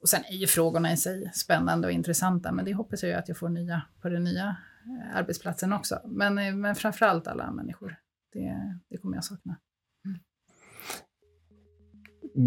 och 0.03 0.09
sen 0.09 0.25
är 0.25 0.37
ju 0.37 0.47
frågorna 0.47 0.93
i 0.93 0.97
sig 0.97 1.31
spännande 1.35 1.87
och 1.87 1.93
intressanta, 1.93 2.53
men 2.53 2.65
det 2.65 2.75
hoppas 2.75 3.03
jag 3.03 3.11
ju 3.11 3.17
att 3.17 3.29
jag 3.29 3.39
får 3.39 3.49
nya 3.49 3.83
på 4.03 4.09
den 4.09 4.25
nya 4.25 4.57
arbetsplatsen 5.15 5.73
också. 5.73 5.99
Men, 6.05 6.39
eh, 6.39 6.55
men 6.55 6.75
framförallt 6.75 7.27
alla 7.27 7.53
människor. 7.53 7.97
Det, 8.33 8.77
det 8.91 8.97
kommer 8.97 9.17
jag 9.17 9.25
sakna. 9.25 9.57
Mm. 10.05 10.19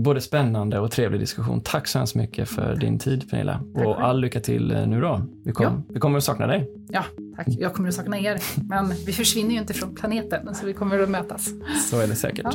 Både 0.03 0.21
spännande 0.21 0.79
och 0.79 0.91
trevlig 0.91 1.19
diskussion. 1.19 1.61
Tack 1.61 1.87
så 1.87 1.97
hemskt 1.97 2.15
mycket 2.15 2.49
för 2.49 2.75
din 2.75 2.99
tid 2.99 3.29
Pernilla. 3.29 3.63
och 3.75 4.03
all 4.03 4.21
lycka 4.21 4.39
till 4.39 4.71
eh, 4.71 4.87
nu 4.87 5.01
då. 5.01 5.21
Vi, 5.45 5.51
kom, 5.51 5.65
ja. 5.65 5.81
vi 5.89 5.99
kommer 5.99 6.17
att 6.17 6.23
sakna 6.23 6.47
dig. 6.47 6.71
Ja, 6.89 7.03
tack. 7.35 7.47
Jag 7.47 7.73
kommer 7.73 7.89
att 7.89 7.95
sakna 7.95 8.19
er. 8.19 8.41
Men 8.69 8.89
vi 9.05 9.13
försvinner 9.13 9.51
ju 9.51 9.57
inte 9.57 9.73
från 9.73 9.95
planeten, 9.95 10.55
så 10.55 10.65
vi 10.65 10.73
kommer 10.73 10.99
att 10.99 11.09
mötas. 11.09 11.49
Så 11.89 11.99
är 11.99 12.07
det 12.07 12.15
säkert. 12.15 12.45
Ja. 12.45 12.51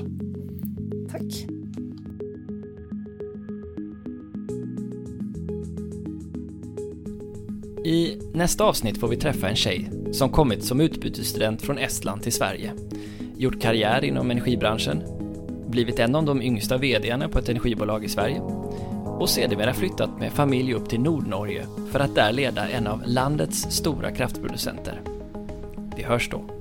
Tack. 1.10 1.55
I 7.86 8.18
nästa 8.32 8.64
avsnitt 8.64 9.00
får 9.00 9.08
vi 9.08 9.16
träffa 9.16 9.48
en 9.48 9.56
tjej 9.56 9.90
som 10.12 10.30
kommit 10.30 10.64
som 10.64 10.80
utbytesstudent 10.80 11.62
från 11.62 11.78
Estland 11.78 12.22
till 12.22 12.32
Sverige, 12.32 12.72
gjort 13.36 13.60
karriär 13.60 14.04
inom 14.04 14.30
energibranschen, 14.30 15.02
blivit 15.68 15.98
en 15.98 16.14
av 16.14 16.24
de 16.24 16.42
yngsta 16.42 16.76
VDarna 16.76 17.28
på 17.28 17.38
ett 17.38 17.48
energibolag 17.48 18.04
i 18.04 18.08
Sverige 18.08 18.40
och 19.04 19.28
sedermera 19.28 19.74
flyttat 19.74 20.20
med 20.20 20.32
familj 20.32 20.74
upp 20.74 20.88
till 20.88 21.00
Nordnorge 21.00 21.66
för 21.92 22.00
att 22.00 22.14
där 22.14 22.32
leda 22.32 22.68
en 22.68 22.86
av 22.86 23.02
landets 23.06 23.66
stora 23.70 24.10
kraftproducenter. 24.10 25.00
Vi 25.96 26.02
hörs 26.02 26.30
då. 26.30 26.55